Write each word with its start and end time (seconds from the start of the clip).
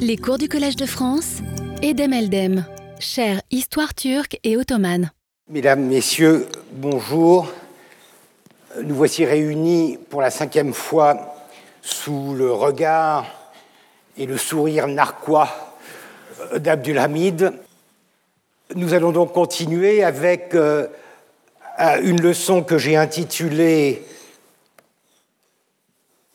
Les 0.00 0.16
cours 0.16 0.38
du 0.38 0.48
Collège 0.48 0.76
de 0.76 0.86
France, 0.86 1.38
Edem 1.82 2.12
Eldem, 2.12 2.64
chère 2.98 3.42
Histoire 3.50 3.94
turque 3.94 4.38
et 4.44 4.56
ottomane. 4.56 5.10
Mesdames, 5.48 5.86
Messieurs, 5.86 6.46
bonjour. 6.72 7.50
Nous 8.82 8.94
voici 8.94 9.24
réunis 9.24 9.98
pour 10.10 10.20
la 10.22 10.30
cinquième 10.30 10.72
fois 10.72 11.34
sous 11.82 12.34
le 12.34 12.52
regard 12.52 13.26
et 14.16 14.26
le 14.26 14.36
sourire 14.36 14.86
narquois 14.86 15.48
d'Abdulhamid. 16.56 17.52
Nous 18.74 18.94
allons 18.94 19.12
donc 19.12 19.32
continuer 19.32 20.04
avec 20.04 20.54
euh, 20.54 20.86
une 22.02 22.20
leçon 22.20 22.62
que 22.62 22.78
j'ai 22.78 22.96
intitulée 22.96 24.02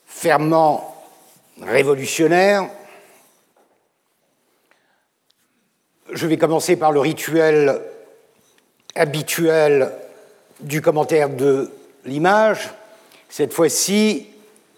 Ferment 0.06 0.94
révolutionnaire 1.60 2.68
Je 6.14 6.28
vais 6.28 6.36
commencer 6.36 6.76
par 6.76 6.92
le 6.92 7.00
rituel 7.00 7.80
habituel 8.94 9.90
du 10.60 10.80
commentaire 10.80 11.28
de 11.28 11.72
l'image. 12.04 12.70
Cette 13.28 13.52
fois-ci, 13.52 14.28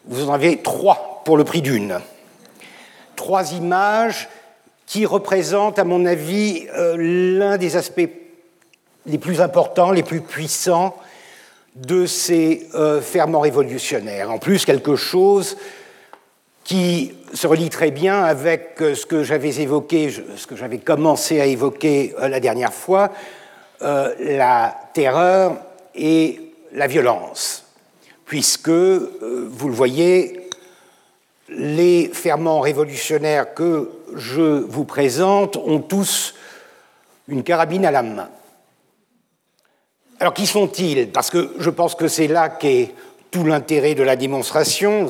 vous 0.06 0.30
en 0.30 0.32
avez 0.32 0.62
trois 0.62 1.20
pour 1.26 1.36
le 1.36 1.45
prix 1.45 1.60
d'une. 1.60 2.00
Trois 3.16 3.52
images 3.52 4.30
qui 4.86 5.04
représentent, 5.04 5.78
à 5.78 5.84
mon 5.84 6.06
avis, 6.06 6.68
euh, 6.74 6.96
l'un 6.98 7.59
des 7.59 7.76
aspects 7.76 8.09
les 9.04 9.18
plus 9.18 9.42
importants, 9.42 9.90
les 9.90 10.02
plus 10.02 10.23
puissants 10.23 10.96
de 11.74 12.06
ces 12.06 12.66
euh, 12.74 13.02
ferments 13.02 13.40
révolutionnaires. 13.40 14.30
En 14.30 14.38
plus, 14.38 14.64
quelque 14.64 14.96
chose 14.96 15.59
qui 16.66 17.14
se 17.32 17.46
relie 17.46 17.70
très 17.70 17.92
bien 17.92 18.24
avec 18.24 18.82
euh, 18.82 18.96
ce 18.96 19.06
que 19.06 19.22
j'avais 19.22 19.60
évoqué, 19.60 20.10
ce 20.36 20.46
que 20.48 20.56
j'avais 20.56 20.78
commencé 20.78 21.40
à 21.40 21.46
évoquer 21.46 22.12
euh, 22.18 22.28
la 22.28 22.40
dernière 22.40 22.74
fois, 22.74 23.12
euh, 23.82 24.12
la 24.18 24.76
terreur 24.92 25.58
et 25.95 26.40
la 26.73 26.88
violence, 26.88 27.64
puisque, 28.24 28.68
vous 28.68 29.68
le 29.68 29.74
voyez, 29.74 30.48
les 31.48 32.10
ferments 32.12 32.60
révolutionnaires 32.60 33.54
que 33.54 33.88
je 34.16 34.64
vous 34.64 34.84
présente 34.84 35.56
ont 35.56 35.78
tous 35.78 36.34
une 37.28 37.45
carabine 37.45 37.86
à 37.86 37.92
la 37.92 38.02
main. 38.02 38.28
Alors 40.18 40.34
qui 40.34 40.46
sont-ils? 40.46 41.08
Parce 41.12 41.30
que 41.30 41.54
je 41.60 41.70
pense 41.70 41.95
que 41.95 42.08
c'est 42.08 42.26
là 42.26 42.48
qu'est 42.48 42.92
tout 43.30 43.45
l'intérêt 43.45 43.95
de 43.95 44.02
la 44.02 44.16
démonstration, 44.16 45.08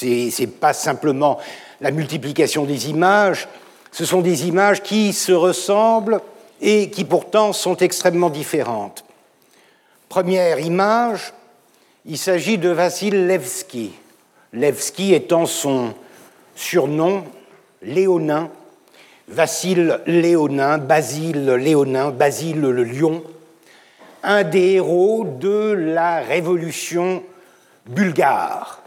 ce 0.00 0.40
n'est 0.40 0.46
pas 0.46 0.72
simplement 0.72 1.38
la 1.80 1.90
multiplication 1.90 2.64
des 2.64 2.90
images, 2.90 3.48
ce 3.92 4.04
sont 4.04 4.20
des 4.20 4.48
images 4.48 4.82
qui 4.82 5.12
se 5.12 5.32
ressemblent 5.32 6.20
et 6.60 6.90
qui 6.90 7.04
pourtant 7.04 7.52
sont 7.52 7.76
extrêmement 7.76 8.30
différentes. 8.30 9.04
Première 10.08 10.60
image, 10.60 11.32
il 12.06 12.18
s'agit 12.18 12.58
de 12.58 12.70
Vassil 12.70 13.26
Levski. 13.26 13.92
Levski 14.52 15.14
étant 15.14 15.46
son 15.46 15.94
surnom 16.54 17.24
léonin, 17.82 18.50
Vassil 19.28 20.00
Léonin, 20.06 20.78
Basile 20.78 21.46
Léonin, 21.46 22.10
Basile 22.10 22.60
le 22.60 22.84
lion, 22.84 23.22
un 24.22 24.44
des 24.44 24.74
héros 24.74 25.24
de 25.24 25.72
la 25.72 26.20
révolution 26.20 27.22
bulgare. 27.86 28.83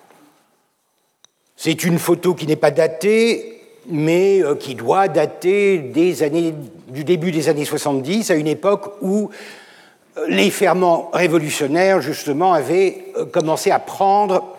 C'est 1.60 1.84
une 1.84 1.98
photo 1.98 2.36
qui 2.36 2.46
n'est 2.46 2.56
pas 2.56 2.70
datée, 2.70 3.64
mais 3.88 4.44
euh, 4.44 4.54
qui 4.54 4.76
doit 4.76 5.08
dater 5.08 5.80
du 5.80 7.04
début 7.04 7.32
des 7.32 7.50
années 7.50 7.66
70, 7.66 8.30
à 8.30 8.36
une 8.36 8.46
époque 8.46 8.94
où 9.02 9.32
euh, 10.18 10.26
les 10.30 10.52
ferments 10.52 11.10
révolutionnaires, 11.12 12.00
justement, 12.00 12.54
avaient 12.54 13.06
euh, 13.18 13.26
commencé 13.26 13.72
à 13.72 13.80
prendre 13.80 14.56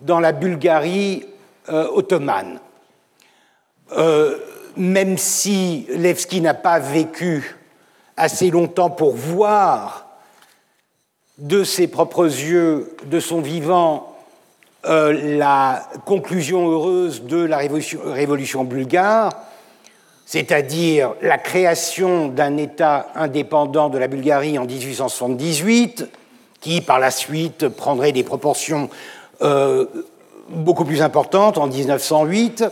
dans 0.00 0.20
la 0.20 0.32
Bulgarie 0.32 1.24
ottomane. 1.68 2.58
même 4.76 5.16
si 5.16 5.86
Levski 5.90 6.40
n'a 6.40 6.54
pas 6.54 6.80
vécu 6.80 7.56
assez 8.16 8.50
longtemps 8.50 8.90
pour 8.90 9.14
voir 9.14 10.08
de 11.38 11.62
ses 11.62 11.86
propres 11.86 12.24
yeux, 12.24 12.96
de 13.06 13.20
son 13.20 13.40
vivant, 13.40 14.11
euh, 14.84 15.36
la 15.38 15.88
conclusion 16.04 16.68
heureuse 16.68 17.22
de 17.22 17.36
la 17.36 17.58
révolution, 17.58 18.64
bulgare, 18.64 19.30
c'est-à-dire 20.26 21.14
la 21.22 21.38
création 21.38 22.26
d'un 22.26 22.56
État 22.56 23.06
indépendant 23.14 23.90
de 23.90 23.98
la 23.98 24.08
Bulgarie 24.08 24.58
en 24.58 24.64
1878, 24.64 26.08
qui 26.60 26.80
par 26.80 26.98
la 26.98 27.12
suite 27.12 27.68
prendrait 27.68 28.10
des 28.10 28.24
proportions 28.24 28.90
euh, 29.42 29.86
beaucoup 30.48 30.84
plus 30.84 31.00
importantes 31.00 31.58
en 31.58 31.68
1908. 31.68 32.64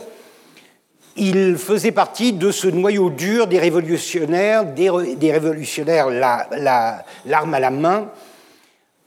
Il 1.15 1.57
faisait 1.57 1.91
partie 1.91 2.33
de 2.33 2.51
ce 2.51 2.67
noyau 2.67 3.09
dur 3.09 3.47
des 3.47 3.59
révolutionnaires, 3.59 4.65
des, 4.65 4.89
révolutionnaires 5.31 6.09
l'arme 6.09 7.53
à 7.53 7.59
la 7.59 7.69
main, 7.69 8.07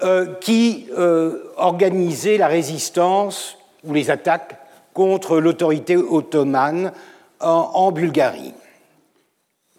euh, 0.04 0.34
qui 0.34 0.86
euh, 0.98 1.50
organisait 1.56 2.36
la 2.36 2.46
résistance 2.46 3.56
ou 3.84 3.94
les 3.94 4.10
attaques 4.10 4.58
contre 4.92 5.38
l'autorité 5.38 5.96
ottomane 5.96 6.92
en, 7.40 7.90
Bulgarie. 7.90 8.52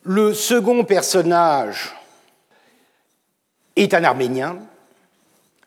Le 0.01 0.33
second 0.33 0.83
personnage 0.83 1.95
est 3.75 3.93
un 3.93 4.03
Arménien. 4.03 4.57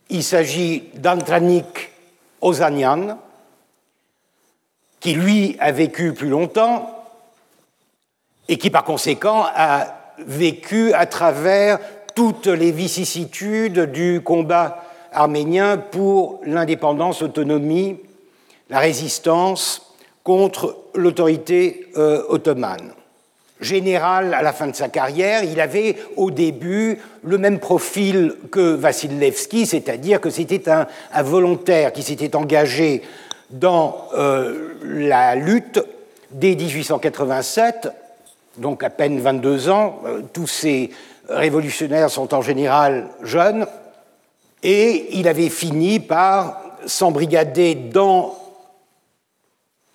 Il 0.08 0.24
s'agit 0.24 0.90
d'Antranik 0.94 1.92
Ozanian, 2.40 3.16
qui 4.98 5.14
lui 5.14 5.56
a 5.60 5.70
vécu 5.70 6.14
plus 6.14 6.30
longtemps 6.30 7.06
et 8.48 8.58
qui 8.58 8.70
par 8.70 8.82
conséquent 8.82 9.46
a 9.54 10.14
vécu 10.18 10.92
à 10.94 11.06
travers 11.06 11.78
toutes 12.18 12.48
les 12.48 12.72
vicissitudes 12.72 13.92
du 13.92 14.22
combat 14.24 14.82
arménien 15.12 15.76
pour 15.76 16.40
l'indépendance, 16.44 17.22
l'autonomie, 17.22 17.94
la 18.70 18.80
résistance 18.80 19.94
contre 20.24 20.78
l'autorité 20.96 21.86
euh, 21.96 22.24
ottomane. 22.28 22.90
Général 23.60 24.34
à 24.34 24.42
la 24.42 24.52
fin 24.52 24.66
de 24.66 24.74
sa 24.74 24.88
carrière, 24.88 25.44
il 25.44 25.60
avait 25.60 25.94
au 26.16 26.32
début 26.32 26.98
le 27.22 27.38
même 27.38 27.60
profil 27.60 28.34
que 28.50 28.74
Vassilevski, 28.74 29.64
c'est-à-dire 29.64 30.20
que 30.20 30.30
c'était 30.30 30.68
un, 30.68 30.88
volontaire 31.22 31.92
qui 31.92 32.02
s'était 32.02 32.34
engagé 32.34 33.02
dans 33.50 34.08
euh, 34.14 34.70
la 34.82 35.36
lutte 35.36 35.80
dès 36.32 36.56
1887, 36.56 37.90
donc 38.56 38.82
à 38.82 38.90
peine 38.90 39.20
22 39.20 39.68
ans. 39.68 40.00
Euh, 40.04 40.22
tous 40.32 40.48
ces 40.48 40.90
révolutionnaires 41.28 42.10
sont 42.10 42.34
en 42.34 42.42
général 42.42 43.08
jeunes, 43.22 43.66
et 44.62 45.18
il 45.18 45.28
avait 45.28 45.50
fini 45.50 46.00
par 46.00 46.60
s'embrigader 46.86 47.74
dans 47.74 48.36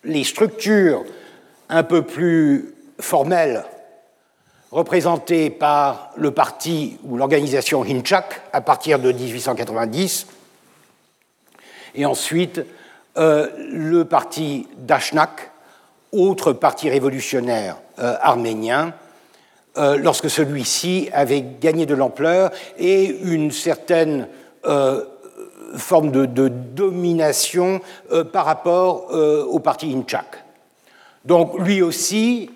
les 0.03 0.23
structures 0.23 1.03
un 1.69 1.83
peu 1.83 2.03
plus 2.03 2.73
formelles 2.99 3.63
représentées 4.71 5.49
par 5.49 6.11
le 6.15 6.31
parti 6.31 6.97
ou 7.03 7.17
l'organisation 7.17 7.83
Hinchak 7.83 8.41
à 8.51 8.61
partir 8.61 8.99
de 8.99 9.11
1890, 9.11 10.27
et 11.95 12.05
ensuite 12.05 12.61
euh, 13.17 13.49
le 13.71 14.05
parti 14.05 14.67
Dashnak, 14.77 15.51
autre 16.11 16.53
parti 16.53 16.89
révolutionnaire 16.89 17.77
euh, 17.99 18.15
arménien, 18.21 18.93
euh, 19.75 19.97
lorsque 19.97 20.29
celui-ci 20.29 21.09
avait 21.13 21.43
gagné 21.59 21.87
de 21.87 21.95
l'ampleur 21.95 22.51
et 22.77 23.05
une 23.05 23.49
certaine 23.49 24.27
euh, 24.65 25.03
forme 25.75 26.11
de, 26.11 26.47
domination 26.47 27.81
euh, 28.11 28.23
par 28.23 28.45
rapport 28.45 29.11
au 29.11 29.57
parti 29.57 29.91
Inchak. 29.91 30.43
Donc 31.25 31.57
lui 31.59 31.81
aussi, 31.81 32.51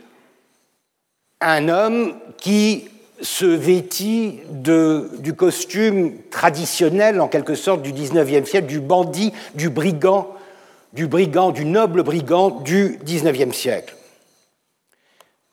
un 1.41 1.69
homme 1.69 2.13
qui 2.37 2.87
se 3.19 3.45
vêtit 3.45 4.39
du 4.51 5.33
costume 5.33 6.21
traditionnel, 6.29 7.19
en 7.19 7.27
quelque 7.27 7.55
sorte, 7.55 7.81
du 7.81 7.93
XIXe 7.93 8.47
siècle, 8.47 8.67
du 8.67 8.79
bandit, 8.79 9.33
du 9.55 9.71
brigand, 9.71 10.35
du 10.93 11.07
brigand, 11.07 11.49
du 11.49 11.65
noble 11.65 12.03
brigand 12.03 12.51
du 12.51 12.99
XIXe 13.03 13.55
siècle. 13.55 13.95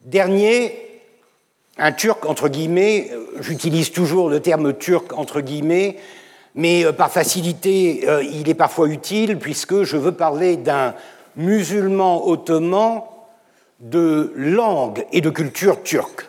Dernier, 0.02 0.93
un 1.78 1.92
turc, 1.92 2.24
entre 2.26 2.48
guillemets, 2.48 3.10
j'utilise 3.40 3.90
toujours 3.90 4.28
le 4.28 4.40
terme 4.40 4.74
turc, 4.74 5.12
entre 5.12 5.40
guillemets, 5.40 5.96
mais 6.54 6.84
euh, 6.84 6.92
par 6.92 7.10
facilité, 7.10 8.04
euh, 8.08 8.22
il 8.22 8.48
est 8.48 8.54
parfois 8.54 8.88
utile 8.88 9.38
puisque 9.38 9.82
je 9.82 9.96
veux 9.96 10.12
parler 10.12 10.56
d'un 10.56 10.94
musulman 11.36 12.28
ottoman 12.28 13.02
de 13.80 14.32
langue 14.36 15.04
et 15.12 15.20
de 15.20 15.30
culture 15.30 15.82
turque. 15.82 16.28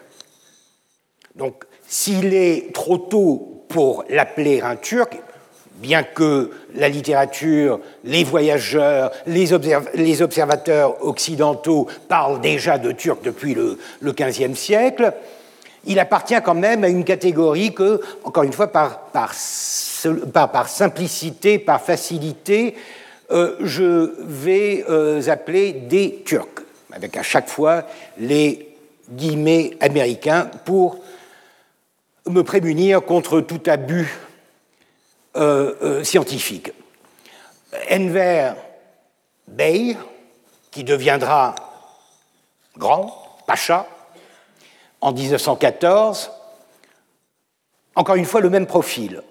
Donc, 1.36 1.65
s'il 1.88 2.33
est 2.33 2.74
trop 2.74 2.98
tôt 2.98 3.65
pour 3.69 4.03
l'appeler 4.09 4.62
un 4.62 4.75
turc, 4.75 5.19
bien 5.75 6.03
que 6.03 6.51
la 6.74 6.89
littérature, 6.89 7.80
les 8.03 8.24
voyageurs, 8.24 9.12
les, 9.27 9.53
observateurs 10.21 11.06
occidentaux 11.06 11.88
parlent 12.07 12.41
déjà 12.41 12.77
de 12.77 12.91
turc 12.91 13.24
depuis 13.24 13.53
le, 13.53 13.77
XVe 14.01 14.56
siècle, 14.56 15.13
il 15.86 16.00
appartient 16.00 16.42
quand 16.44 16.56
même 16.56 16.84
à 16.84 16.90
une 16.90 17.04
catégorie 17.04 17.74
que, 17.74 18.02
encore 18.24 18.44
une 18.44 18.54
fois, 18.54 18.72
par, 18.72 19.34
simplicité, 20.68 21.60
par 21.60 21.82
facilité, 21.82 22.76
euh, 23.32 23.56
je 23.62 24.14
vais 24.20 24.86
euh, 24.90 25.28
appeler 25.30 25.74
des 25.74 26.22
Turcs, 26.26 26.64
avec 26.92 27.18
à 27.18 27.24
chaque 27.24 27.50
fois 27.50 27.84
les 28.18 28.76
guillemets 29.10 29.72
américains 29.80 30.50
pour 30.66 31.00
me 32.28 32.42
prémunir 32.42 33.02
contre 33.04 33.42
tout 33.42 33.62
abus 33.68 34.12
euh, 35.38 36.04
scientifique. 36.04 36.72
Enver 37.92 38.54
Bey, 39.48 39.98
qui 40.72 40.84
deviendra 40.84 41.56
grand, 42.78 43.38
pacha, 43.46 43.88
en 45.01 45.12
1914, 45.12 46.31
encore 47.95 48.15
une 48.15 48.25
fois 48.25 48.42
le 48.42 48.50
même 48.50 48.65
profil, 48.65 49.21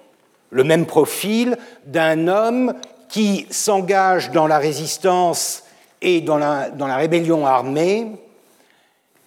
le 0.49 0.63
même 0.63 0.85
profil 0.85 1.57
d'un 1.85 2.27
homme 2.27 2.73
qui 3.09 3.45
s'engage 3.49 4.31
dans 4.31 4.47
la 4.47 4.57
résistance 4.57 5.63
et 6.01 6.21
dans 6.21 6.37
la, 6.37 6.95
rébellion 6.95 7.45
armée 7.45 8.07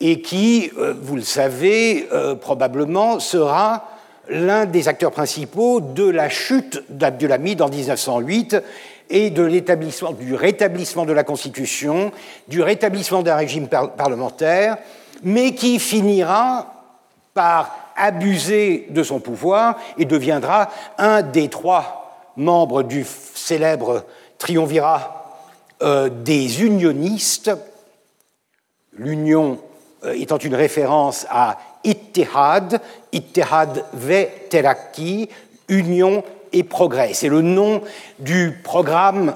et 0.00 0.20
qui, 0.20 0.70
euh, 0.78 0.94
vous 1.00 1.16
le 1.16 1.22
savez, 1.22 2.08
euh, 2.12 2.34
probablement 2.34 3.18
sera 3.18 3.88
l'un 4.28 4.66
des 4.66 4.88
acteurs 4.88 5.10
principaux 5.10 5.80
de 5.80 6.08
la 6.08 6.28
chute 6.28 6.82
d'Abdulhamid 6.88 7.62
en 7.62 7.68
1908 7.68 8.56
et 9.10 9.30
de 9.30 9.42
l'établissement, 9.42 10.12
du 10.12 10.34
rétablissement 10.34 11.06
de 11.06 11.12
la 11.12 11.24
Constitution, 11.24 12.12
du 12.46 12.62
rétablissement 12.62 13.22
d'un 13.22 13.36
régime 13.36 13.68
parlementaire, 13.68 14.76
mais 15.22 15.54
qui 15.54 15.78
finira 15.78 16.66
par 17.34 17.76
abuser 17.96 18.86
de 18.90 19.02
son 19.02 19.20
pouvoir 19.20 19.76
et 19.98 20.04
deviendra 20.04 20.70
un 20.98 21.22
des 21.22 21.48
trois 21.48 22.32
membre 22.36 22.82
du 22.84 23.04
célèbre 23.34 24.04
triumvirat 24.38 25.36
euh, 25.82 26.08
des 26.08 26.62
unionistes, 26.62 27.50
l'union 28.92 29.58
euh, 30.04 30.12
étant 30.12 30.38
une 30.38 30.54
référence 30.54 31.26
à 31.28 31.58
Ittihad, 31.84 32.80
Ittihad 33.12 33.84
ve 33.92 34.26
Teraki, 34.48 35.28
Union 35.68 36.22
et 36.52 36.62
Progrès. 36.62 37.14
C'est 37.14 37.28
le 37.28 37.42
nom 37.42 37.82
du 38.18 38.58
programme 38.62 39.34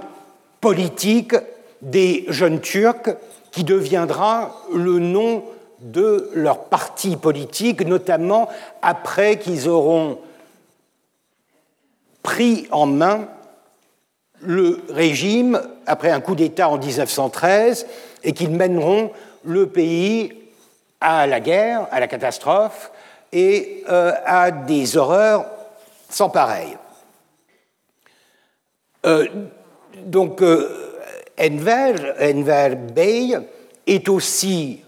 politique 0.61 1.34
des 1.82 2.25
jeunes 2.29 2.61
Turcs 2.61 3.11
qui 3.50 3.64
deviendra 3.64 4.62
le 4.73 4.99
nom 4.99 5.43
de 5.82 6.31
leur 6.34 6.64
parti 6.64 7.17
politique, 7.17 7.87
notamment 7.87 8.49
après 8.81 9.38
qu'ils 9.38 9.69
auront 9.69 10.19
pris 12.23 12.67
en 12.70 12.87
main 12.87 13.29
le 14.40 14.81
régime 14.90 15.61
après 15.87 16.11
un 16.11 16.20
coup 16.20 16.34
d'État 16.34 16.69
en 16.69 16.79
1913 16.79 17.87
et 18.25 18.32
qu'ils 18.32 18.50
mèneront 18.50 19.11
le 19.44 19.69
pays 19.69 20.32
à 21.00 21.26
la 21.26 21.40
guerre, 21.40 21.87
à 21.90 22.00
la 22.00 22.08
catastrophe 22.08 22.90
et 23.32 23.84
euh, 23.88 24.12
à 24.25 24.50
des 24.50 24.96
horreurs 24.96 25.46
sans 26.08 26.29
pareil. 26.29 26.76
Euh, 29.06 29.26
donc, 30.05 30.43
euh, 30.43 31.00
Enver, 31.40 32.14
Enver 32.20 32.76
Bey 32.76 33.38
est 33.87 34.08
aussi 34.08 34.82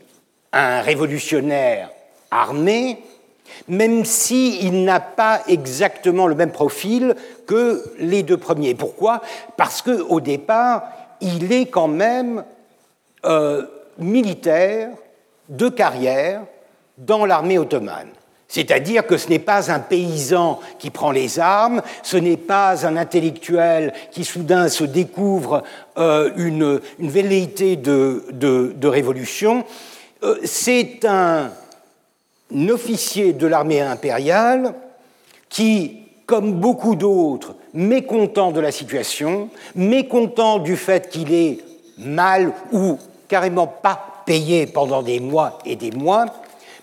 un 0.54 0.80
révolutionnaire 0.80 1.90
armé 2.30 2.98
même 3.68 4.04
s'il 4.04 4.84
n'a 4.84 5.00
pas 5.00 5.42
exactement 5.48 6.26
le 6.26 6.34
même 6.34 6.50
profil 6.50 7.14
que 7.46 7.84
les 7.98 8.22
deux 8.22 8.36
premiers. 8.36 8.74
Pourquoi? 8.74 9.20
Parce 9.56 9.82
qu'au 9.82 10.20
départ, 10.20 10.84
il 11.20 11.52
est 11.52 11.66
quand 11.66 11.88
même 11.88 12.44
euh, 13.24 13.64
militaire 13.98 14.90
de 15.48 15.68
carrière 15.68 16.42
dans 16.98 17.26
l'armée 17.26 17.58
ottomane. 17.58 18.08
C'est-à-dire 18.48 19.06
que 19.06 19.16
ce 19.16 19.30
n'est 19.30 19.40
pas 19.40 19.72
un 19.72 19.80
paysan 19.80 20.60
qui 20.78 20.90
prend 20.90 21.10
les 21.10 21.40
armes, 21.40 21.82
ce 22.02 22.16
n'est 22.16 22.36
pas 22.36 22.86
un 22.86 22.96
intellectuel 22.96 23.92
qui 24.12 24.24
soudain 24.24 24.68
se 24.68 24.84
découvre 24.84 25.64
euh, 25.98 26.30
une, 26.36 26.80
velléité 27.00 27.74
de, 27.76 28.86
révolution, 28.86 29.64
c'est 30.44 31.04
un 31.04 31.50
officier 32.68 33.32
de 33.32 33.46
l'armée 33.46 33.80
impériale 33.80 34.74
qui, 35.48 36.00
comme 36.26 36.54
beaucoup 36.54 36.94
d'autres, 36.94 37.54
mécontent 37.72 38.52
de 38.52 38.60
la 38.60 38.72
situation, 38.72 39.50
mécontent 39.74 40.58
du 40.58 40.76
fait 40.76 41.08
qu'il 41.08 41.32
est 41.32 41.58
mal 41.98 42.52
ou 42.72 42.98
carrément 43.28 43.66
pas 43.66 44.22
payé 44.24 44.66
pendant 44.66 45.02
des 45.02 45.20
mois 45.20 45.58
et 45.64 45.76
des 45.76 45.90
mois, 45.90 46.26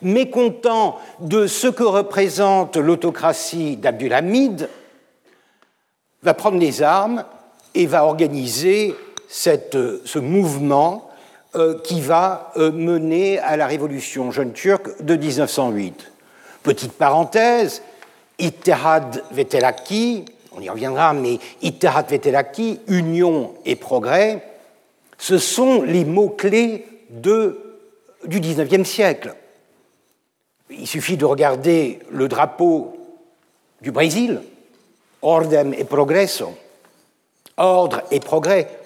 mécontent 0.01 0.97
de 1.19 1.47
ce 1.47 1.67
que 1.67 1.83
représente 1.83 2.77
l'autocratie 2.77 3.77
d'Abdulhamid, 3.77 4.69
va 6.23 6.33
prendre 6.33 6.57
les 6.57 6.81
armes 6.83 7.23
et 7.73 7.85
va 7.85 8.05
organiser 8.05 8.95
ce 9.27 10.19
mouvement 10.19 11.07
euh, 11.07 11.10
qui 11.83 11.99
va 11.99 12.51
euh, 12.55 12.71
mener 12.71 13.39
à 13.39 13.57
la 13.57 13.67
révolution 13.67 14.31
jeune 14.31 14.53
turque 14.53 15.01
de 15.03 15.15
1908. 15.15 16.11
Petite 16.63 16.93
parenthèse, 16.93 17.81
Ittihad 18.39 19.23
Vetelaki, 19.31 20.25
on 20.55 20.61
y 20.61 20.69
reviendra, 20.69 21.13
mais 21.13 21.39
Ittihad 21.61 22.09
Vetelaki, 22.09 22.79
union 22.87 23.53
et 23.65 23.75
progrès, 23.75 24.45
ce 25.17 25.37
sont 25.37 25.81
les 25.81 26.05
mots-clés 26.05 26.85
du 27.09 28.39
XIXe 28.39 28.87
siècle. 28.87 29.35
Il 30.69 30.87
suffit 30.87 31.17
de 31.17 31.25
regarder 31.25 31.99
le 32.09 32.27
drapeau 32.27 32.97
du 33.81 33.91
Brésil, 33.91 34.41
Ordem 35.21 35.73
et 35.73 35.83
Progresso, 35.83 36.53
ordre 37.57 38.03
et 38.09 38.19
progrès 38.19 38.80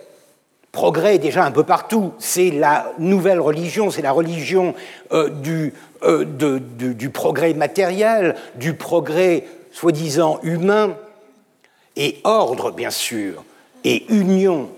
progrès 0.76 1.18
déjà 1.20 1.46
un 1.46 1.52
peu 1.52 1.64
partout. 1.64 2.14
C'est 2.20 2.52
la 2.52 2.92
nouvelle 3.00 3.40
religion, 3.40 3.90
c'est 3.90 4.02
la 4.02 4.12
religion 4.12 4.76
euh, 5.14 5.30
du, 5.30 5.74
euh, 6.04 6.26
du 6.26 7.10
progrès 7.10 7.54
matériel, 7.54 8.36
du 8.56 8.74
progrès 8.74 9.46
soi-disant 9.72 10.40
humain, 10.44 10.96
et 11.96 12.20
ordre, 12.26 12.72
bien 12.72 12.92
sûr, 12.92 13.46
et 13.86 14.06
union. 14.10 14.70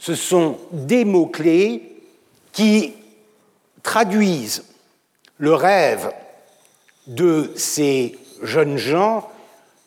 Ce 0.00 0.16
sont 0.16 0.58
des 0.72 1.04
mots-clés 1.04 1.82
qui 2.52 2.94
traduisent 3.84 4.64
le 5.38 5.54
rêve 5.54 6.10
de 7.06 7.52
ces 7.54 8.18
jeunes 8.42 8.76
gens 8.76 9.28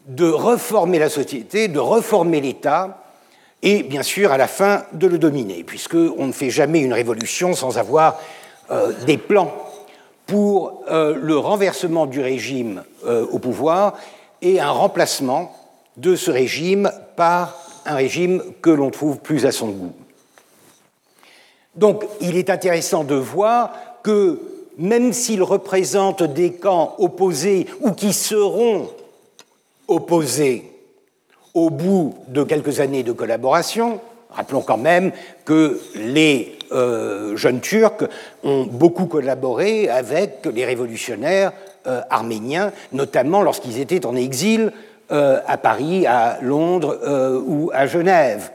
de 0.07 0.29
reformer 0.29 0.97
la 0.97 1.09
société, 1.09 1.67
de 1.67 1.79
reformer 1.79 2.39
l'État, 2.39 3.00
et 3.63 3.83
bien 3.83 4.03
sûr 4.03 4.31
à 4.31 4.37
la 4.37 4.47
fin 4.47 4.85
de 4.93 5.07
le 5.07 5.17
dominer, 5.17 5.63
puisqu'on 5.63 6.27
ne 6.27 6.31
fait 6.31 6.49
jamais 6.49 6.79
une 6.79 6.93
révolution 6.93 7.53
sans 7.53 7.77
avoir 7.77 8.19
euh, 8.71 8.91
des 9.05 9.17
plans 9.17 9.51
pour 10.25 10.83
euh, 10.89 11.15
le 11.15 11.37
renversement 11.37 12.05
du 12.05 12.21
régime 12.21 12.83
euh, 13.05 13.25
au 13.31 13.39
pouvoir 13.39 13.97
et 14.41 14.59
un 14.59 14.71
remplacement 14.71 15.55
de 15.97 16.15
ce 16.15 16.31
régime 16.31 16.91
par 17.15 17.57
un 17.85 17.95
régime 17.95 18.41
que 18.61 18.69
l'on 18.69 18.89
trouve 18.89 19.19
plus 19.19 19.45
à 19.45 19.51
son 19.51 19.69
goût. 19.69 19.93
Donc 21.75 22.05
il 22.21 22.37
est 22.37 22.49
intéressant 22.49 23.03
de 23.03 23.15
voir 23.15 23.73
que 24.03 24.39
même 24.77 25.13
s'il 25.13 25.43
représente 25.43 26.23
des 26.23 26.53
camps 26.53 26.95
opposés 26.97 27.67
ou 27.81 27.91
qui 27.91 28.13
seront 28.13 28.89
opposés 29.87 30.70
au 31.53 31.69
bout 31.69 32.15
de 32.27 32.43
quelques 32.43 32.79
années 32.79 33.03
de 33.03 33.11
collaboration, 33.11 33.99
rappelons 34.29 34.61
quand 34.61 34.77
même 34.77 35.11
que 35.45 35.79
les 35.95 36.57
euh, 36.71 37.35
jeunes 37.35 37.59
Turcs 37.59 38.07
ont 38.43 38.63
beaucoup 38.63 39.05
collaboré 39.05 39.89
avec 39.89 40.45
les 40.53 40.65
révolutionnaires 40.65 41.51
euh, 41.87 42.01
arméniens, 42.09 42.71
notamment 42.93 43.41
lorsqu'ils 43.41 43.79
étaient 43.79 44.05
en 44.05 44.15
exil 44.15 44.71
euh, 45.11 45.39
à 45.45 45.57
Paris, 45.57 46.07
à 46.07 46.37
Londres 46.41 46.97
ou 47.45 47.71
à 47.73 47.87
Genève. 47.87 48.51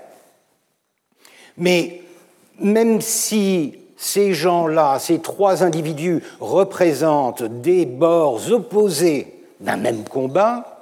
Mais 1.58 2.00
même 2.60 3.00
si 3.00 3.78
ces 3.96 4.32
gens-là, 4.34 4.98
ces 4.98 5.18
trois 5.18 5.62
individus 5.62 6.22
représentent 6.40 7.42
des 7.42 7.86
bords 7.86 8.52
opposés 8.52 9.34
d'un 9.60 9.76
même 9.76 10.04
combat, 10.04 10.75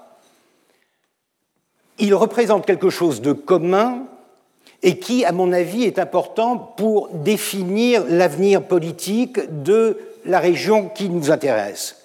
ils 1.98 2.14
représentent 2.14 2.66
quelque 2.66 2.90
chose 2.90 3.20
de 3.20 3.32
commun 3.32 4.04
et 4.82 4.98
qui, 4.98 5.24
à 5.24 5.32
mon 5.32 5.52
avis, 5.52 5.84
est 5.84 5.98
important 5.98 6.58
pour 6.58 7.08
définir 7.08 8.04
l'avenir 8.08 8.62
politique 8.62 9.62
de 9.62 9.98
la 10.24 10.38
région 10.38 10.88
qui 10.88 11.08
nous 11.08 11.30
intéresse. 11.30 11.96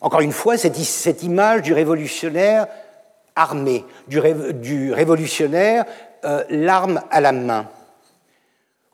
Encore 0.00 0.20
une 0.20 0.32
fois, 0.32 0.56
cette, 0.56 1.22
image 1.22 1.62
du 1.62 1.72
révolutionnaire 1.72 2.68
armé, 3.34 3.84
du, 4.06 4.92
révolutionnaire 4.92 5.84
euh, 6.24 6.44
l'arme 6.50 7.00
à 7.10 7.20
la 7.20 7.32
main. 7.32 7.66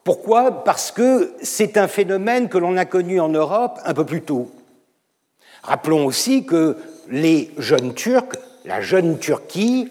Pourquoi? 0.03 0.65
Parce 0.65 0.91
que 0.91 1.35
c'est 1.43 1.77
un 1.77 1.89
phénomène 1.89 2.49
que 2.49 2.59
l'on 2.59 2.77
a 2.77 2.85
connu 2.85 3.21
en 3.21 3.29
Europe 3.29 3.81
un 3.85 3.95
peu 3.95 4.05
plus 4.05 4.23
tôt. 4.23 4.51
Rappelons 5.63 6.05
aussi 6.07 6.45
que 6.45 6.77
les 7.09 7.51
jeunes 7.59 7.95
Turcs, 7.95 8.37
la 8.65 8.81
jeune 8.81 9.19
Turquie, 9.19 9.91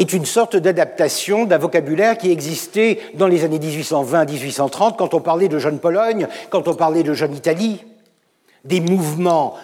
est 0.00 0.14
une 0.14 0.24
sorte 0.24 0.56
d'adaptation 0.56 1.44
d'un 1.44 1.58
vocabulaire 1.58 2.16
qui 2.16 2.30
existait 2.30 2.98
dans 3.14 3.26
les 3.26 3.44
années 3.44 3.58
1820-1830 3.58 4.96
quand 4.96 5.12
on 5.12 5.20
parlait 5.20 5.48
de 5.48 5.58
jeune 5.58 5.78
Pologne, 5.78 6.26
quand 6.48 6.66
on 6.68 6.74
parlait 6.74 7.02
de 7.02 7.12
jeune 7.12 7.36
Italie, 7.36 7.84
des 8.64 8.80
mouvements 8.80 9.56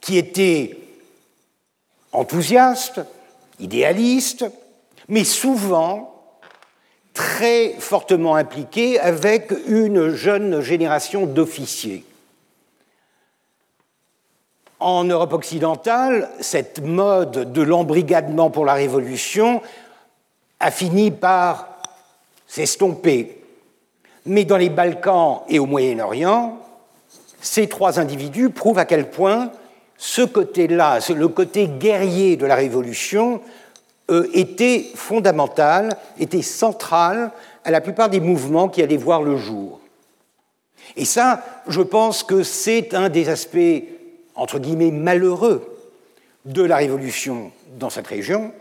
qui 0.00 0.16
étaient 0.16 0.78
enthousiastes, 2.12 3.00
idéalistes, 3.60 4.46
mais 5.08 5.24
souvent 5.24 6.14
très 7.12 7.74
fortement 7.78 8.36
impliqué 8.36 8.98
avec 8.98 9.52
une 9.68 10.14
jeune 10.14 10.62
génération 10.62 11.26
d'officiers. 11.26 12.04
En 14.84 15.04
Europe 15.04 15.32
occidentale, 15.32 16.28
cette 16.40 16.82
mode 16.82 17.54
de 17.54 17.62
l'embrigadement 17.62 18.50
pour 18.50 18.66
la 18.66 18.74
Révolution 18.74 19.62
a 20.60 20.70
fini 20.70 21.10
par 21.10 21.68
s'estomper. 22.46 23.42
Mais 24.26 24.44
dans 24.44 24.58
les 24.58 24.68
Balkans 24.68 25.40
et 25.48 25.58
au 25.58 25.64
Moyen-Orient, 25.64 26.58
ces 27.40 27.66
trois 27.66 27.98
individus 27.98 28.50
prouvent 28.50 28.78
à 28.78 28.84
quel 28.84 29.08
point 29.08 29.50
ce 29.96 30.20
côté-là, 30.20 30.98
le 31.16 31.28
côté 31.28 31.66
guerrier 31.66 32.36
de 32.36 32.44
la 32.44 32.54
Révolution, 32.54 33.40
euh, 34.10 34.28
était 34.34 34.84
fondamentale, 34.94 35.96
était 36.20 36.42
centrale 36.42 37.30
à 37.64 37.70
la 37.70 37.80
plupart 37.80 38.10
des 38.10 38.20
mouvements 38.20 38.68
qui 38.68 38.82
allaient 38.82 38.98
voir 38.98 39.22
le 39.22 39.38
jour. 39.38 39.80
Et 40.94 41.06
ça, 41.06 41.42
je 41.68 41.80
pense 41.80 42.22
que 42.22 42.42
c'est 42.42 42.92
un 42.92 43.08
des 43.08 43.30
aspects, 43.30 43.82
entre 44.34 44.58
guillemets, 44.58 44.90
malheureux 44.90 45.74
de 46.44 46.62
la 46.62 46.76
révolution 46.76 47.52
dans 47.78 47.90
cette 47.90 48.06
région, 48.06 48.52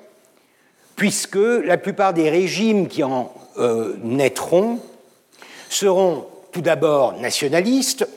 puisque 0.96 1.36
la 1.36 1.78
plupart 1.78 2.14
des 2.14 2.30
régimes 2.30 2.88
qui 2.88 3.04
en 3.04 3.32
euh, 3.58 3.96
naîtront 4.04 4.80
seront 5.70 6.26
tout 6.52 6.62
d'abord 6.62 7.20
nationalistes, 7.20 8.08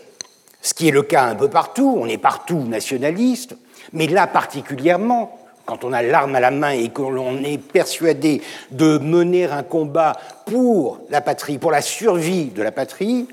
ce 0.60 0.74
qui 0.74 0.88
est 0.88 0.92
le 0.92 1.02
cas 1.02 1.24
un 1.24 1.34
peu 1.34 1.48
partout, 1.48 1.96
on 1.98 2.06
est 2.06 2.18
partout 2.18 2.58
nationaliste, 2.58 3.56
mais 3.92 4.06
là 4.06 4.26
particulièrement, 4.26 5.38
quand 5.64 5.84
on 5.84 5.92
a 5.92 6.02
l'arme 6.02 6.36
à 6.36 6.40
la 6.40 6.50
main 6.50 6.70
et 6.70 6.90
que 6.90 7.02
l'on 7.02 7.42
est 7.42 7.58
persuadé 7.58 8.42
de 8.70 8.98
mener 8.98 9.46
un 9.46 9.62
combat 9.62 10.16
pour 10.44 11.00
la 11.10 11.20
patrie, 11.20 11.58
pour 11.58 11.72
la 11.72 11.82
survie 11.82 12.46
de 12.46 12.62
la 12.62 12.72
patrie, 12.72 13.26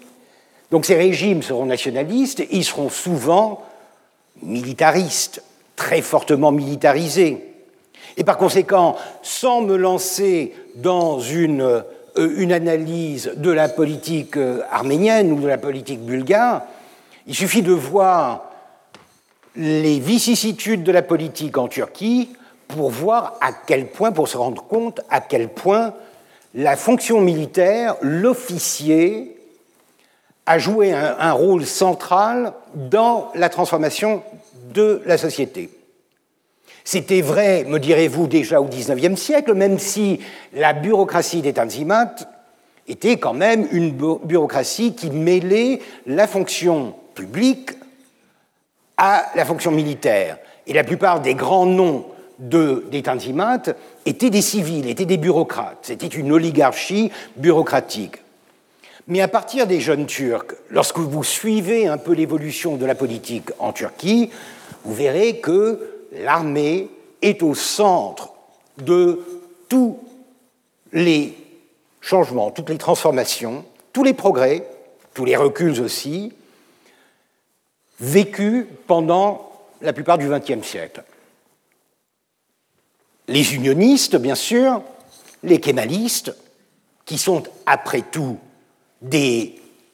donc 0.71 0.85
ces 0.85 0.95
régimes 0.95 1.43
seront 1.43 1.65
nationalistes, 1.65 2.43
ils 2.49 2.63
seront 2.63 2.89
souvent 2.89 3.63
militaristes, 4.43 5.43
très 5.75 6.01
fortement 6.01 6.51
militarisés. 6.51 7.43
Et 8.17 8.23
par 8.23 8.37
conséquent, 8.37 8.95
sans 9.21 9.61
me 9.61 9.75
lancer 9.75 10.53
dans 10.75 11.19
une, 11.19 11.61
euh, 11.61 12.51
analyse 12.51 13.33
de 13.35 13.51
la 13.51 13.69
politique 13.69 14.37
euh, 14.37 14.61
arménienne 14.71 15.31
ou 15.31 15.39
de 15.39 15.47
la 15.47 15.57
politique 15.57 16.01
bulgare, 16.01 16.63
il 17.25 17.33
suffit 17.33 17.61
de 17.61 17.71
voir 17.71 18.43
les 19.55 19.99
vicissitudes 19.99 20.83
de 20.83 20.91
la 20.91 21.01
politique 21.01 21.57
en 21.57 21.67
Turquie 21.67 22.29
pour 22.67 22.89
voir 22.89 23.35
à 23.41 23.51
quel 23.51 23.87
point, 23.87 24.11
pour 24.11 24.27
se 24.27 24.37
rendre 24.37 24.63
compte 24.63 25.01
à 25.09 25.21
quel 25.21 25.49
point 25.49 25.93
la 26.55 26.75
fonction 26.75 27.21
militaire, 27.21 27.95
l'officier, 28.01 29.35
a 30.45 30.59
joué 30.59 30.93
un, 30.93 31.31
rôle 31.31 31.65
central 31.65 32.53
dans 32.75 33.31
la 33.35 33.49
transformation 33.49 34.23
de 34.73 35.01
la 35.05 35.17
société. 35.17 35.69
C'était 36.83 37.21
vrai, 37.21 37.63
me 37.63 37.79
direz-vous, 37.79 38.27
déjà 38.27 38.59
au 38.59 38.65
XIXe 38.65 39.19
siècle, 39.19 39.53
même 39.53 39.79
si 39.79 40.19
la 40.53 40.73
bureaucratie 40.73 41.41
des 41.41 41.53
Tanzimat 41.53 42.15
était 42.89 43.17
quand 43.17 43.33
même 43.33 43.67
une 43.71 43.91
bureaucratie 43.91 44.93
qui 44.93 45.09
mêlait 45.09 45.79
la 46.05 46.27
fonction 46.27 46.93
publique 47.15 47.71
à 48.97 49.27
la 49.35 49.45
fonction 49.45 49.71
militaire. 49.71 50.37
Et 50.67 50.73
la 50.73 50.83
plupart 50.83 51.21
des 51.21 51.35
grands 51.35 51.65
noms 51.65 52.05
de, 52.39 52.85
des 52.91 53.03
Tanzimat 53.03 53.61
étaient 54.05 54.29
des 54.29 54.41
civils, 54.41 54.89
étaient 54.89 55.05
des 55.05 55.17
bureaucrates. 55.17 55.79
C'était 55.83 56.07
une 56.07 56.33
oligarchie 56.33 57.11
bureaucratique. 57.37 58.22
Mais 59.07 59.21
à 59.21 59.27
partir 59.27 59.67
des 59.67 59.81
jeunes 59.81 60.05
Turcs, 60.05 60.55
lorsque 60.69 60.97
vous 60.97 61.23
suivez 61.23 61.87
un 61.87 61.97
peu 61.97 62.13
l'évolution 62.13 62.77
de 62.77 62.85
la 62.85 62.95
politique 62.95 63.49
en 63.59 63.73
Turquie, 63.73 64.29
vous 64.85 64.93
verrez 64.93 65.39
que 65.39 66.07
l'armée 66.13 66.89
est 67.21 67.43
au 67.43 67.53
centre 67.53 68.33
de 68.77 69.21
tous 69.67 69.99
les 70.93 71.35
changements, 72.01 72.51
toutes 72.51 72.69
les 72.69 72.77
transformations, 72.77 73.65
tous 73.91 74.03
les 74.03 74.13
progrès, 74.13 74.65
tous 75.13 75.25
les 75.25 75.35
reculs 75.35 75.81
aussi, 75.81 76.33
vécu 77.99 78.67
pendant 78.87 79.51
la 79.81 79.93
plupart 79.93 80.17
du 80.17 80.29
XXe 80.29 80.65
siècle. 80.65 81.03
Les 83.27 83.55
unionistes, 83.55 84.15
bien 84.15 84.35
sûr, 84.35 84.81
les 85.43 85.59
kémalistes, 85.59 86.35
qui 87.05 87.17
sont 87.17 87.43
après 87.65 88.01
tout 88.01 88.37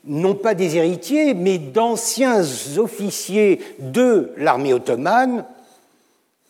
non 0.06 0.36
pas 0.36 0.56
des 0.56 0.78
héritiers, 0.78 1.34
mais 1.34 1.58
d'anciens 1.58 2.44
officiers 2.78 3.60
de 3.80 4.32
l'armée 4.38 4.74
ottomane, 4.74 5.46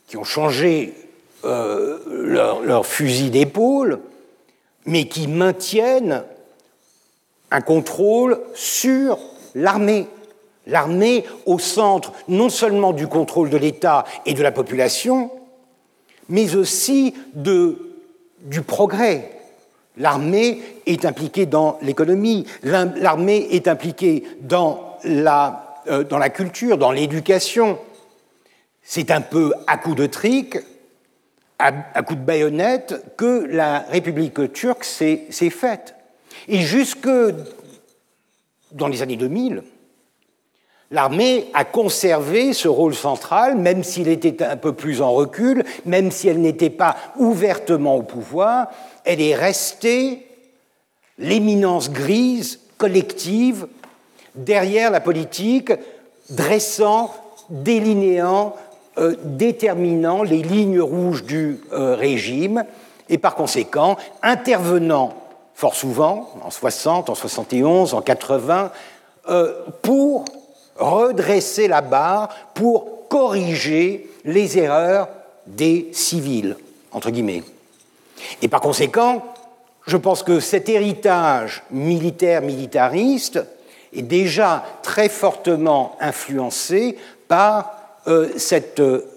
qui 0.08 0.18
ont 0.18 0.24
changé 0.24 0.94
euh, 1.46 1.98
leur 2.63 2.86
fusil 2.86 3.30
d'épaule, 3.30 4.00
mais 4.86 5.08
qui 5.08 5.28
maintiennent 5.28 6.24
un 7.51 7.62
contrôle 7.62 8.39
sur 8.54 9.18
l'armée 9.56 10.08
l'armée 10.70 11.25
au 11.46 11.60
centre 11.60 12.13
non 12.28 12.50
seulement 12.50 12.94
du 12.94 13.08
contrôle 13.08 13.50
de 13.50 13.58
l'État 13.58 14.06
et 14.25 14.34
de 14.34 14.44
la 14.44 14.51
population, 14.51 15.32
mais 16.30 16.56
aussi 16.56 17.13
du 17.34 18.62
progrès. 18.62 19.38
L'armée 20.00 20.62
est 20.86 21.06
impliquée 21.06 21.46
dans 21.46 21.77
l'économie, 21.82 22.46
l'armée 22.63 23.48
est 23.51 23.68
impliquée 23.68 24.24
dans 24.41 24.98
la, 25.03 25.82
euh, 25.88 26.03
dans 26.03 26.18
la 26.18 26.29
culture, 26.29 26.77
dans 26.77 26.91
l'éducation. 26.91 27.77
C'est 28.82 29.12
un 29.12 29.22
peu 29.22 29.53
à 29.68 29.77
coup 29.77 29.96
de 29.96 30.06
trick, 30.06 30.58
à, 31.60 31.72
à 31.94 32.01
coup 32.01 32.15
de 32.15 32.22
baïonnette, 32.22 33.15
que 33.18 33.46
la 33.50 33.79
République 33.79 34.53
turque 34.53 34.86
s'est 34.86 35.27
faite. 35.29 35.96
Et 36.48 36.62
jusque 36.62 37.10
dans 38.72 38.88
les 38.88 39.01
années 39.01 39.18
2000, 39.18 39.63
L'armée 40.91 41.48
a 41.53 41.65
conservé 41.65 42.53
ce 42.53 42.67
rôle 42.67 42.96
central, 42.96 43.55
même 43.55 43.84
s'il 43.84 44.08
était 44.08 44.43
un 44.43 44.58
peu 44.58 44.74
plus 44.74 45.01
en 45.01 45.12
recul, 45.12 45.63
même 45.86 46.10
si 46.10 46.27
elle 46.27 46.41
n'était 46.41 46.72
pas 46.72 46.96
ouvertement 47.17 47.96
au 47.96 48.01
pouvoir, 48.01 48.69
elle 49.05 49.22
est 49.22 49.36
restée 49.36 50.25
l'éminence 51.19 51.91
grise 51.91 52.60
collective 52.77 53.67
derrière 54.34 54.89
la 54.89 55.00
politique, 55.00 55.72
dressant, 56.29 57.13
délinéant, 57.50 58.55
euh, 58.98 59.15
déterminant 59.24 60.24
les 60.24 60.41
lignes 60.41 60.81
rouges 60.81 61.24
du 61.24 61.60
euh, 61.72 61.96
régime 61.96 62.65
et 63.10 63.17
par 63.17 63.36
conséquent 63.36 63.98
intervenant 64.24 65.13
fort 65.53 65.75
souvent, 65.75 66.29
en 66.41 66.51
60, 66.51 67.10
en 67.10 67.15
71, 67.15 67.93
en 67.93 68.01
80, 68.01 68.72
euh, 69.27 69.53
pour 69.81 70.24
redresser 70.79 71.67
la 71.67 71.81
barre 71.81 72.29
pour 72.53 73.07
corriger 73.09 74.09
les 74.25 74.57
erreurs 74.57 75.09
des 75.45 75.89
civils, 75.93 76.55
entre 76.91 77.09
guillemets. 77.09 77.43
Et 78.41 78.48
par 78.48 78.62
conséquent, 78.62 79.24
je 79.88 79.98
pense 79.98 80.24
que 80.24 80.39
cet 80.39 80.69
héritage 80.69 81.63
militaire-militariste 81.71 83.43
est 83.93 84.03
déjà 84.03 84.63
très 84.83 85.09
fortement 85.09 85.95
influencé 86.00 86.98
par 87.27 87.74
euh, 88.07 88.29
cette, 88.38 88.79
euh, 88.79 89.07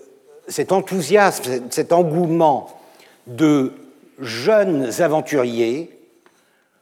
cet 0.48 0.72
enthousiasme, 0.72 1.64
cet 1.70 1.92
engouement 1.92 2.70
de 3.26 3.72
jeunes 4.18 4.90
aventuriers, 5.00 5.90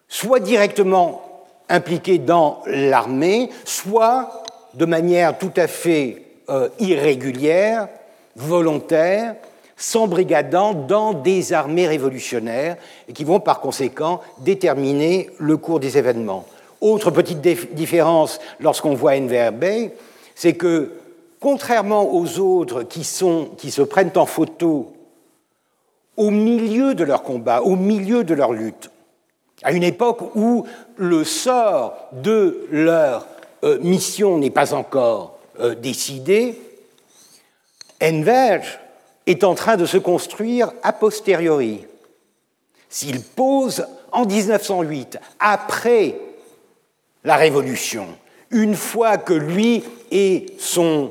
soit 0.08 0.40
directement 0.40 1.22
impliqués 1.68 2.18
dans 2.18 2.62
l'armée, 2.66 3.50
soit 3.64 4.39
de 4.74 4.84
manière 4.84 5.38
tout 5.38 5.52
à 5.56 5.66
fait 5.66 6.22
euh, 6.48 6.68
irrégulière, 6.78 7.88
volontaire, 8.36 9.34
s'embrigadant 9.76 10.74
dans 10.74 11.14
des 11.14 11.52
armées 11.52 11.86
révolutionnaires 11.86 12.76
et 13.08 13.12
qui 13.12 13.24
vont 13.24 13.40
par 13.40 13.60
conséquent 13.60 14.20
déterminer 14.38 15.30
le 15.38 15.56
cours 15.56 15.80
des 15.80 15.96
événements. 15.96 16.44
Autre 16.80 17.10
petite 17.10 17.40
différence 17.74 18.40
lorsqu'on 18.60 18.94
voit 18.94 19.12
Enver 19.12 19.50
Bey, 19.52 19.92
c'est 20.34 20.54
que 20.54 20.92
contrairement 21.40 22.12
aux 22.14 22.38
autres 22.38 22.82
qui, 22.82 23.08
qui 23.56 23.70
se 23.70 23.82
prennent 23.82 24.12
en 24.16 24.26
photo 24.26 24.92
au 26.16 26.30
milieu 26.30 26.94
de 26.94 27.04
leur 27.04 27.22
combat, 27.22 27.62
au 27.62 27.76
milieu 27.76 28.24
de 28.24 28.34
leur 28.34 28.52
lutte, 28.52 28.90
à 29.62 29.72
une 29.72 29.82
époque 29.82 30.34
où 30.34 30.66
le 30.96 31.24
sort 31.24 31.94
de 32.12 32.66
leur 32.70 33.26
euh, 33.64 33.79
mission 33.81 34.38
n'est 34.38 34.50
pas 34.50 34.75
encore 34.75 35.38
euh, 35.61 35.75
décidé, 35.75 36.59
Enver 38.02 38.61
est 39.26 39.45
en 39.45 39.55
train 39.55 39.76
de 39.76 39.85
se 39.85 39.99
construire 39.99 40.73
a 40.83 40.93
posteriori. 40.93 41.87
S'il 42.88 43.23
pose 43.23 43.87
en 44.11 44.25
1908, 44.25 45.19
après 45.38 46.17
la 47.25 47.37
Révolution, 47.37 48.07
une 48.50 48.75
fois 48.75 49.19
que 49.19 49.35
lui 49.35 49.85
et 50.11 50.47
son 50.59 51.11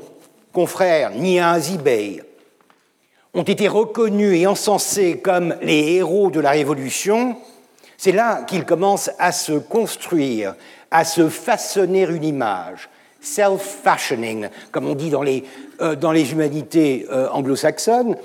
confrère 0.52 1.12
Niazi 1.12 1.78
Bey 1.78 2.22
ont 3.32 3.42
été 3.42 3.68
reconnus 3.68 4.36
et 4.36 4.46
encensés 4.46 5.18
comme 5.18 5.54
les 5.62 5.94
héros 5.94 6.30
de 6.30 6.40
la 6.40 6.50
Révolution, 6.50 7.36
c'est 7.96 8.12
là 8.12 8.42
qu'il 8.42 8.64
commence 8.64 9.10
à 9.18 9.30
se 9.30 9.52
construire, 9.52 10.54
à 10.90 11.04
se 11.04 11.28
façonner 11.28 12.02
une 12.02 12.24
image, 12.24 12.88
self-fashioning, 13.20 14.48
comme 14.72 14.88
on 14.88 14.94
dit 14.94 15.10
dans 15.10 15.22
les, 15.22 15.44
euh, 15.80 15.94
dans 15.94 16.12
les 16.12 16.32
humanités 16.32 17.06
euh, 17.10 17.28
anglo-saxonnes, 17.30 18.16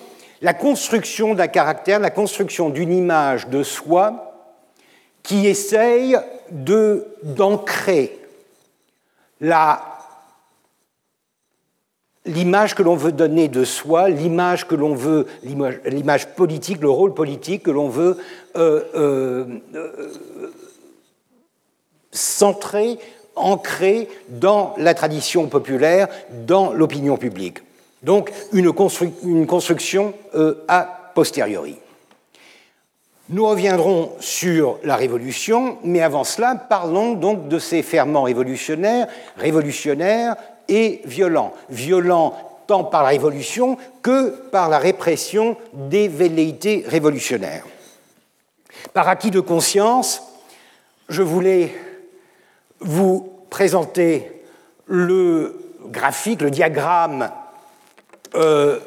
la 0.41 0.53
construction 0.53 1.33
d'un 1.33 1.47
caractère, 1.47 1.99
la 1.99 2.09
construction 2.09 2.69
d'une 2.69 2.91
image 2.91 3.47
de 3.47 3.63
soi 3.63 4.31
qui 5.23 5.47
essaye 5.47 6.17
d'ancrer 6.51 8.19
l'image 12.25 12.75
que 12.75 12.83
l'on 12.83 12.95
veut 12.95 13.11
donner 13.11 13.47
de 13.47 13.63
soi, 13.63 14.09
l'image 14.09 14.67
que 14.67 14.75
l'on 14.75 14.93
veut, 14.93 15.25
l'image 15.43 16.27
politique, 16.35 16.81
le 16.81 16.89
rôle 16.89 17.13
politique 17.13 17.63
que 17.63 17.71
l'on 17.71 17.89
veut 17.89 18.17
euh, 18.55 19.45
centrer 22.15 22.97
ancré 23.35 24.07
dans 24.29 24.73
la 24.77 24.93
tradition 24.93 25.47
populaire, 25.47 26.07
dans 26.45 26.73
l'opinion 26.73 27.17
publique. 27.17 27.59
Donc 28.03 28.31
une, 28.53 28.71
construction 28.71 30.13
euh, 30.35 30.63
a 30.67 31.11
posteriori. 31.13 31.77
Nous 33.29 33.45
reviendrons 33.45 34.11
sur 34.19 34.77
la 34.83 34.95
Révolution, 34.95 35.79
mais 35.83 36.01
avant 36.01 36.23
cela, 36.23 36.55
parlons 36.55 37.13
donc 37.13 37.47
de 37.47 37.57
ces 37.57 37.81
ferments 37.81 38.23
révolutionnaires, 38.23 39.07
révolutionnaires 39.37 40.35
et 40.67 41.01
violents. 41.05 41.53
Violents 41.69 42.35
tant 42.67 42.83
par 42.83 43.03
la 43.03 43.09
Révolution 43.09 43.77
que 44.03 44.29
par 44.29 44.69
la 44.69 44.77
répression 44.77 45.57
des 45.73 46.07
velléités 46.07 46.83
révolutionnaires. 46.87 47.63
Par 48.93 49.07
acquis 49.07 49.31
de 49.31 49.39
conscience, 49.39 50.21
je 51.09 51.23
voulais 51.23 51.73
vous 52.79 53.31
présenter 53.49 54.31
le 54.87 55.55
graphique, 55.91 56.41
le 56.41 56.51
diagramme 56.51 57.29
euh, 58.35 58.79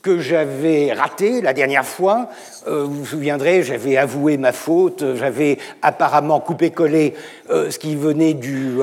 que 0.00 0.18
j'avais 0.18 0.92
raté 0.92 1.40
la 1.42 1.52
dernière 1.52 1.84
fois. 1.84 2.28
Euh, 2.66 2.84
vous 2.84 3.00
vous 3.00 3.06
souviendrez, 3.06 3.62
j'avais 3.62 3.96
avoué 3.96 4.36
ma 4.36 4.52
faute, 4.52 5.04
j'avais 5.14 5.58
apparemment 5.82 6.40
coupé-collé 6.40 7.14
euh, 7.50 7.70
ce 7.70 7.78
qui 7.78 7.94
venait 7.94 8.34
du, 8.34 8.78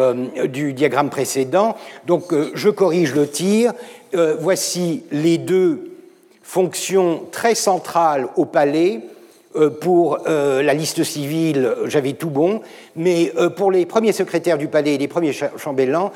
du 0.46 0.74
diagramme 0.74 1.10
précédent. 1.10 1.76
Donc 2.06 2.34
je 2.54 2.70
corrige 2.70 3.15
le 3.15 3.28
tir. 3.28 3.74
voici 4.13 5.04
les 5.12 5.38
deux 5.38 5.92
fonctions 6.44 7.26
très 7.32 7.56
centrales 7.56 8.28
au 8.36 8.46
palais 8.46 9.02
pour 9.82 10.20
euh, 10.28 10.62
la 10.62 10.74
liste 10.74 11.04
civile, 11.04 11.74
j'avais 11.86 12.14
tout 12.14 12.30
bon, 12.30 12.62
mais 12.96 13.32
euh, 13.38 13.50
pour 13.50 13.72
les 13.72 13.86
premiers 13.86 14.12
secrétaires 14.12 14.58
du 14.58 14.68
palais 14.68 14.96
et 14.96 14.98
les 14.98 15.08
premiers 15.08 15.34
chambellans, 15.34 16.12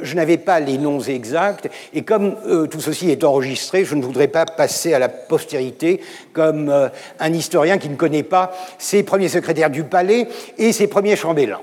je 0.00 0.16
n'avais 0.16 0.38
pas 0.38 0.58
les 0.58 0.76
noms 0.76 1.00
exacts, 1.00 1.70
et 1.94 2.02
comme 2.02 2.34
tout 2.68 2.80
ceci 2.80 3.10
est 3.10 3.22
enregistré, 3.22 3.84
je 3.84 3.94
ne 3.94 4.02
voudrais 4.02 4.26
pas 4.26 4.44
passer 4.44 4.92
à 4.92 4.98
la 4.98 5.08
postérité 5.08 6.00
comme 6.32 6.90
un 7.20 7.32
historien 7.32 7.78
qui 7.78 7.88
ne 7.88 7.94
connaît 7.94 8.24
pas 8.24 8.52
ses 8.76 9.04
premiers 9.04 9.28
secrétaires 9.28 9.70
du 9.70 9.84
palais 9.84 10.26
et 10.58 10.72
ses 10.72 10.88
premiers 10.88 11.14
chambellans. 11.14 11.62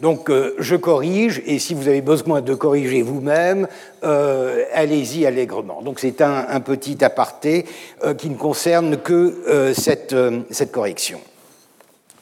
Donc 0.00 0.30
euh, 0.30 0.54
je 0.58 0.76
corrige, 0.76 1.42
et 1.44 1.58
si 1.58 1.74
vous 1.74 1.88
avez 1.88 2.00
besoin 2.00 2.40
de 2.40 2.54
corriger 2.54 3.02
vous-même, 3.02 3.66
euh, 4.04 4.64
allez-y 4.72 5.26
allègrement. 5.26 5.82
Donc 5.82 5.98
c'est 5.98 6.20
un, 6.20 6.60
petit 6.60 7.04
aparté 7.04 7.66
euh, 8.04 8.14
qui 8.14 8.30
ne 8.30 8.36
concerne 8.36 8.98
que 8.98 9.72
cette, 9.74 10.14
cette, 10.50 10.72
correction. 10.72 11.20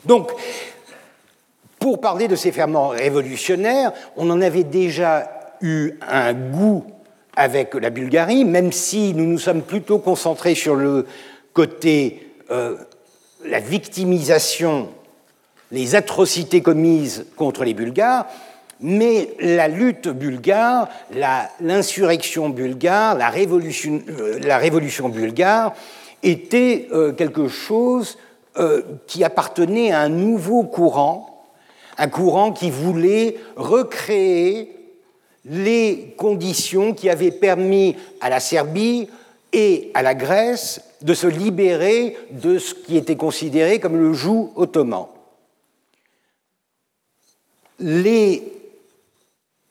Donc, 0.04 0.30
pour 1.78 2.00
parler 2.00 2.28
de 2.28 2.36
ces 2.36 2.52
ferments 2.52 2.88
révolutionnaires, 2.88 3.92
on 4.16 4.30
en 4.30 4.40
avait 4.40 4.64
déjà 4.64 5.30
eu 5.60 5.92
un 6.08 6.32
goût 6.32 6.84
avec 7.34 7.74
la 7.74 7.90
Bulgarie, 7.90 8.44
même 8.44 8.72
si 8.72 9.12
nous 9.14 9.26
nous 9.26 9.38
sommes 9.38 9.62
plutôt 9.62 9.98
concentrés 9.98 10.54
sur 10.54 10.74
le 10.74 11.06
côté, 11.52 12.32
la 12.48 13.60
victimisation 13.60 14.88
les 15.70 15.94
atrocités 15.94 16.62
commises 16.62 17.26
contre 17.36 17.64
les 17.64 17.74
Bulgares, 17.74 18.26
mais 18.80 19.30
la 19.40 19.68
lutte 19.68 20.08
bulgare, 20.08 20.88
l'insurrection 21.60 22.50
bulgare, 22.50 23.16
la 23.16 23.30
révolution, 23.30 24.02
euh, 24.08 25.08
bulgare 25.08 25.74
était 26.22 26.88
euh, 26.92 27.12
quelque 27.12 27.48
chose 27.48 28.18
euh, 28.58 28.82
qui 29.06 29.24
appartenait 29.24 29.92
à 29.92 30.00
un 30.00 30.08
nouveau 30.08 30.64
courant, 30.64 31.44
un 31.98 32.08
courant 32.08 32.52
qui 32.52 32.70
voulait 32.70 33.36
recréer 33.56 34.72
les 35.46 36.14
conditions 36.18 36.92
qui 36.92 37.08
avaient 37.08 37.30
permis 37.30 37.96
à 38.20 38.28
la 38.28 38.40
Serbie 38.40 39.08
et 39.52 39.90
à 39.94 40.02
la 40.02 40.14
Grèce 40.14 40.82
de 41.02 41.14
se 41.14 41.26
libérer 41.26 42.16
de 42.30 42.58
ce 42.58 42.74
qui 42.74 42.96
était 42.96 43.16
considéré 43.16 43.78
comme 43.78 43.96
le 43.96 44.12
joug 44.12 44.52
ottoman 44.56 45.06
les 47.78 48.42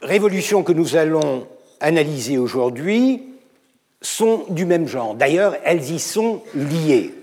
révolutions 0.01 0.63
que 0.63 0.73
nous 0.73 0.95
allons 0.95 1.47
analyser 1.79 2.37
aujourd'hui 2.37 3.23
sont 4.01 4.45
du 4.49 4.65
même 4.65 4.87
genre. 4.87 5.15
D'ailleurs, 5.15 5.55
elles 5.63 5.91
y 5.91 5.99
sont 5.99 6.41
liées. 6.53 7.13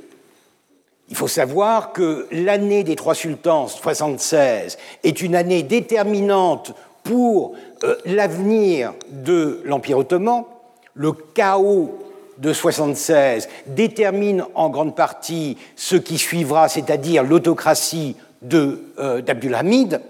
Il 1.08 1.16
faut 1.16 1.28
savoir 1.28 1.92
que 1.92 2.26
l'année 2.32 2.84
des 2.84 2.96
trois 2.96 3.14
sultans 3.14 3.68
76 3.68 4.78
est 5.04 5.20
une 5.20 5.34
année 5.34 5.62
déterminante 5.62 6.72
pour 7.04 7.54
euh, 7.84 7.96
l'avenir 8.06 8.94
de 9.10 9.60
l'Empire 9.64 9.98
ottoman. 9.98 10.44
Le 10.94 11.12
chaos 11.12 11.98
de 12.38 12.52
76 12.52 13.48
détermine 13.66 14.44
en 14.54 14.70
grande 14.70 14.96
partie 14.96 15.58
ce 15.76 15.96
qui 15.96 16.18
suivra, 16.18 16.68
c'est-à-dire 16.68 17.22
l'autocratie 17.24 18.16
euh, 18.52 19.20
d'Abdulhamid. 19.20 20.00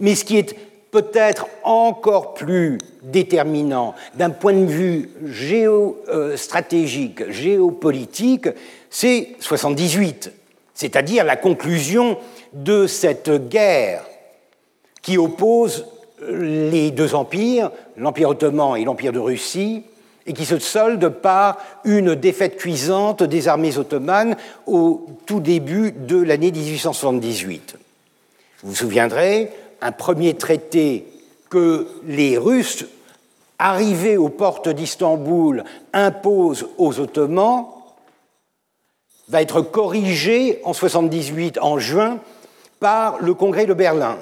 Mais 0.00 0.14
ce 0.14 0.24
qui 0.24 0.38
est 0.38 0.56
peut-être 0.90 1.46
encore 1.64 2.34
plus 2.34 2.78
déterminant 3.02 3.94
d'un 4.14 4.30
point 4.30 4.52
de 4.52 4.64
vue 4.64 5.10
géostratégique, 5.24 7.30
géopolitique, 7.30 8.48
c'est 8.90 9.30
78, 9.40 10.30
c'est-à-dire 10.72 11.24
la 11.24 11.36
conclusion 11.36 12.16
de 12.52 12.86
cette 12.86 13.48
guerre 13.48 14.04
qui 15.02 15.18
oppose 15.18 15.86
les 16.28 16.92
deux 16.92 17.16
empires, 17.16 17.72
l'Empire 17.96 18.28
ottoman 18.28 18.76
et 18.76 18.84
l'Empire 18.84 19.12
de 19.12 19.18
Russie, 19.18 19.82
et 20.26 20.32
qui 20.32 20.44
se 20.44 20.58
solde 20.58 21.08
par 21.08 21.58
une 21.84 22.14
défaite 22.14 22.56
cuisante 22.56 23.22
des 23.22 23.48
armées 23.48 23.76
ottomanes 23.76 24.36
au 24.66 25.06
tout 25.26 25.40
début 25.40 25.92
de 25.92 26.22
l'année 26.22 26.50
1878. 26.50 27.76
Vous 28.62 28.70
vous 28.70 28.76
souviendrez, 28.76 29.50
un 29.84 29.92
premier 29.92 30.34
traité 30.34 31.06
que 31.50 31.86
les 32.06 32.38
Russes, 32.38 32.86
arrivés 33.58 34.16
aux 34.16 34.30
portes 34.30 34.70
d'Istanbul, 34.70 35.62
imposent 35.92 36.66
aux 36.78 36.98
Ottomans, 36.98 37.66
va 39.28 39.42
être 39.42 39.60
corrigé 39.60 40.60
en 40.64 40.72
78, 40.72 41.58
en 41.60 41.78
juin, 41.78 42.18
par 42.80 43.18
le 43.20 43.34
Congrès 43.34 43.66
de 43.66 43.74
Berlin. 43.74 44.16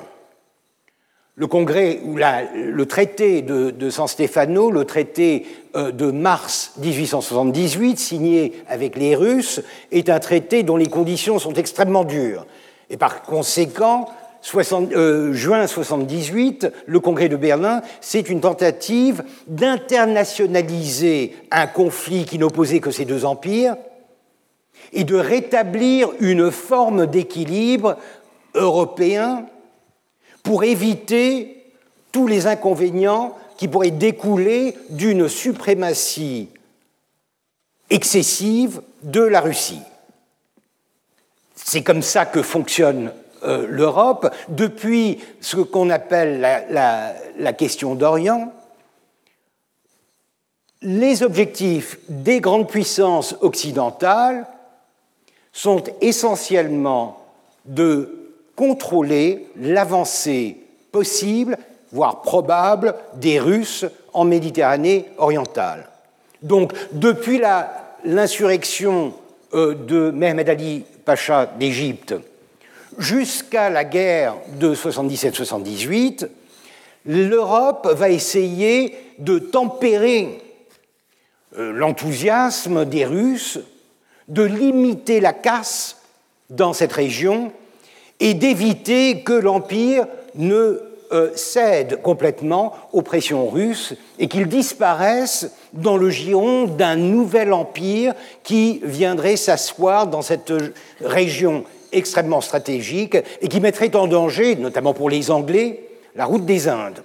Le 1.35 1.47
congrès 1.47 2.01
ou 2.05 2.17
le 2.17 2.85
traité 2.85 3.41
de, 3.41 3.91
San 3.91 4.07
Stefano, 4.07 4.71
le 4.71 4.85
traité 4.85 5.47
euh, 5.77 5.91
de 5.91 6.11
mars 6.11 6.75
1878, 6.79 7.99
signé 7.99 8.53
avec 8.69 8.97
les 8.97 9.17
Russes, 9.17 9.63
est 9.93 10.11
un 10.11 10.19
traité 10.19 10.63
dont 10.63 10.77
les 10.77 10.89
conditions 10.89 11.39
sont 11.39 11.55
extrêmement 11.55 12.05
dures. 12.05 12.47
Et 12.91 12.99
par 12.99 13.23
conséquent, 13.23 14.11
euh, 14.55 15.33
juin 15.33 15.67
78, 15.67 16.69
le 16.87 17.01
congrès 17.01 17.29
de 17.29 17.37
Berlin, 17.37 17.83
c'est 18.01 18.29
une 18.29 18.41
tentative 18.41 19.23
d'internationaliser 19.47 21.37
un 21.51 21.67
conflit 21.67 22.25
qui 22.25 22.39
n'opposait 22.39 22.81
que 22.81 22.91
ces 22.91 23.05
deux 23.05 23.25
empires 23.25 23.77
et 24.93 25.05
de 25.05 25.17
rétablir 25.17 26.11
une 26.21 26.51
forme 26.51 27.07
d'équilibre 27.07 27.97
européen 28.55 29.47
pour 30.43 30.65
éviter 30.65 31.63
tous 32.11 32.27
les 32.27 32.47
inconvénients 32.47 33.37
qui 33.57 33.69
pourraient 33.69 33.91
découler 33.91 34.77
d'une 34.91 35.29
suprématie 35.29 36.49
excessive 37.91 38.83
de 39.03 39.23
la 39.23 39.41
Russie. 39.41 39.83
C'est 41.55 41.83
comme 41.83 42.03
ça 42.03 42.27
que 42.27 42.43
fonctionne 42.43 43.13
euh, 43.45 43.67
l'Europe 43.69 44.33
depuis 44.49 45.19
ce 45.41 45.57
qu'on 45.57 45.91
appelle 45.91 46.41
la 46.41 47.53
question 47.53 47.95
d'Orient. 47.95 48.53
Les 50.83 51.23
objectifs 51.23 51.99
des 52.09 52.41
grandes 52.41 52.69
puissances 52.69 53.37
occidentales 53.41 54.47
sont 55.53 55.85
essentiellement 56.01 57.25
de 57.65 58.23
contrôler 58.57 59.47
l'avancée 59.57 60.57
possible, 60.91 61.57
voire 61.93 62.23
probable, 62.23 62.95
des 63.15 63.39
Russes 63.39 63.87
en 64.13 64.25
Méditerranée 64.25 65.07
orientale. 65.19 65.89
Donc, 66.43 66.73
depuis 66.93 67.41
l'insurrection 68.05 69.15
euh, 69.55 69.75
de 69.75 70.11
Mehmed 70.11 70.49
Ali 70.49 70.85
Pacha 71.05 71.47
d'Égypte 71.47 72.15
jusqu'à 72.99 73.71
la 73.71 73.85
guerre 73.85 74.37
de 74.59 74.75
77-78, 74.75 76.29
l'Europe 77.07 77.89
va 77.95 78.11
essayer 78.11 78.97
de 79.19 79.39
tempérer 79.39 80.41
euh, 81.59 81.73
l'enthousiasme 81.73 82.85
des 82.85 83.05
Russes, 83.05 83.59
de 84.29 84.43
limiter 84.43 85.21
la 85.21 85.33
casse 85.33 85.99
dans 86.51 86.73
cette 86.73 86.93
région 86.93 87.53
et 88.21 88.35
d'éviter 88.35 89.23
que 89.23 89.33
l'Empire 89.33 90.07
ne 90.35 90.81
euh, 91.13 91.31
cède 91.35 92.01
complètement 92.01 92.73
aux 92.93 93.03
pressions 93.03 93.49
russes 93.49 93.95
et 94.19 94.29
qu'il 94.29 94.47
disparaisse 94.47 95.51
dans 95.75 95.97
le 95.97 96.09
giron 96.09 96.65
d'un 96.65 96.97
nouvel 96.97 97.53
empire 97.53 98.15
qui 98.45 98.81
viendrait 98.83 99.37
s'asseoir 99.37 100.07
dans 100.07 100.23
cette 100.23 100.53
région 101.03 101.65
extrêmement 101.93 102.41
stratégique 102.41 103.17
et 103.41 103.49
qui 103.49 103.61
mettrait 103.61 103.95
en 103.97 104.07
danger, 104.07 104.57
notamment 104.57 104.95
pour 104.95 105.11
les 105.11 105.31
Anglais, 105.31 105.89
la 106.15 106.25
route 106.25 106.45
des 106.45 106.69
Indes. 106.69 107.03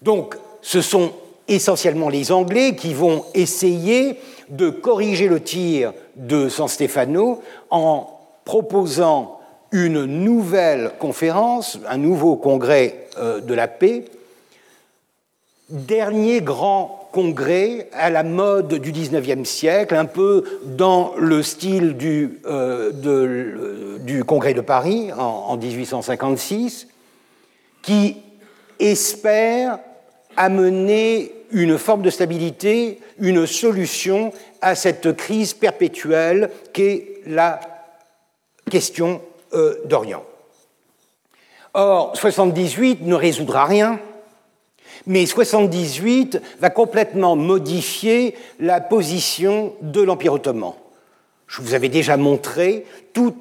Donc, 0.00 0.36
ce 0.60 0.80
sont 0.80 1.12
essentiellement 1.48 2.08
les 2.08 2.32
Anglais 2.32 2.74
qui 2.76 2.94
vont 2.94 3.24
essayer 3.34 4.16
de 4.48 4.70
corriger 4.70 5.28
le 5.28 5.40
tir 5.40 5.92
de 6.16 6.48
San 6.48 6.68
Stefano 6.68 7.42
en 7.70 8.20
proposant 8.44 9.40
une 9.70 10.04
nouvelle 10.04 10.92
conférence, 10.98 11.78
un 11.88 11.96
nouveau 11.96 12.36
congrès 12.36 13.08
euh, 13.18 13.40
de 13.40 13.54
la 13.54 13.68
paix, 13.68 14.04
dernier 15.70 16.42
grand 16.42 17.01
congrès 17.12 17.88
à 17.92 18.10
la 18.10 18.22
mode 18.22 18.74
du 18.74 18.90
XIXe 18.90 19.48
siècle, 19.48 19.94
un 19.94 20.06
peu 20.06 20.44
dans 20.64 21.14
le 21.18 21.42
style 21.42 21.96
du, 21.96 22.40
euh, 22.46 23.98
du 24.00 24.24
congrès 24.24 24.54
de 24.54 24.60
Paris 24.60 25.12
en, 25.12 25.20
en 25.20 25.56
1856, 25.56 26.88
qui 27.82 28.16
espère 28.78 29.78
amener 30.36 31.32
une 31.52 31.78
forme 31.78 32.02
de 32.02 32.10
stabilité, 32.10 32.98
une 33.18 33.46
solution 33.46 34.32
à 34.60 34.74
cette 34.74 35.14
crise 35.16 35.54
perpétuelle 35.54 36.50
qu'est 36.72 37.20
la 37.26 37.60
question 38.70 39.20
euh, 39.54 39.76
d'Orient. 39.84 40.24
Or, 41.74 42.16
78 42.16 43.02
ne 43.02 43.14
résoudra 43.14 43.64
rien, 43.64 43.98
mais 45.06 45.26
78 45.26 46.40
va 46.60 46.70
complètement 46.70 47.36
modifier 47.36 48.34
la 48.60 48.80
position 48.80 49.74
de 49.82 50.00
l'Empire 50.02 50.34
ottoman. 50.34 50.74
Je 51.46 51.60
vous 51.60 51.74
avais 51.74 51.88
déjà 51.88 52.16
montré 52.16 52.86
tous 53.12 53.34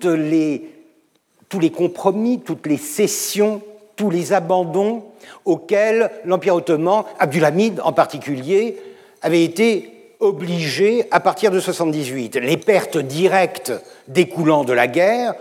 les 1.60 1.72
compromis, 1.72 2.42
toutes 2.42 2.68
les 2.68 2.78
cessions, 2.78 3.62
tous 3.96 4.10
les 4.10 4.34
abandons 4.34 5.06
auxquels 5.46 6.12
l'Empire 6.26 6.56
ottoman, 6.56 7.04
Abdulhamid 7.20 7.80
en 7.84 7.94
particulier, 7.94 8.78
avait 9.22 9.44
été 9.44 10.16
obligé 10.20 11.06
à 11.12 11.20
partir 11.20 11.52
de 11.52 11.60
78. 11.60 12.36
Les 12.36 12.58
pertes 12.58 12.98
directes 12.98 13.74
découlant 14.08 14.64
de 14.64 14.74
la 14.74 14.88
guerre 14.88 15.36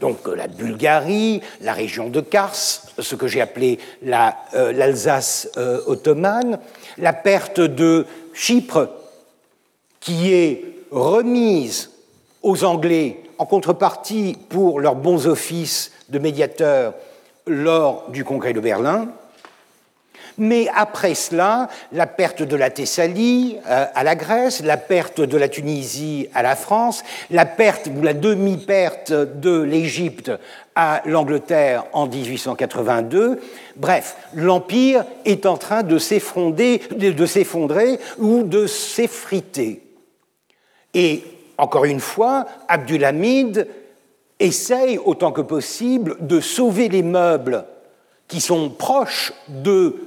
donc 0.00 0.18
euh, 0.26 0.36
la 0.36 0.48
Bulgarie, 0.48 1.40
la 1.60 1.72
région 1.72 2.08
de 2.08 2.20
Kars, 2.20 2.54
ce 2.54 3.14
que 3.14 3.26
j'ai 3.26 3.40
appelé 3.40 3.78
euh, 4.04 4.72
l'Alsace 4.72 5.48
euh, 5.56 5.80
ottomane, 5.86 6.58
la 6.98 7.12
perte 7.12 7.60
de 7.60 8.06
Chypre, 8.34 8.90
qui 10.00 10.32
est 10.32 10.64
remise 10.90 11.90
aux 12.42 12.64
Anglais 12.64 13.22
en 13.38 13.46
contrepartie 13.46 14.36
pour 14.48 14.80
leurs 14.80 14.94
bons 14.94 15.26
offices 15.26 15.92
de 16.08 16.18
médiateurs 16.18 16.94
lors 17.46 18.08
du 18.10 18.24
congrès 18.24 18.52
de 18.52 18.60
Berlin, 18.60 19.08
mais 20.38 20.68
après 20.74 21.14
cela, 21.14 21.68
la 21.92 22.06
perte 22.06 22.42
de 22.42 22.56
la 22.56 22.70
Thessalie 22.70 23.56
euh, 23.68 23.86
à 23.94 24.04
la 24.04 24.14
Grèce, 24.14 24.62
la 24.62 24.76
perte 24.76 25.20
de 25.20 25.36
la 25.36 25.48
Tunisie 25.48 26.28
à 26.34 26.42
la 26.42 26.56
France, 26.56 27.02
la 27.30 27.46
perte 27.46 27.88
ou 27.94 28.02
la 28.02 28.12
demi-perte 28.14 29.12
de 29.12 29.60
l'Égypte 29.60 30.30
à 30.74 31.02
l'Angleterre 31.06 31.84
en 31.92 32.06
1882. 32.06 33.40
Bref, 33.76 34.16
l'Empire 34.34 35.04
est 35.24 35.46
en 35.46 35.56
train 35.56 35.82
de 35.82 35.98
s'effondrer 35.98 36.80
ou 38.18 38.42
de 38.42 38.66
s'effriter. 38.66 39.82
Et 40.92 41.24
encore 41.58 41.86
une 41.86 42.00
fois, 42.00 42.46
Abdulhamid 42.68 43.66
essaye 44.38 44.98
autant 44.98 45.32
que 45.32 45.40
possible 45.40 46.16
de 46.20 46.40
sauver 46.40 46.88
les 46.88 47.02
meubles 47.02 47.64
qui 48.28 48.40
sont 48.40 48.70
proches 48.70 49.32
de 49.48 50.05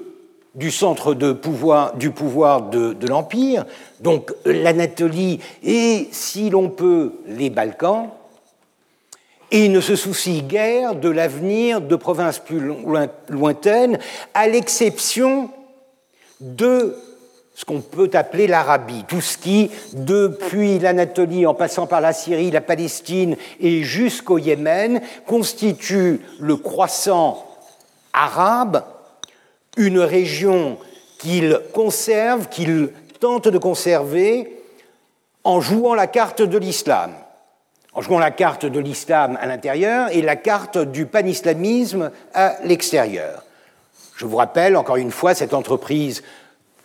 du 0.56 0.72
centre 0.72 1.14
du 1.14 2.12
pouvoir 2.12 2.70
de, 2.70 3.08
l'Empire, 3.08 3.66
donc 4.00 4.34
l'Anatolie 4.46 5.40
et, 5.64 6.08
si 6.12 6.50
l'on 6.50 6.70
peut, 6.70 7.14
les 7.28 7.50
Balkans, 7.50 8.10
et 9.52 9.68
ne 9.70 9.82
se 9.82 9.96
soucie 9.96 10.44
guère 10.44 10.96
de 10.96 11.10
l'avenir 11.10 11.82
de 11.82 11.96
provinces 11.96 12.40
plus 12.40 12.62
lointaines, 13.30 14.00
à 14.34 14.48
l'exception 14.48 15.50
de 16.40 16.96
ce 17.56 17.66
qu'on 17.66 17.82
peut 17.82 18.10
appeler 18.14 18.48
l'Arabie, 18.48 19.04
tout 19.08 19.22
ce 19.22 19.38
qui, 19.38 19.70
depuis 19.94 20.80
l'Anatolie, 20.80 21.46
en 21.46 21.54
passant 21.54 21.88
par 21.88 22.00
la 22.00 22.14
Syrie, 22.14 22.52
la 22.52 22.62
Palestine 22.62 23.36
et 23.60 23.84
jusqu'au 23.84 24.38
Yémen, 24.38 25.02
constitue 25.28 26.22
le 26.40 26.56
croissant 26.56 27.46
arabe 28.14 28.84
une 29.80 30.00
région 30.00 30.78
qu'il 31.18 31.60
conserve, 31.74 32.50
qu'il 32.50 32.90
tente 33.20 33.48
de 33.48 33.58
conserver 33.58 34.62
en 35.44 35.62
jouant 35.62 35.96
la 35.96 36.06
carte 36.06 36.42
de 36.42 36.58
l'islam, 36.58 37.14
en 37.94 38.02
jouant 38.02 38.20
la 38.20 38.30
carte 38.30 38.66
de 38.66 38.80
l'islam 38.80 39.38
à 39.42 39.48
l'intérieur 39.48 40.10
et 40.12 40.22
la 40.22 40.36
carte 40.36 40.78
du 40.78 41.06
panislamisme 41.06 42.12
à 42.34 42.58
l'extérieur. 42.64 43.44
Je 44.18 44.26
vous 44.26 44.36
rappelle 44.36 44.76
encore 44.76 44.98
une 44.98 45.12
fois 45.12 45.34
cette 45.34 45.54
entreprise 45.54 46.24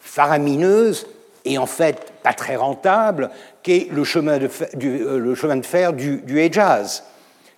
faramineuse 0.00 1.08
et 1.44 1.58
en 1.58 1.66
fait 1.66 2.12
pas 2.22 2.32
très 2.32 2.54
rentable 2.54 3.30
qu'est 3.64 3.88
le 3.90 4.04
chemin 4.04 4.38
de 4.38 4.46
fer 4.46 4.68
du, 4.74 5.00
euh, 5.00 5.18
le 5.18 5.34
chemin 5.34 5.56
de 5.56 5.66
fer 5.66 5.92
du, 5.92 6.22
Hejaz, 6.38 7.02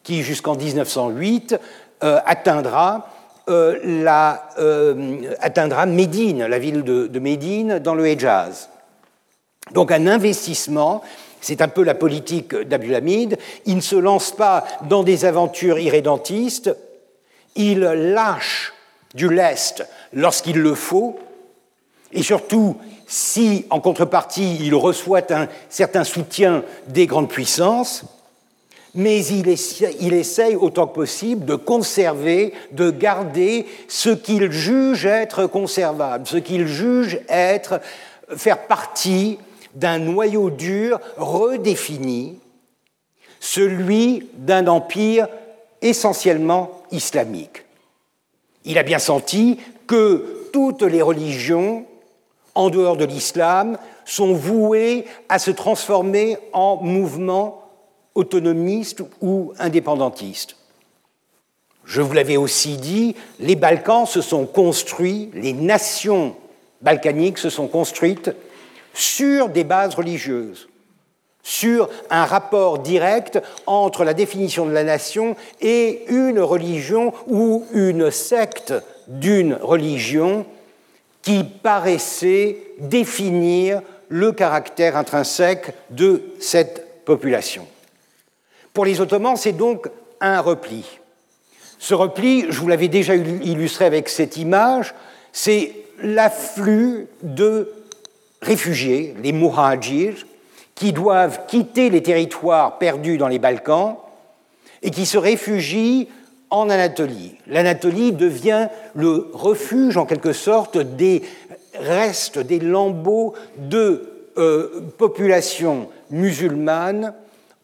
qui 0.02 0.22
jusqu'en 0.22 0.56
1908 0.56 1.56
atteindra, 2.00 3.08
la, 3.48 4.48
atteindra 5.40 5.86
Médine, 5.86 6.46
la 6.46 6.58
ville 6.58 6.82
de, 6.82 7.18
Médine, 7.18 7.78
dans 7.78 7.94
le 7.94 8.06
Hejaz. 8.06 8.68
Donc 9.72 9.92
un 9.92 10.06
investissement 10.06 11.02
c'est 11.46 11.62
un 11.62 11.68
peu 11.68 11.84
la 11.84 11.94
politique 11.94 12.56
d'Abdulhamid. 12.56 13.38
Il 13.66 13.76
ne 13.76 13.80
se 13.80 13.94
lance 13.94 14.32
pas 14.32 14.64
dans 14.88 15.04
des 15.04 15.24
aventures 15.24 15.78
irrédentistes, 15.78 16.74
il 17.54 17.78
lâche 17.78 18.72
du 19.14 19.28
lest 19.32 19.86
lorsqu'il 20.12 20.58
le 20.58 20.74
faut, 20.74 21.18
et 22.12 22.24
surtout 22.24 22.76
si, 23.06 23.64
en 23.70 23.80
contrepartie, 23.80 24.58
il 24.60 24.74
reçoit 24.74 25.32
un 25.32 25.46
certain 25.68 26.02
soutien 26.02 26.64
des 26.88 27.06
grandes 27.06 27.28
puissances, 27.28 28.04
mais 28.96 29.24
il 29.26 29.48
essaye, 29.48 30.56
autant 30.56 30.86
que 30.86 30.94
possible 30.94 31.44
de 31.44 31.54
conserver, 31.54 32.54
de 32.72 32.90
garder 32.90 33.66
ce 33.88 34.08
qu'il 34.08 34.50
juge 34.50 35.04
être 35.04 35.46
conservable, 35.46 36.26
ce 36.26 36.38
qu'il 36.38 36.66
juge 36.66 37.20
être 37.28 37.80
faire 38.34 38.66
partie 38.66 39.38
d'un 39.74 39.98
noyau 39.98 40.48
dur 40.48 40.98
redéfini, 41.18 42.38
celui 43.38 44.28
d'un 44.34 44.66
empire 44.66 45.28
essentiellement 45.82 46.82
islamique. 46.90 47.64
Il 48.64 48.78
a 48.78 48.82
bien 48.82 48.98
senti 48.98 49.60
que 49.86 50.48
toutes 50.54 50.82
les 50.82 51.02
religions, 51.02 51.84
en 52.54 52.70
dehors 52.70 52.96
de 52.96 53.04
l'islam, 53.04 53.76
sont 54.06 54.32
vouées 54.32 55.04
à 55.28 55.38
se 55.38 55.50
transformer 55.50 56.38
en 56.54 56.76
mouvements 56.76 57.65
autonomistes 58.16 59.02
ou 59.20 59.52
indépendantistes. 59.58 60.56
Je 61.84 62.00
vous 62.02 62.12
l'avais 62.12 62.36
aussi 62.36 62.76
dit, 62.76 63.14
les 63.38 63.54
Balkans 63.54 64.06
se 64.06 64.20
sont 64.20 64.44
construits, 64.44 65.30
les 65.34 65.52
nations 65.52 66.34
balkaniques 66.82 67.38
se 67.38 67.48
sont 67.48 67.68
construites 67.68 68.30
sur 68.92 69.48
des 69.48 69.62
bases 69.62 69.94
religieuses, 69.94 70.68
sur 71.42 71.88
un 72.10 72.24
rapport 72.24 72.80
direct 72.80 73.40
entre 73.66 74.02
la 74.02 74.14
définition 74.14 74.66
de 74.66 74.72
la 74.72 74.82
nation 74.82 75.36
et 75.60 76.06
une 76.08 76.40
religion 76.40 77.12
ou 77.28 77.64
une 77.72 78.10
secte 78.10 78.74
d'une 79.06 79.54
religion 79.54 80.44
qui 81.22 81.44
paraissait 81.44 82.58
définir 82.80 83.80
le 84.08 84.32
caractère 84.32 84.96
intrinsèque 84.96 85.72
de 85.90 86.22
cette 86.40 87.04
population. 87.04 87.66
Pour 88.76 88.84
les 88.84 89.00
Ottomans, 89.00 89.38
c'est 89.38 89.56
donc 89.56 89.88
un 90.20 90.38
repli. 90.42 90.84
Ce 91.78 91.94
repli, 91.94 92.44
je 92.50 92.60
vous 92.60 92.68
l'avais 92.68 92.88
déjà 92.88 93.14
illustré 93.14 93.86
avec 93.86 94.10
cette 94.10 94.36
image, 94.36 94.94
c'est 95.32 95.72
l'afflux 96.02 97.06
de 97.22 97.72
réfugiés, 98.42 99.14
les 99.22 99.32
Muhajirs, 99.32 100.26
qui 100.74 100.92
doivent 100.92 101.46
quitter 101.48 101.88
les 101.88 102.02
territoires 102.02 102.76
perdus 102.76 103.16
dans 103.16 103.28
les 103.28 103.38
Balkans 103.38 103.96
et 104.82 104.90
qui 104.90 105.06
se 105.06 105.16
réfugient 105.16 106.08
en 106.50 106.68
Anatolie. 106.68 107.34
L'Anatolie 107.46 108.12
devient 108.12 108.68
le 108.94 109.30
refuge, 109.32 109.96
en 109.96 110.04
quelque 110.04 110.34
sorte, 110.34 110.76
des 110.76 111.22
restes, 111.80 112.38
des 112.38 112.60
lambeaux 112.60 113.32
de 113.56 114.06
euh, 114.36 114.82
populations 114.98 115.88
musulmanes 116.10 117.14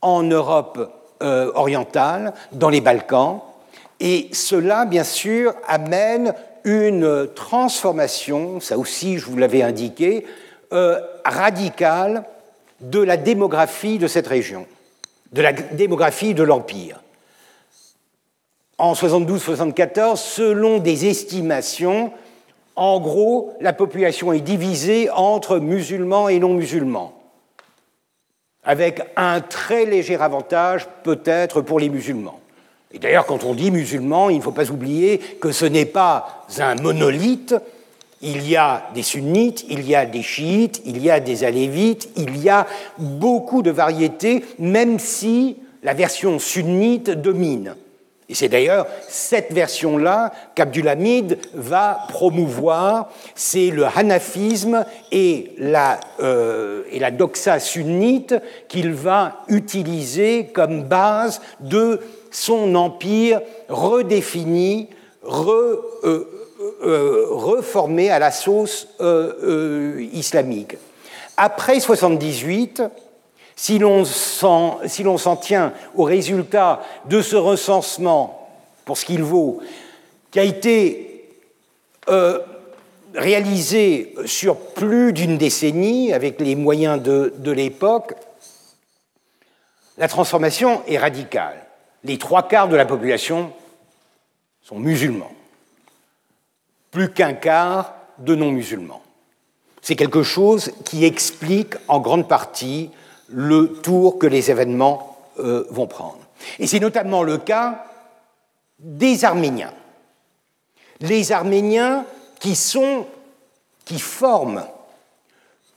en 0.01 0.23
Europe 0.23 1.01
euh, 1.23 1.51
orientale, 1.55 2.35
dans 2.53 2.69
les 2.69 2.81
Balkans. 2.81 3.41
Et 4.01 4.29
cela, 4.33 4.85
bien 4.85 5.05
sûr, 5.05 5.55
amène 5.67 6.35
une 6.65 7.29
transformation, 7.35 8.61
ça 8.61 8.79
aussi 8.79 9.19
je 9.19 9.27
vous 9.27 9.37
l'avais 9.37 9.63
indiqué, 9.63 10.27
euh, 10.73 11.01
radicale 11.25 12.25
de 12.81 13.01
la 13.01 13.17
démographie 13.17 13.99
de 13.99 14.07
cette 14.07 14.27
région, 14.27 14.67
de 15.33 15.43
la 15.43 15.53
démographie 15.53 16.35
de 16.35 16.43
l'Empire. 16.43 17.01
En 18.79 18.95
72-74, 18.95 20.17
selon 20.17 20.79
des 20.79 21.07
estimations, 21.07 22.13
en 22.75 23.01
gros, 23.01 23.55
la 23.61 23.73
population 23.73 24.33
est 24.33 24.41
divisée 24.41 25.11
entre 25.11 25.59
musulmans 25.59 26.29
et 26.29 26.39
non 26.39 26.55
musulmans, 26.55 27.13
avec 28.65 29.01
un 29.17 29.41
très 29.41 29.85
léger 29.85 30.17
avantage 30.17 30.87
peut-être 31.03 31.61
pour 31.61 31.81
les 31.81 31.89
musulmans. 31.89 32.41
Et 32.93 32.99
d'ailleurs, 32.99 33.27
quand 33.27 33.45
on 33.45 33.55
dit 33.55 33.71
musulmans, 33.71 34.29
il 34.31 34.37
ne 34.37 34.43
faut 34.43 34.53
pas 34.53 34.71
oublier 34.71 35.19
que 35.19 35.51
ce 35.51 35.65
n'est 35.65 35.87
pas 35.87 36.47
un 36.59 36.75
monolithe, 36.77 37.55
il 38.21 38.49
y 38.49 38.57
a 38.57 38.85
des 38.95 39.03
sunnites, 39.03 39.65
il 39.69 39.87
y 39.89 39.97
a 39.97 40.07
des 40.07 40.23
chiites, 40.23 40.83
il 40.85 41.03
y 41.03 41.11
a 41.11 41.19
des 41.19 41.43
alévites, 41.43 42.09
il 42.17 42.37
y 42.39 42.49
a 42.49 42.67
beaucoup 42.99 43.63
de 43.63 43.71
variétés, 43.71 44.45
même 44.59 44.99
si 44.99 45.57
la 45.83 45.95
version 45.95 46.39
sunnite 46.39 47.11
domine. 47.11 47.75
Et 48.29 48.35
c'est 48.35 48.49
d'ailleurs 48.49 48.87
cette 49.09 49.53
version-là 49.53 50.33
qu'Abdulhamid 50.55 51.39
va 51.55 52.07
promouvoir, 52.09 53.11
c'est 53.35 53.71
le 53.71 53.85
hanafisme 53.85 54.87
et 55.11 55.53
la, 55.59 55.99
euh, 56.21 56.85
et 56.91 56.99
la 56.99 57.11
doxa 57.11 57.59
sunnite 57.59 58.35
qu'il 58.69 58.93
va 58.93 59.43
utiliser 59.49 60.47
comme 60.47 60.85
base 60.85 61.43
de 61.61 62.01
son 62.31 62.75
empire 62.75 63.43
redéfini, 63.69 64.89
re, 65.23 65.51
euh, 66.05 66.29
euh, 66.85 67.27
reformé 67.29 68.11
à 68.11 68.19
la 68.19 68.31
sauce 68.31 68.89
islamique. 70.13 70.77
Après 71.37 71.81
78, 71.81 72.83
si 73.63 73.79
l'on 73.79 74.05
s'en 74.05 75.37
tient 75.37 75.73
au 75.95 76.03
résultat 76.03 76.83
de 77.05 77.23
ce 77.23 77.37
recensement, 77.37 78.51
pour 78.85 78.99
ce 78.99 79.05
qu'il 79.05 79.23
vaut, 79.23 79.61
qui 80.33 80.41
a 80.41 80.43
été 80.43 81.29
réalisé 83.15 84.17
sur 84.27 84.57
plus 84.57 85.13
d'une 85.13 85.39
décennie 85.39 86.13
avec 86.13 86.41
les 86.41 86.57
moyens 86.57 87.01
de 87.01 87.51
l'époque, 87.53 88.15
la 89.97 90.09
transformation 90.09 90.83
est 90.89 90.99
radicale. 90.99 91.65
Les 92.03 92.19
trois 92.19 92.49
quarts 92.49 92.67
de 92.67 92.75
la 92.75 92.85
population 92.85 93.53
sont 94.63 94.81
musulmans 94.81 95.31
plus 96.91 97.13
qu'un 97.13 97.35
quart 97.35 97.95
de 98.19 98.35
non-musulmans. 98.35 99.03
C'est 99.81 99.95
quelque 99.95 100.25
chose 100.25 100.73
qui 100.85 101.05
explique 101.05 101.75
en 101.87 102.01
grande 102.01 102.27
partie 102.27 102.91
le 103.33 103.69
tour 103.69 104.19
que 104.19 104.27
les 104.27 104.51
événements 104.51 105.19
euh, 105.39 105.65
vont 105.71 105.87
prendre. 105.87 106.19
Et 106.59 106.67
c'est 106.67 106.81
notamment 106.81 107.23
le 107.23 107.39
cas 107.39 107.87
des 108.79 109.25
Arméniens. 109.25 109.73
Les 111.01 111.33
Arméniens 111.33 112.05
qui 112.39 113.99
forment 113.99 114.65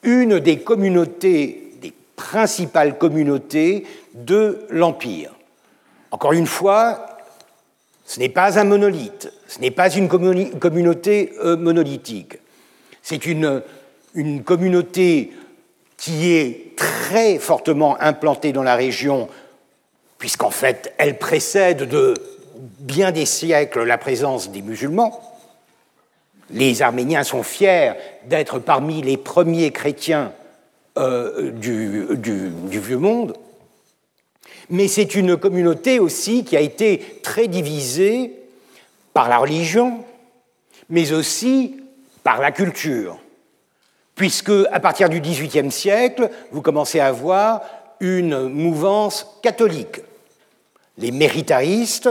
une 0.04 0.40
des 0.40 0.60
communautés, 0.60 1.74
des 1.82 1.94
principales 2.16 2.98
communautés 2.98 3.86
de 4.14 4.66
l'Empire. 4.70 5.32
Encore 6.12 6.34
une 6.34 6.48
fois, 6.48 7.06
ce 8.06 8.20
n'est 8.20 8.30
pas 8.30 8.60
un 8.60 8.64
monolithe, 8.64 9.32
ce 9.48 9.60
n'est 9.60 9.72
pas 9.72 9.90
une 9.90 10.08
communauté 10.08 11.34
euh, 11.44 11.58
monolithique. 11.58 12.40
C'est 13.02 13.26
une 13.26 13.62
communauté 14.44 15.32
qui 15.98 16.34
est 16.34 16.76
très 16.76 17.40
fortement 17.40 18.00
implantée 18.02 18.52
dans 18.52 18.64
la 18.64 18.76
région, 18.76 19.28
puisqu'en 20.18 20.52
fait, 20.52 20.94
elle 20.98 21.18
précède 21.18 21.84
de 21.84 22.14
bien 22.80 23.12
des 23.12 23.26
siècles 23.26 23.84
la 23.84 23.98
présence 23.98 24.52
des 24.52 24.62
musulmans. 24.62 25.22
Les 26.52 26.82
Arméniens 26.82 27.24
sont 27.24 27.44
fiers 27.44 27.94
d'être 28.26 28.60
parmi 28.60 29.02
les 29.02 29.18
premiers 29.18 29.72
chrétiens 29.72 30.32
euh, 30.98 31.52
du, 31.52 32.08
du 32.16 32.80
Vieux 32.80 32.98
Monde 32.98 33.36
mais 34.70 34.88
c'est 34.88 35.16
une 35.16 35.38
communauté 35.38 36.00
aussi 36.00 36.44
qui 36.44 36.58
a 36.58 36.62
été 36.62 37.20
très 37.22 37.48
divisée 37.48 38.34
par 39.14 39.30
la 39.30 39.38
religion, 39.38 40.04
mais 40.90 41.12
aussi 41.12 41.78
par 42.24 42.42
la 42.42 42.52
culture, 42.52 43.20
puisque 44.16 44.52
à 44.72 44.80
partir 44.80 45.10
du 45.10 45.20
XVIIIe 45.20 45.72
siècle, 45.72 46.30
vous 46.52 46.62
commencez 46.62 47.00
à 47.00 47.08
avoir 47.08 47.62
une 48.00 48.48
mouvance 48.50 49.28
catholique. 49.42 50.02
Les 50.98 51.12
méritaristes 51.12 52.10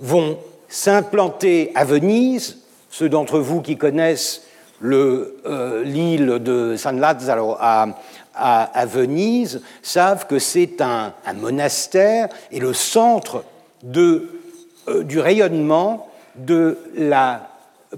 vont 0.00 0.38
s'implanter 0.68 1.70
à 1.74 1.84
Venise. 1.84 2.58
Ceux 2.90 3.08
d'entre 3.08 3.38
vous 3.38 3.62
qui 3.62 3.76
connaissent 3.76 4.42
euh, 4.84 5.84
l'île 5.84 6.38
de 6.40 6.74
San 6.76 6.98
Lazzaro 6.98 7.56
à, 7.58 8.86
Venise 8.86 9.62
savent 9.82 10.26
que 10.26 10.38
c'est 10.38 10.80
un, 10.80 11.12
monastère 11.36 12.28
et 12.50 12.58
le 12.58 12.72
centre 12.72 13.44
euh, 13.96 15.04
du 15.04 15.20
rayonnement 15.20 16.08
de 16.34 16.78
la 16.96 17.48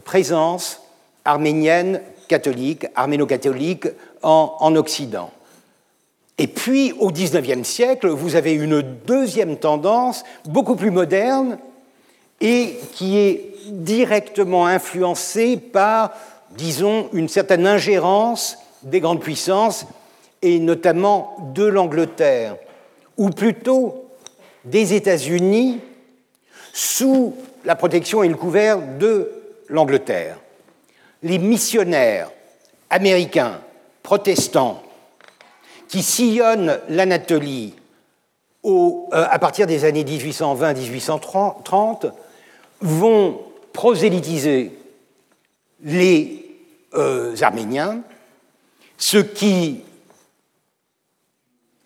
présence 0.05 0.83
arménienne 1.25 2.01
catholique, 2.35 2.87
arméno-catholique 2.97 3.87
en 4.23 4.77
Occident. 4.77 5.31
Et 6.37 6.49
puis, 6.49 6.92
au 6.99 7.11
XIXe 7.11 7.66
siècle, 7.66 8.09
vous 8.09 8.35
avez 8.35 8.55
une 8.55 8.83
deuxième 9.07 9.57
tendance, 9.57 10.25
beaucoup 10.47 10.75
plus 10.75 10.90
moderne, 10.90 11.59
et 12.40 12.75
qui 12.94 13.18
est 13.18 13.53
directement 13.70 14.66
influencée 14.66 15.57
par, 15.57 16.12
disons, 16.57 17.09
une 17.12 17.29
certaine 17.29 17.66
ingérence 17.66 18.59
des 18.83 19.01
grandes 19.01 19.20
puissances, 19.20 19.87
et 20.42 20.59
notamment 20.59 21.37
de 21.55 21.64
l'Angleterre, 21.64 22.57
ou 23.16 23.31
plutôt 23.31 24.05
des 24.64 24.92
États-Unis, 24.92 25.81
sous 26.73 27.35
la 27.64 27.77
protection 27.77 28.25
et 28.25 28.29
le 28.29 28.35
couvert 28.35 28.81
de 28.99 29.31
l'Angleterre. 29.68 30.38
Les 31.25 31.39
missionnaires 31.39 32.31
américains, 32.91 33.61
protestants, 34.03 34.83
qui 35.89 36.03
sillonnent 36.03 36.79
l'Anatolie 36.89 37.75
euh, 38.65 38.91
à 39.11 39.39
partir 39.39 39.67
des 39.67 39.85
années 39.85 40.05
1820-1830 40.05 42.13
vont 42.81 43.43
prosélytiser 43.73 44.73
les 45.83 46.47
euh, 46.95 47.35
Arméniens, 47.41 48.01
ce 48.97 49.19
qui 49.19 49.83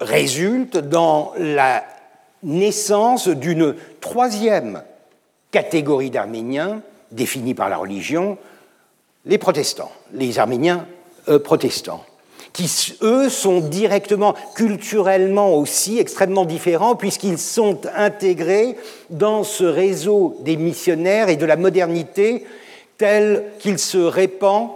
résulte 0.01 0.77
dans 0.77 1.33
la 1.39 1.85
naissance 2.43 3.29
d'une 3.29 3.75
troisième 4.01 4.83
catégorie 5.51 6.11
d'Arméniens 6.11 6.83
définie 7.11 7.55
par 7.55 7.69
la 7.69 7.79
religion, 7.79 8.39
les 9.29 9.39
protestants, 9.39 9.93
les 10.13 10.41
Arméniens 10.41 10.87
euh, 11.29 11.39
protestants 11.39 12.05
qui, 12.53 12.97
eux, 13.03 13.29
sont 13.29 13.61
directement, 13.61 14.35
culturellement 14.57 15.55
aussi, 15.55 15.99
extrêmement 15.99 16.45
différents, 16.45 16.97
puisqu'ils 16.97 17.39
sont 17.39 17.81
intégrés 17.95 18.77
dans 19.11 19.45
ce 19.45 19.63
réseau 19.63 20.37
des 20.41 20.57
missionnaires 20.57 21.29
et 21.29 21.37
de 21.37 21.47
la 21.47 21.57
modernité 21.57 22.45
tel 22.97 23.45
qu'il 23.61 23.79
se 23.79 23.99
répand 23.99 24.71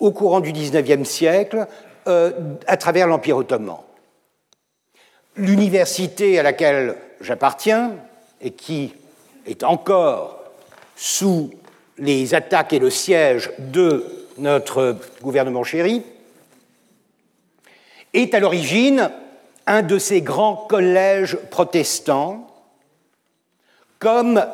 au 0.00 0.10
courant 0.10 0.40
du 0.40 0.52
XIXe 0.52 1.08
siècle 1.08 1.66
euh, 2.08 2.32
à 2.66 2.76
travers 2.76 3.06
l'Empire 3.06 3.36
ottoman. 3.36 3.76
L'université 5.36 6.40
à 6.40 6.42
laquelle 6.42 6.96
j'appartiens 7.20 7.92
et 8.40 8.50
qui 8.50 8.94
est 9.46 9.62
encore 9.62 10.40
sous 10.96 11.50
les 11.98 12.34
attaques 12.34 12.72
et 12.72 12.78
le 12.78 12.90
siège 12.90 13.50
de 13.58 14.04
notre 14.38 14.96
gouvernement 15.22 15.64
chéri, 15.64 16.02
est 18.14 18.34
à 18.34 18.40
l'origine 18.40 19.10
un 19.66 19.82
de 19.82 19.98
ces 19.98 20.22
grands 20.22 20.56
collèges 20.56 21.36
protestants, 21.50 22.46
comme 23.98 24.44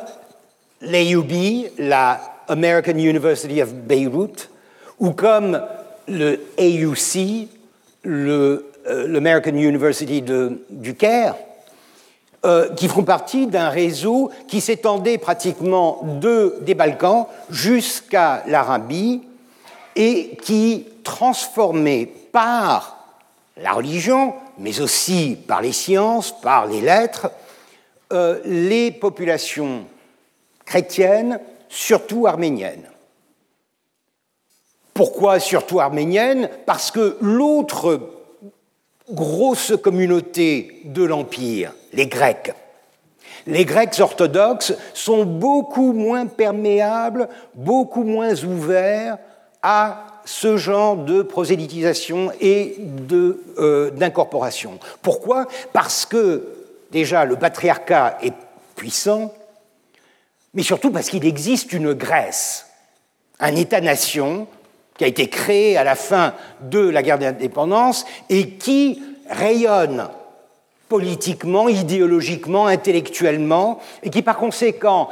l'AUB, 0.80 1.70
la 1.78 2.20
American 2.48 2.98
University 2.98 3.62
of 3.62 3.72
Beirut, 3.72 4.48
ou 4.98 5.12
comme 5.12 5.62
le 6.08 6.40
AUC, 6.58 7.48
euh, 8.06 8.62
l'American 8.86 9.56
University 9.56 10.22
du 10.70 10.94
Caire, 10.94 11.36
euh, 12.44 12.74
qui 12.74 12.88
font 12.88 13.04
partie 13.04 13.46
d'un 13.46 13.70
réseau 13.70 14.30
qui 14.48 14.60
s'étendait 14.60 15.16
pratiquement 15.16 16.00
de, 16.20 16.58
des 16.60 16.74
Balkans 16.74 17.26
jusqu'à 17.48 18.42
l'Arabie 18.46 19.22
et 19.96 20.36
qui 20.42 20.86
transformait 21.04 22.06
par 22.32 22.98
la 23.56 23.72
religion, 23.72 24.34
mais 24.58 24.80
aussi 24.80 25.38
par 25.48 25.62
les 25.62 25.72
sciences, 25.72 26.38
par 26.40 26.66
les 26.66 26.80
lettres, 26.80 27.30
euh, 28.12 28.40
les 28.44 28.90
populations 28.90 29.86
chrétiennes, 30.66 31.40
surtout 31.70 32.26
arméniennes. 32.26 32.90
Pourquoi 34.92 35.40
surtout 35.40 35.80
arméniennes? 35.80 36.50
Parce 36.66 36.90
que 36.90 37.16
l'autre 37.20 38.13
grosse 39.10 39.74
communauté 39.82 40.80
de 40.84 41.04
l'Empire, 41.04 41.72
les 41.92 42.06
Grecs, 42.06 42.54
les 43.46 43.64
Grecs 43.64 43.98
orthodoxes 44.00 44.74
sont 44.94 45.24
beaucoup 45.24 45.92
moins 45.92 46.26
perméables, 46.26 47.28
beaucoup 47.54 48.04
moins 48.04 48.34
ouverts 48.44 49.18
à 49.62 50.06
ce 50.24 50.56
genre 50.56 50.96
de 50.96 51.22
prosélytisation 51.22 52.32
et 52.40 52.76
euh, 53.12 53.90
d'incorporation. 53.90 54.78
Pourquoi? 55.02 55.46
Parce 55.72 56.06
que 56.06 56.48
déjà 56.90 57.26
le 57.26 57.36
patriarcat 57.36 58.18
est 58.22 58.32
puissant, 58.76 59.34
mais 60.54 60.62
surtout 60.62 60.90
parce 60.90 61.10
qu'il 61.10 61.26
existe 61.26 61.72
une 61.72 61.92
Grèce, 61.92 62.66
un 63.40 63.54
État-nation 63.54 64.46
qui 64.96 65.04
a 65.04 65.08
été 65.08 65.28
créé 65.28 65.76
à 65.76 65.84
la 65.84 65.94
fin 65.94 66.34
de 66.60 66.78
la 66.78 67.02
guerre 67.02 67.18
d'indépendance 67.18 68.04
et 68.30 68.50
qui 68.50 69.02
rayonne 69.28 70.08
politiquement, 70.88 71.68
idéologiquement, 71.68 72.66
intellectuellement, 72.66 73.80
et 74.02 74.10
qui 74.10 74.22
par 74.22 74.36
conséquent 74.36 75.08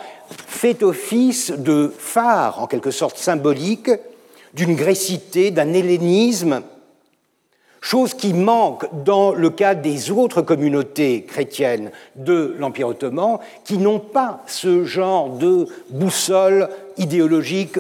fait 0.47 0.83
office 0.83 1.51
de 1.51 1.93
phare, 1.97 2.63
en 2.63 2.67
quelque 2.67 2.91
sorte 2.91 3.19
symbolique, 3.19 3.91
d'une 4.55 4.77
grécité, 4.77 5.51
d'un 5.51 5.73
hellénisme, 5.73 6.63
chose 7.81 8.15
qui 8.15 8.33
manque 8.33 8.87
dans 9.05 9.33
le 9.33 9.51
cas 9.51 9.75
des 9.75 10.11
autres 10.11 10.41
communautés 10.43 11.25
chrétiennes 11.25 11.91
de 12.15 12.55
l'Empire 12.59 12.89
ottoman, 12.89 13.39
qui 13.65 13.79
n'ont 13.79 13.99
pas 13.99 14.45
ce 14.47 14.85
genre 14.85 15.31
de 15.31 15.67
boussole 15.91 16.69
idéologique 16.97 17.79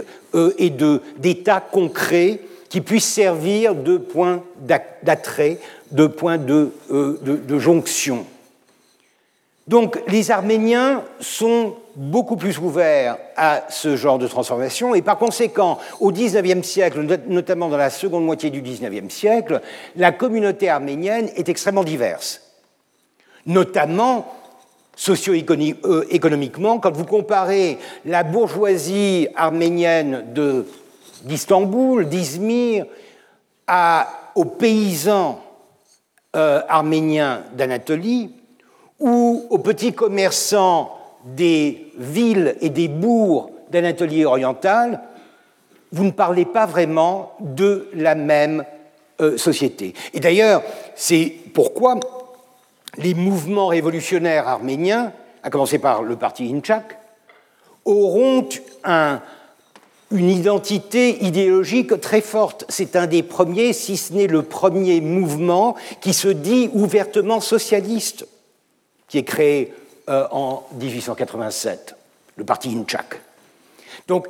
et 0.58 0.70
d'état 1.18 1.60
concret 1.60 2.40
qui 2.68 2.80
puisse 2.80 3.04
servir 3.04 3.74
de 3.74 3.96
point 3.98 4.42
d'attrait, 5.02 5.58
de 5.90 6.06
point 6.06 6.38
de, 6.38 6.72
euh, 6.90 7.18
de 7.22 7.58
jonction. 7.58 8.24
Donc 9.68 10.00
les 10.08 10.30
Arméniens 10.30 11.04
sont 11.20 11.76
beaucoup 11.94 12.36
plus 12.36 12.58
ouverts 12.58 13.16
à 13.36 13.64
ce 13.68 13.96
genre 13.96 14.18
de 14.18 14.26
transformation 14.26 14.94
et 14.94 15.02
par 15.02 15.18
conséquent, 15.18 15.78
au 16.00 16.10
XIXe 16.10 16.66
siècle, 16.66 17.06
notamment 17.28 17.68
dans 17.68 17.76
la 17.76 17.90
seconde 17.90 18.24
moitié 18.24 18.50
du 18.50 18.60
XIXe 18.60 19.12
siècle, 19.12 19.60
la 19.96 20.10
communauté 20.10 20.68
arménienne 20.68 21.30
est 21.36 21.48
extrêmement 21.48 21.84
diverse, 21.84 22.42
notamment 23.46 24.34
socio-économiquement. 24.96 26.78
Quand 26.78 26.92
vous 26.92 27.04
comparez 27.04 27.78
la 28.04 28.22
bourgeoisie 28.22 29.28
arménienne 29.34 30.24
d'Istanbul, 31.24 32.08
d'Izmir, 32.08 32.86
aux 34.34 34.44
paysans 34.44 35.42
euh, 36.36 36.60
arméniens 36.68 37.42
d'Anatolie, 37.54 38.30
ou 38.98 39.46
aux 39.50 39.58
petits 39.58 39.92
commerçants 39.92 40.96
des 41.24 41.92
villes 41.98 42.56
et 42.60 42.70
des 42.70 42.88
bourgs 42.88 43.50
d'Anatolie 43.70 44.24
orientale, 44.24 45.00
vous 45.90 46.04
ne 46.04 46.10
parlez 46.10 46.44
pas 46.44 46.66
vraiment 46.66 47.32
de 47.40 47.88
la 47.94 48.14
même 48.14 48.64
euh, 49.20 49.36
société. 49.36 49.94
Et 50.14 50.20
d'ailleurs, 50.20 50.62
c'est 50.94 51.32
pourquoi 51.52 51.98
les 52.98 53.14
mouvements 53.14 53.68
révolutionnaires 53.68 54.48
arméniens, 54.48 55.12
à 55.42 55.50
commencer 55.50 55.78
par 55.78 56.02
le 56.02 56.16
parti 56.16 56.52
Inchak, 56.54 56.98
auront 57.84 58.48
une 60.12 60.28
identité 60.28 61.24
idéologique 61.24 62.00
très 62.00 62.20
forte. 62.20 62.64
C'est 62.68 62.96
un 62.96 63.06
des 63.06 63.22
premiers, 63.22 63.72
si 63.72 63.96
ce 63.96 64.12
n'est 64.12 64.26
le 64.26 64.42
premier 64.42 65.00
mouvement 65.00 65.74
qui 66.00 66.12
se 66.12 66.28
dit 66.28 66.70
ouvertement 66.74 67.40
socialiste 67.40 68.26
qui 69.08 69.18
est 69.18 69.24
créé 69.24 69.74
euh, 70.08 70.26
en 70.30 70.64
1887, 70.80 71.96
le 72.36 72.44
parti 72.44 72.70
Inchak. 72.70 73.20
Donc 74.08 74.26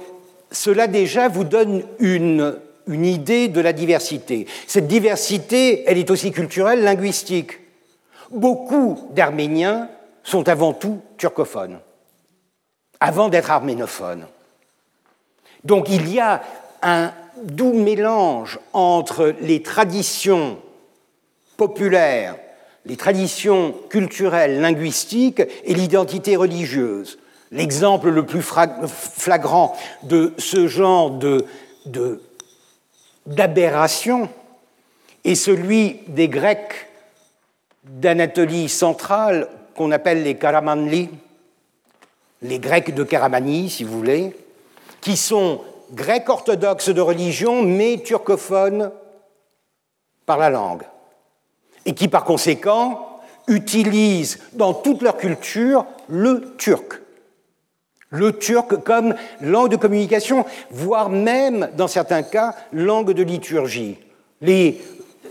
cela 0.50 0.86
déjà 0.86 1.28
vous 1.28 1.44
donne 1.44 1.82
une, 1.98 2.56
une 2.86 3.06
idée 3.06 3.48
de 3.48 3.60
la 3.60 3.72
diversité. 3.72 4.46
Cette 4.66 4.86
diversité, 4.86 5.84
elle 5.86 5.98
est 5.98 6.10
aussi 6.10 6.30
culturelle, 6.30 6.82
linguistique. 6.82 7.61
Beaucoup 8.32 9.08
d'Arméniens 9.10 9.88
sont 10.22 10.48
avant 10.48 10.72
tout 10.72 11.00
turcophones, 11.16 11.78
avant 13.00 13.28
d'être 13.28 13.50
arménophones. 13.50 14.26
Donc 15.64 15.88
il 15.88 16.08
y 16.12 16.20
a 16.20 16.42
un 16.82 17.12
doux 17.42 17.72
mélange 17.72 18.58
entre 18.72 19.34
les 19.40 19.62
traditions 19.62 20.58
populaires 21.56 22.36
les 22.84 22.96
traditions 22.96 23.74
culturelles, 23.90 24.60
linguistiques 24.60 25.42
et 25.64 25.74
l'identité 25.74 26.34
religieuse 26.36 27.18
L'exemple 27.52 28.08
le 28.08 28.24
plus 28.24 28.42
flagrant 28.42 29.76
de 30.04 30.32
ce 30.38 30.68
genre 30.68 31.20
d'aberration 33.26 34.30
est 35.24 35.34
celui 35.34 36.00
des 36.08 36.28
Grecs 36.28 36.88
d'Anatolie 37.84 38.68
centrale 38.68 39.48
qu'on 39.74 39.90
appelle 39.90 40.22
les 40.22 40.36
Karamanli, 40.36 41.08
les 42.42 42.58
Grecs 42.58 42.94
de 42.94 43.04
Karamani, 43.04 43.70
si 43.70 43.84
vous 43.84 43.96
voulez, 43.96 44.36
qui 45.00 45.16
sont 45.16 45.60
grecs 45.92 46.28
orthodoxes 46.28 46.90
de 46.90 47.00
religion, 47.00 47.62
mais 47.62 48.02
turcophones 48.04 48.90
par 50.26 50.38
la 50.38 50.50
langue, 50.50 50.82
et 51.84 51.94
qui 51.94 52.08
par 52.08 52.24
conséquent 52.24 53.20
utilisent 53.48 54.38
dans 54.52 54.74
toute 54.74 55.02
leur 55.02 55.16
culture 55.16 55.84
le 56.08 56.54
turc. 56.56 57.00
Le 58.10 58.38
turc 58.38 58.82
comme 58.84 59.14
langue 59.40 59.70
de 59.70 59.76
communication, 59.76 60.44
voire 60.70 61.08
même, 61.08 61.70
dans 61.76 61.88
certains 61.88 62.22
cas, 62.22 62.54
langue 62.72 63.12
de 63.12 63.22
liturgie. 63.22 63.98
Les 64.42 64.80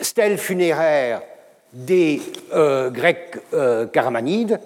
stèles 0.01 0.39
funéraires 0.39 1.21
des 1.73 2.21
euh, 2.53 2.89
Grecs 2.89 3.37
euh, 3.53 3.87
karamanides 3.87 4.59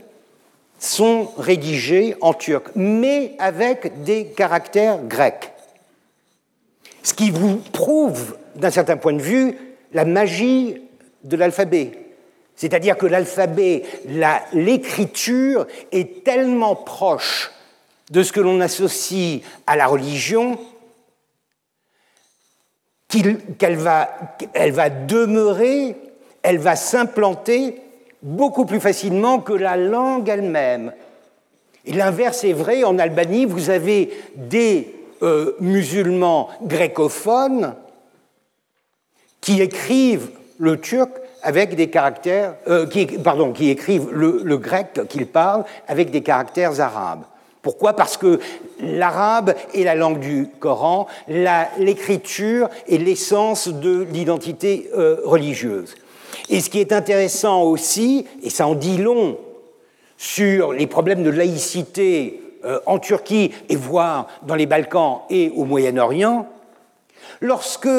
sont 0.79 1.31
rédigées 1.37 2.15
en 2.21 2.33
turc, 2.33 2.67
mais 2.75 3.35
avec 3.39 4.03
des 4.03 4.27
caractères 4.27 5.03
grecs. 5.03 5.51
Ce 7.03 7.13
qui 7.13 7.31
vous 7.31 7.57
prouve, 7.57 8.37
d'un 8.55 8.71
certain 8.71 8.97
point 8.97 9.13
de 9.13 9.21
vue, 9.21 9.57
la 9.93 10.05
magie 10.05 10.81
de 11.23 11.37
l'alphabet. 11.37 11.91
C'est-à-dire 12.55 12.97
que 12.97 13.05
l'alphabet, 13.05 13.83
l'écriture 14.53 15.67
est 15.91 16.23
tellement 16.23 16.75
proche 16.75 17.51
de 18.11 18.23
ce 18.23 18.31
que 18.31 18.39
l'on 18.39 18.61
associe 18.61 19.41
à 19.67 19.75
la 19.75 19.87
religion 19.87 20.57
qu'elle 23.57 23.77
va, 23.77 24.09
elle 24.53 24.71
va 24.71 24.89
demeurer, 24.89 25.95
elle 26.45 26.59
va 26.59 26.75
s'implanter 26.75 27.81
beaucoup 28.21 28.65
plus 28.65 28.79
facilement 28.79 29.39
que 29.39 29.53
la 29.53 29.77
langue 29.77 30.29
elle-même. 30.29 30.93
Et 31.85 31.93
l'inverse 31.93 32.43
est 32.43 32.53
vrai, 32.53 32.83
en 32.83 32.99
Albanie, 32.99 33.45
vous 33.45 33.71
avez 33.71 34.11
des 34.35 34.93
euh, 35.23 35.55
musulmans 35.59 36.49
grécophones 36.63 37.73
qui 39.41 39.59
écrivent 39.61 40.29
le 40.59 40.79
turc 40.79 41.09
avec 41.41 41.75
des 41.75 41.89
caractères, 41.89 42.55
euh, 42.67 42.85
qui, 42.87 43.01
écrivent 43.69 44.11
le, 44.11 44.57
grec 44.57 45.01
qu'ils 45.09 45.27
parlent 45.27 45.65
avec 45.87 46.11
des 46.11 46.21
caractères 46.21 46.79
arabes. 46.79 47.23
Pourquoi? 47.63 47.93
Parce 47.93 48.17
que 48.17 48.39
l'arabe 48.79 49.55
est 49.73 49.83
la 49.83 49.95
langue 49.95 50.19
du 50.19 50.47
Coran, 50.59 51.07
l'écriture 51.27 52.69
est 52.87 52.97
l'essence 52.97 53.67
de 53.67 54.05
l'identité 54.11 54.91
euh, 54.95 55.17
religieuse. 55.23 55.95
Et 56.49 56.59
ce 56.59 56.69
qui 56.69 56.79
est 56.79 56.91
intéressant 56.91 57.63
aussi, 57.63 58.25
et 58.43 58.49
ça 58.49 58.67
en 58.67 58.75
dit 58.75 58.97
long 58.97 59.37
sur 60.17 60.73
les 60.73 60.87
problèmes 60.87 61.23
de 61.23 61.29
laïcité 61.29 62.41
euh, 62.65 62.79
en 62.85 62.99
Turquie 62.99 63.51
et 63.69 63.75
voire 63.75 64.27
dans 64.43 64.55
les 64.55 64.65
Balkans 64.65 65.19
et 65.29 65.51
au 65.55 65.65
Moyen-Orient, 65.65 66.47
lorsque 67.41 67.89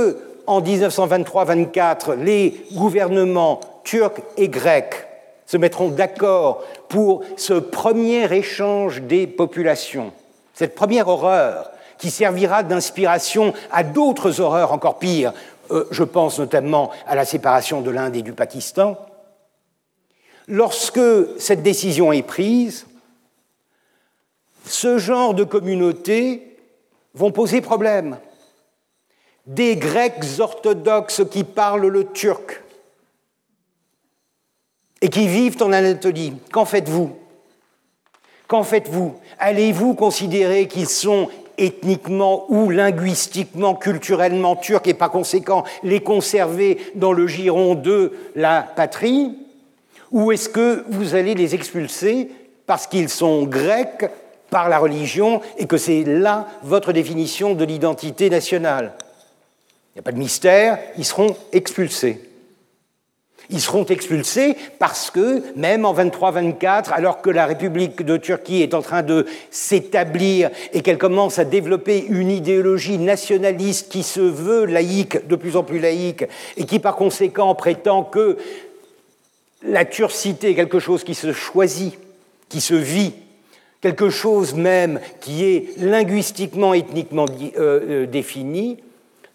en 0.46 0.60
1923-24 0.60 2.14
les 2.14 2.64
gouvernements 2.72 3.60
turcs 3.84 4.20
et 4.36 4.48
grecs 4.48 5.06
se 5.46 5.56
mettront 5.56 5.88
d'accord 5.88 6.64
pour 6.88 7.22
ce 7.36 7.54
premier 7.54 8.32
échange 8.34 9.02
des 9.02 9.26
populations, 9.26 10.12
cette 10.54 10.74
première 10.74 11.08
horreur 11.08 11.70
qui 11.98 12.10
servira 12.10 12.62
d'inspiration 12.62 13.52
à 13.72 13.82
d'autres 13.82 14.40
horreurs 14.40 14.72
encore 14.72 14.98
pires, 14.98 15.32
je 15.90 16.04
pense 16.04 16.38
notamment 16.38 16.90
à 17.06 17.14
la 17.14 17.24
séparation 17.24 17.80
de 17.80 17.90
l'Inde 17.90 18.16
et 18.16 18.22
du 18.22 18.32
Pakistan, 18.32 18.96
lorsque 20.48 21.00
cette 21.38 21.62
décision 21.62 22.12
est 22.12 22.22
prise, 22.22 22.86
ce 24.64 24.98
genre 24.98 25.34
de 25.34 25.44
communautés 25.44 26.56
vont 27.14 27.30
poser 27.30 27.60
problème. 27.60 28.18
Des 29.46 29.76
Grecs 29.76 30.24
orthodoxes 30.40 31.22
qui 31.30 31.44
parlent 31.44 31.86
le 31.86 32.10
turc 32.12 32.62
et 35.00 35.08
qui 35.08 35.28
vivent 35.28 35.62
en 35.62 35.72
Anatolie, 35.72 36.34
qu'en 36.50 36.64
faites-vous? 36.64 37.16
Qu'en 38.48 38.64
faites-vous? 38.64 39.14
Allez-vous 39.38 39.94
considérer 39.94 40.66
qu'ils 40.66 40.88
sont 40.88 41.28
ethniquement 41.58 42.44
ou 42.48 42.70
linguistiquement, 42.70 43.74
culturellement 43.74 44.56
turcs 44.56 44.86
et 44.86 44.94
par 44.94 45.10
conséquent 45.10 45.64
les 45.82 46.00
conserver 46.00 46.78
dans 46.94 47.12
le 47.12 47.26
giron 47.26 47.74
de 47.74 48.12
la 48.34 48.62
patrie 48.62 49.36
Ou 50.12 50.32
est-ce 50.32 50.48
que 50.48 50.84
vous 50.88 51.14
allez 51.14 51.34
les 51.34 51.54
expulser 51.54 52.30
parce 52.66 52.86
qu'ils 52.86 53.08
sont 53.08 53.44
grecs 53.44 54.10
par 54.50 54.68
la 54.68 54.78
religion 54.78 55.40
et 55.58 55.66
que 55.66 55.76
c'est 55.76 56.04
là 56.04 56.46
votre 56.62 56.92
définition 56.92 57.54
de 57.54 57.64
l'identité 57.64 58.30
nationale? 58.30 58.94
Il 59.90 59.98
n'y 59.98 60.00
a 60.00 60.02
pas 60.02 60.12
de 60.12 60.18
mystère, 60.18 60.78
ils 60.98 61.04
seront 61.04 61.34
expulsés. 61.52 62.25
Ils 63.50 63.60
seront 63.60 63.84
expulsés 63.84 64.56
parce 64.78 65.10
que, 65.10 65.42
même 65.54 65.84
en 65.84 65.94
23-24, 65.94 66.90
alors 66.92 67.22
que 67.22 67.30
la 67.30 67.46
République 67.46 68.02
de 68.04 68.16
Turquie 68.16 68.62
est 68.62 68.74
en 68.74 68.82
train 68.82 69.02
de 69.02 69.26
s'établir 69.50 70.50
et 70.72 70.82
qu'elle 70.82 70.98
commence 70.98 71.38
à 71.38 71.44
développer 71.44 72.04
une 72.08 72.30
idéologie 72.30 72.98
nationaliste 72.98 73.90
qui 73.90 74.02
se 74.02 74.20
veut 74.20 74.64
laïque, 74.64 75.26
de 75.28 75.36
plus 75.36 75.56
en 75.56 75.62
plus 75.62 75.78
laïque, 75.78 76.24
et 76.56 76.64
qui 76.64 76.78
par 76.78 76.96
conséquent 76.96 77.54
prétend 77.54 78.02
que 78.02 78.36
la 79.62 79.84
turcité 79.84 80.50
est 80.50 80.54
quelque 80.54 80.78
chose 80.78 81.04
qui 81.04 81.14
se 81.14 81.32
choisit, 81.32 81.98
qui 82.48 82.60
se 82.60 82.74
vit, 82.74 83.14
quelque 83.80 84.10
chose 84.10 84.54
même 84.54 85.00
qui 85.20 85.44
est 85.44 85.78
linguistiquement, 85.78 86.74
ethniquement 86.74 87.26
euh, 87.26 87.50
euh, 87.58 88.06
défini, 88.06 88.78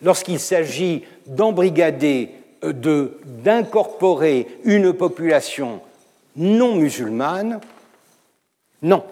lorsqu'il 0.01 0.39
s'agit 0.39 1.03
d'embrigader 1.25 2.29
d'incorporer 2.63 4.47
une 4.63 4.93
population 4.93 5.81
non 6.35 6.75
musulmane, 6.75 7.59
non. 8.81 9.03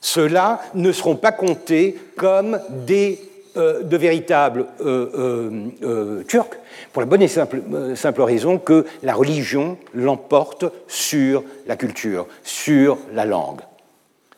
Ceux-là 0.00 0.60
ne 0.74 0.92
seront 0.92 1.16
pas 1.16 1.32
comptés 1.32 1.96
comme 2.16 2.60
des, 2.86 3.18
euh, 3.56 3.82
de 3.82 3.96
véritables 3.96 4.66
euh, 4.80 5.70
euh, 5.82 6.22
Turcs, 6.24 6.56
pour 6.92 7.02
la 7.02 7.06
bonne 7.06 7.22
et 7.22 7.28
simple, 7.28 7.62
simple 7.96 8.22
raison 8.22 8.58
que 8.58 8.86
la 9.02 9.14
religion 9.14 9.76
l'emporte 9.94 10.64
sur 10.86 11.42
la 11.66 11.76
culture, 11.76 12.26
sur 12.44 12.98
la 13.12 13.24
langue. 13.24 13.60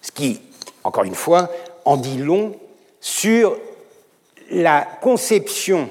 Ce 0.01 0.13
qui, 0.13 0.41
encore 0.83 1.05
une 1.05 1.15
fois, 1.15 1.51
en 1.85 1.97
dit 1.97 2.19
long 2.19 2.55
sur 3.01 3.57
la 4.51 4.87
conception 5.03 5.91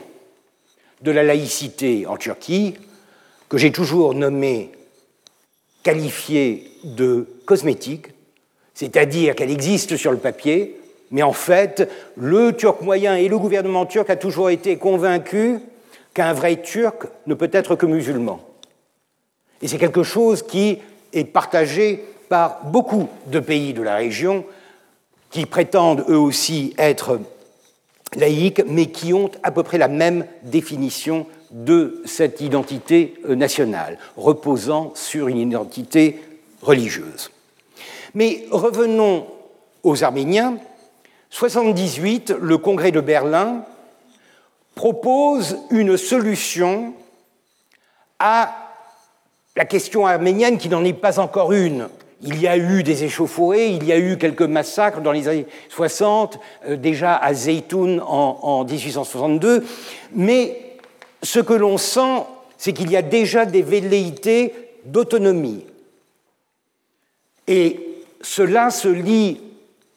de 1.01 1.11
la 1.11 1.23
laïcité 1.23 2.05
en 2.05 2.17
Turquie, 2.17 2.75
que 3.47 3.57
j'ai 3.57 3.71
toujours 3.71 4.13
nommé, 4.13 4.71
qualifiée 5.83 6.71
de 6.83 7.27
cosmétique, 7.45 8.07
c'est-à-dire 8.73 9.35
qu'elle 9.35 9.51
existe 9.51 9.97
sur 9.97 10.11
le 10.11 10.17
papier, 10.17 10.79
mais 11.11 11.23
en 11.23 11.33
fait, 11.33 11.89
le 12.15 12.53
Turc 12.55 12.81
moyen 12.81 13.15
et 13.15 13.27
le 13.27 13.39
gouvernement 13.39 13.85
turc 13.85 14.09
a 14.09 14.15
toujours 14.15 14.49
été 14.49 14.77
convaincu 14.77 15.59
qu'un 16.13 16.33
vrai 16.33 16.61
Turc 16.61 17.07
ne 17.27 17.33
peut 17.33 17.49
être 17.51 17.75
que 17.75 17.85
musulman. 17.85 18.39
Et 19.61 19.67
c'est 19.67 19.77
quelque 19.77 20.03
chose 20.03 20.43
qui 20.43 20.79
est 21.13 21.23
partagé 21.23 22.03
par 22.29 22.63
beaucoup 22.65 23.09
de 23.27 23.39
pays 23.39 23.73
de 23.73 23.81
la 23.81 23.95
région 23.95 24.45
qui 25.31 25.45
prétendent 25.45 26.05
eux 26.09 26.17
aussi 26.17 26.73
être 26.77 27.19
laïques, 28.15 28.63
mais 28.67 28.87
qui 28.87 29.13
ont 29.13 29.31
à 29.43 29.51
peu 29.51 29.63
près 29.63 29.77
la 29.77 29.87
même 29.87 30.25
définition 30.43 31.25
de 31.51 32.01
cette 32.05 32.41
identité 32.41 33.15
euh, 33.27 33.35
nationale, 33.35 33.97
reposant 34.17 34.91
sur 34.95 35.27
une 35.27 35.37
identité 35.37 36.19
religieuse. 36.61 37.31
Mais 38.13 38.45
revenons 38.51 39.27
aux 39.83 40.03
Arméniens. 40.03 40.57
78, 41.31 42.33
le 42.39 42.57
Congrès 42.57 42.91
de 42.91 43.01
Berlin 43.01 43.63
propose 44.75 45.57
une 45.69 45.97
solution 45.97 46.93
à 48.17 48.69
la 49.55 49.65
question 49.65 50.07
arménienne 50.07 50.57
qui 50.57 50.69
n'en 50.69 50.83
est 50.83 50.93
pas 50.93 51.19
encore 51.19 51.51
une, 51.51 51.89
il 52.21 52.39
y 52.41 52.47
a 52.47 52.57
eu 52.57 52.83
des 52.83 53.03
échauffourées, 53.03 53.69
il 53.69 53.85
y 53.85 53.91
a 53.91 53.97
eu 53.97 54.17
quelques 54.17 54.41
massacres 54.41 55.01
dans 55.01 55.11
les 55.11 55.27
années 55.27 55.45
60, 55.69 56.39
euh, 56.67 56.75
déjà 56.75 57.15
à 57.15 57.33
Zeytoun 57.33 58.01
en, 58.05 58.65
1862, 58.65 59.65
mais 60.13 60.77
ce 61.23 61.39
que 61.39 61.53
l'on 61.53 61.77
sent, 61.77 62.23
c'est 62.57 62.73
qu'il 62.73 62.91
y 62.91 62.97
a 62.97 63.01
déjà 63.01 63.45
des 63.45 63.61
velléités 63.61 64.53
d'autonomie. 64.85 65.65
Et 67.47 67.79
cela 68.21 68.69
se 68.69 68.89
lit 68.89 69.39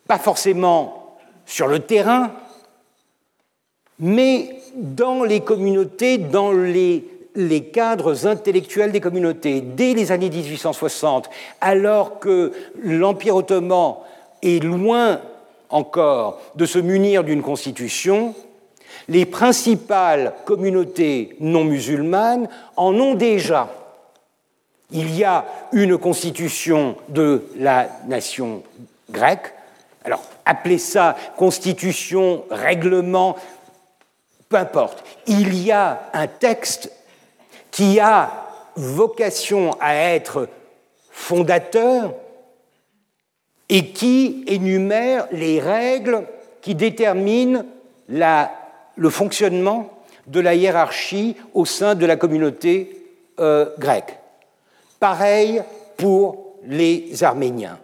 pas 0.07 0.19
forcément 0.19 1.19
sur 1.45 1.67
le 1.67 1.81
terrain, 1.81 2.33
mais 3.99 4.57
dans 4.75 5.25
les 5.25 5.41
communautés, 5.41 6.19
dans 6.19 6.53
les, 6.53 7.05
les, 7.35 7.65
cadres 7.65 8.27
intellectuels 8.27 8.93
des 8.93 9.01
communautés. 9.01 9.61
Dès 9.61 9.95
les 9.95 10.13
années 10.13 10.31
1860, 10.31 11.31
alors 11.61 12.19
que 12.19 12.53
l'Empire 12.83 13.37
ottoman 13.37 13.97
est 14.43 14.63
loin 14.63 15.21
encore 15.71 16.41
de 16.55 16.67
se 16.67 16.79
munir 16.79 17.25
d'une 17.25 17.43
constitution, 17.43 18.35
les 19.09 19.27
principales 19.27 20.35
communautés 20.45 21.37
non 21.41 21.65
musulmanes 21.65 22.49
en 22.77 22.95
ont 22.95 23.15
déjà. 23.15 23.69
Il 24.91 25.17
y 25.17 25.25
a 25.25 25.47
une 25.73 25.97
constitution 25.97 26.97
de 27.09 27.47
la 27.57 27.89
nation 28.07 28.63
grecque, 29.11 29.55
alors 30.05 30.23
appelez 30.45 30.79
ça 30.79 31.17
constitution, 31.37 32.45
règlement, 32.51 33.37
peu 34.49 34.57
importe. 34.57 35.03
Il 35.27 35.55
y 35.55 35.73
a 35.73 36.11
un 36.13 36.27
texte 36.27 36.93
qui 37.73 37.99
a 37.99 38.31
vocation 38.77 39.73
à 39.81 39.97
être 39.97 40.49
fondateur 41.11 42.15
et 43.69 43.89
qui 43.89 44.45
énumère 44.47 45.27
les 45.33 45.59
règles 45.59 46.25
qui 46.61 46.75
déterminent 46.77 47.65
le 48.09 49.11
fonctionnement 49.11 49.91
de 50.27 50.39
la 50.39 50.55
hiérarchie 50.55 51.37
au 51.55 51.65
sein 51.65 51.95
de 51.95 52.07
la 52.07 52.17
communauté 52.17 53.05
euh, 53.41 53.67
grecque. 53.79 54.19
Pareil 55.01 55.63
pour 55.97 56.55
les 56.65 57.25
Arméniens. 57.25 57.79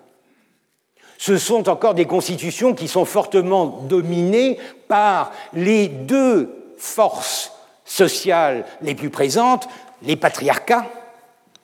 Ce 1.16 1.36
sont 1.36 1.68
encore 1.68 1.94
des 1.94 2.04
constitutions 2.04 2.74
qui 2.74 2.86
sont 2.86 3.04
fortement 3.04 3.66
dominées 3.88 4.58
par 4.86 5.32
les 5.52 5.88
deux 5.88 6.74
forces 6.76 7.52
sociales 7.88 8.64
les 8.82 8.94
plus 8.94 9.10
présentes, 9.10 9.68
les 10.02 10.14
patriarcats, 10.14 10.86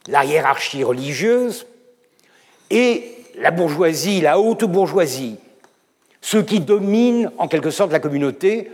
la 0.08 0.24
hiérarchie 0.24 0.82
religieuse, 0.82 1.66
et 2.70 3.14
la 3.38 3.50
bourgeoisie, 3.50 4.20
la 4.20 4.40
haute 4.40 4.64
bourgeoisie, 4.64 5.36
ceux 6.20 6.42
qui 6.42 6.60
dominent 6.60 7.30
en 7.38 7.46
quelque 7.46 7.70
sorte 7.70 7.92
la 7.92 8.00
communauté 8.00 8.70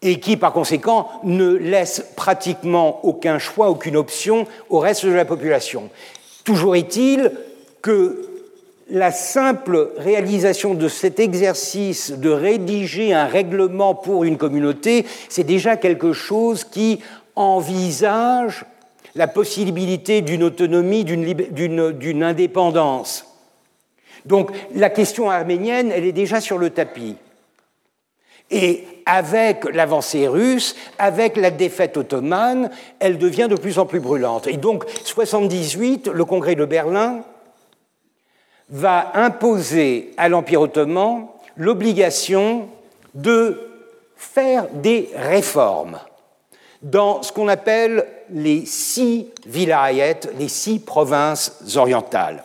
et 0.00 0.18
qui, 0.18 0.36
par 0.36 0.52
conséquent, 0.52 1.08
ne 1.22 1.52
laissent 1.52 2.04
pratiquement 2.16 3.04
aucun 3.04 3.38
choix, 3.38 3.68
aucune 3.68 3.96
option 3.96 4.46
au 4.68 4.78
reste 4.78 5.06
de 5.06 5.12
la 5.12 5.24
population. 5.24 5.90
Toujours 6.44 6.74
est-il 6.74 7.30
que 7.82 8.31
la 8.92 9.10
simple 9.10 9.92
réalisation 9.96 10.74
de 10.74 10.86
cet 10.86 11.18
exercice 11.18 12.12
de 12.12 12.28
rédiger 12.28 13.14
un 13.14 13.24
règlement 13.24 13.94
pour 13.94 14.24
une 14.24 14.36
communauté, 14.36 15.06
c'est 15.30 15.44
déjà 15.44 15.78
quelque 15.78 16.12
chose 16.12 16.64
qui 16.64 17.00
envisage 17.34 18.66
la 19.14 19.28
possibilité 19.28 20.20
d'une 20.20 20.42
autonomie, 20.42 21.04
d'une 21.04 22.22
indépendance. 22.22 23.24
Donc 24.26 24.50
la 24.74 24.90
question 24.90 25.30
arménienne, 25.30 25.90
elle 25.90 26.04
est 26.04 26.12
déjà 26.12 26.42
sur 26.42 26.58
le 26.58 26.68
tapis. 26.68 27.16
Et 28.50 28.84
avec 29.06 29.64
l'avancée 29.72 30.28
russe, 30.28 30.76
avec 30.98 31.38
la 31.38 31.50
défaite 31.50 31.96
ottomane, 31.96 32.68
elle 33.00 33.16
devient 33.16 33.48
de 33.48 33.56
plus 33.56 33.78
en 33.78 33.86
plus 33.86 34.00
brûlante. 34.00 34.46
Et 34.48 34.58
donc, 34.58 34.84
78, 35.04 36.08
le 36.08 36.24
congrès 36.26 36.54
de 36.56 36.66
Berlin 36.66 37.22
va 38.70 39.12
imposer 39.14 40.12
à 40.16 40.28
l'Empire 40.28 40.62
ottoman 40.62 41.26
l'obligation 41.56 42.68
de 43.14 43.60
faire 44.16 44.66
des 44.72 45.10
réformes 45.14 45.98
dans 46.82 47.22
ce 47.22 47.32
qu'on 47.32 47.48
appelle 47.48 48.06
les 48.30 48.66
six 48.66 49.28
vilayets, 49.46 50.20
les 50.38 50.48
six 50.48 50.78
provinces 50.80 51.76
orientales. 51.76 52.42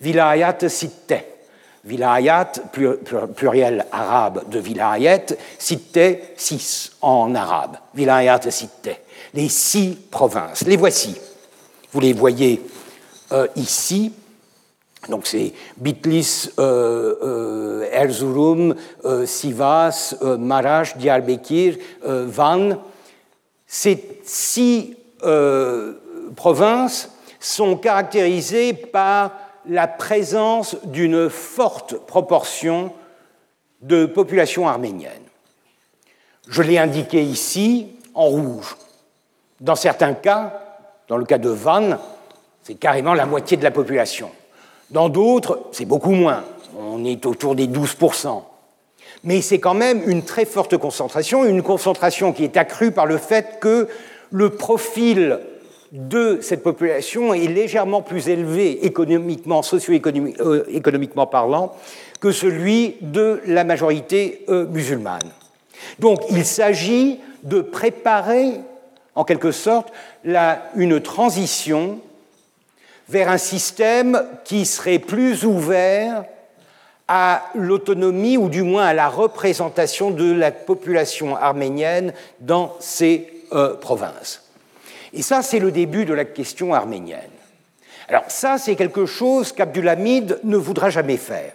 Vilayat 0.00 0.68
sitte, 0.68 1.14
vilayat 1.84 2.52
pluriel 3.36 3.86
arabe 3.92 4.48
de 4.48 4.58
vilayet, 4.58 5.26
sitte 5.58 6.00
six 6.36 6.92
en 7.02 7.34
arabe, 7.34 7.76
vilayat 7.94 8.50
sitte, 8.50 8.90
les 9.34 9.48
six 9.48 9.96
provinces. 10.10 10.64
Les 10.66 10.76
voici. 10.76 11.16
Vous 11.92 12.00
les 12.00 12.12
voyez 12.12 12.62
euh, 13.32 13.46
ici. 13.56 14.12
Donc 15.08 15.26
c'est 15.26 15.52
Bitlis, 15.78 16.50
euh, 16.58 17.16
euh, 17.22 17.90
Erzurum, 17.92 18.74
euh, 19.04 19.24
Sivas, 19.24 20.14
Marash, 20.38 20.96
Diyarbakir, 20.96 21.76
Van. 22.02 22.82
Ces 23.66 24.20
six 24.24 24.96
provinces 26.36 27.10
sont 27.38 27.76
caractérisées 27.76 28.74
par 28.74 29.32
la 29.68 29.86
présence 29.86 30.76
d'une 30.84 31.30
forte 31.30 31.94
proportion 32.06 32.92
de 33.80 34.06
population 34.06 34.68
arménienne. 34.68 35.22
Je 36.48 36.62
l'ai 36.62 36.78
indiqué 36.78 37.22
ici 37.22 37.88
en 38.14 38.26
rouge. 38.26 38.76
Dans 39.60 39.76
certains 39.76 40.14
cas, 40.14 40.60
dans 41.06 41.16
le 41.16 41.24
cas 41.24 41.38
de 41.38 41.50
Van, 41.50 41.98
c'est 42.62 42.74
carrément 42.74 43.14
la 43.14 43.26
moitié 43.26 43.56
de 43.56 43.62
la 43.62 43.70
population. 43.70 44.30
Dans 44.90 45.08
d'autres, 45.08 45.60
c'est 45.72 45.84
beaucoup 45.84 46.10
moins. 46.10 46.44
On 46.78 47.04
est 47.04 47.24
autour 47.26 47.54
des 47.54 47.66
12%. 47.66 48.42
Mais 49.24 49.42
c'est 49.42 49.58
quand 49.58 49.74
même 49.74 50.02
une 50.06 50.22
très 50.22 50.44
forte 50.44 50.76
concentration, 50.76 51.44
une 51.44 51.62
concentration 51.62 52.32
qui 52.32 52.44
est 52.44 52.56
accrue 52.56 52.90
par 52.90 53.06
le 53.06 53.18
fait 53.18 53.58
que 53.60 53.88
le 54.30 54.50
profil 54.50 55.40
de 55.92 56.38
cette 56.40 56.62
population 56.62 57.34
est 57.34 57.48
légèrement 57.48 58.00
plus 58.00 58.28
élevé 58.28 58.86
économiquement, 58.86 59.62
socio-économiquement 59.62 61.22
euh, 61.22 61.26
parlant, 61.26 61.74
que 62.20 62.32
celui 62.32 62.96
de 63.00 63.40
la 63.46 63.64
majorité 63.64 64.44
euh, 64.48 64.66
musulmane. 64.66 65.30
Donc 65.98 66.20
il 66.30 66.44
s'agit 66.44 67.18
de 67.42 67.60
préparer, 67.60 68.52
en 69.14 69.24
quelque 69.24 69.52
sorte, 69.52 69.92
une 70.76 71.00
transition 71.00 71.98
vers 73.10 73.28
un 73.28 73.38
système 73.38 74.24
qui 74.44 74.64
serait 74.64 75.00
plus 75.00 75.44
ouvert 75.44 76.24
à 77.08 77.42
l'autonomie 77.56 78.36
ou 78.36 78.48
du 78.48 78.62
moins 78.62 78.86
à 78.86 78.94
la 78.94 79.08
représentation 79.08 80.12
de 80.12 80.32
la 80.32 80.52
population 80.52 81.34
arménienne 81.34 82.12
dans 82.38 82.76
ces 82.78 83.28
euh, 83.52 83.74
provinces. 83.74 84.44
Et 85.12 85.22
ça, 85.22 85.42
c'est 85.42 85.58
le 85.58 85.72
début 85.72 86.04
de 86.04 86.14
la 86.14 86.24
question 86.24 86.72
arménienne. 86.72 87.18
Alors 88.08 88.24
ça, 88.28 88.58
c'est 88.58 88.76
quelque 88.76 89.06
chose 89.06 89.50
qu'Abdulhamid 89.50 90.38
ne 90.44 90.56
voudra 90.56 90.88
jamais 90.88 91.16
faire. 91.16 91.52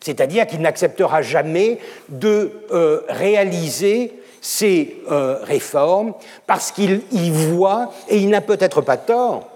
C'est-à-dire 0.00 0.46
qu'il 0.46 0.60
n'acceptera 0.60 1.22
jamais 1.22 1.78
de 2.10 2.52
euh, 2.72 3.00
réaliser 3.08 4.12
ces 4.42 4.98
euh, 5.10 5.38
réformes 5.42 6.12
parce 6.46 6.72
qu'il 6.72 7.02
y 7.12 7.30
voit, 7.30 7.92
et 8.08 8.18
il 8.18 8.28
n'a 8.28 8.40
peut-être 8.42 8.82
pas 8.82 8.98
tort, 8.98 9.49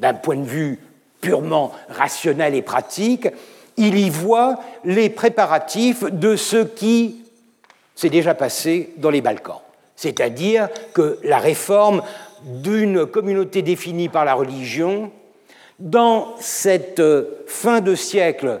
d'un 0.00 0.14
point 0.14 0.36
de 0.36 0.44
vue 0.44 0.78
purement 1.20 1.72
rationnel 1.88 2.54
et 2.54 2.62
pratique, 2.62 3.28
il 3.76 3.98
y 3.98 4.10
voit 4.10 4.60
les 4.84 5.10
préparatifs 5.10 6.04
de 6.04 6.36
ce 6.36 6.64
qui 6.64 7.24
s'est 7.94 8.10
déjà 8.10 8.34
passé 8.34 8.90
dans 8.96 9.10
les 9.10 9.20
Balkans. 9.20 9.60
C'est-à-dire 9.96 10.68
que 10.94 11.18
la 11.22 11.38
réforme 11.38 12.02
d'une 12.44 13.06
communauté 13.06 13.62
définie 13.62 14.08
par 14.08 14.24
la 14.24 14.34
religion, 14.34 15.10
dans 15.78 16.34
cette 16.38 17.02
fin 17.46 17.80
de 17.80 17.94
siècle, 17.94 18.60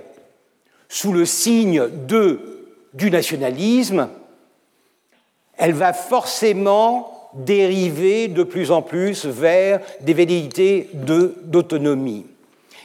sous 0.88 1.12
le 1.12 1.26
signe 1.26 1.82
du 2.94 3.10
nationalisme, 3.10 4.08
elle 5.56 5.74
va 5.74 5.92
forcément 5.92 7.17
dériver 7.34 8.28
de 8.28 8.42
plus 8.42 8.70
en 8.70 8.82
plus 8.82 9.26
vers 9.26 9.80
des 10.00 10.14
velléités 10.14 10.88
d'autonomie. 10.92 12.26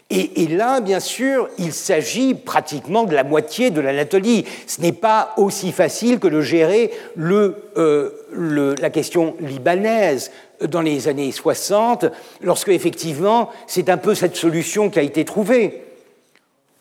Et, 0.09 0.45
là, 0.45 0.79
bien 0.79 0.99
sûr, 0.99 1.49
il 1.57 1.73
s'agit 1.73 2.35
pratiquement 2.35 3.05
de 3.05 3.15
la 3.15 3.23
moitié 3.23 3.71
de 3.71 3.81
l'Anatolie. 3.81 4.45
Ce 4.67 4.79
n'est 4.79 4.91
pas 4.91 5.33
aussi 5.37 5.71
facile 5.71 6.19
que 6.19 6.27
de 6.27 6.39
gérer 6.39 6.91
euh, 7.17 8.75
la 8.79 8.89
question 8.91 9.35
libanaise 9.39 10.29
dans 10.61 10.81
les 10.81 11.07
années 11.07 11.31
60, 11.31 12.05
lorsque 12.41 12.69
effectivement 12.69 13.49
c'est 13.65 13.89
un 13.89 13.97
peu 13.97 14.13
cette 14.13 14.35
solution 14.35 14.91
qui 14.91 14.99
a 14.99 15.01
été 15.01 15.25
trouvée. 15.25 15.81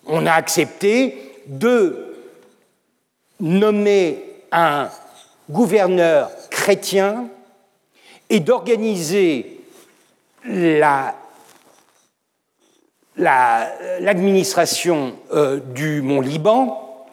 On 0.07 0.27
a 0.27 0.33
accepté 0.33 1.17
de 1.47 2.15
nommer 3.41 4.23
un 4.53 4.91
gouverneur 5.49 6.31
chrétien 6.51 7.29
et 8.33 8.41
d'organiser 8.41 9.61
la 10.45 11.15
l'administration 13.17 15.13
euh, 15.35 15.61
du 15.75 16.01
Mont 16.01 16.23
Liban 16.23 17.07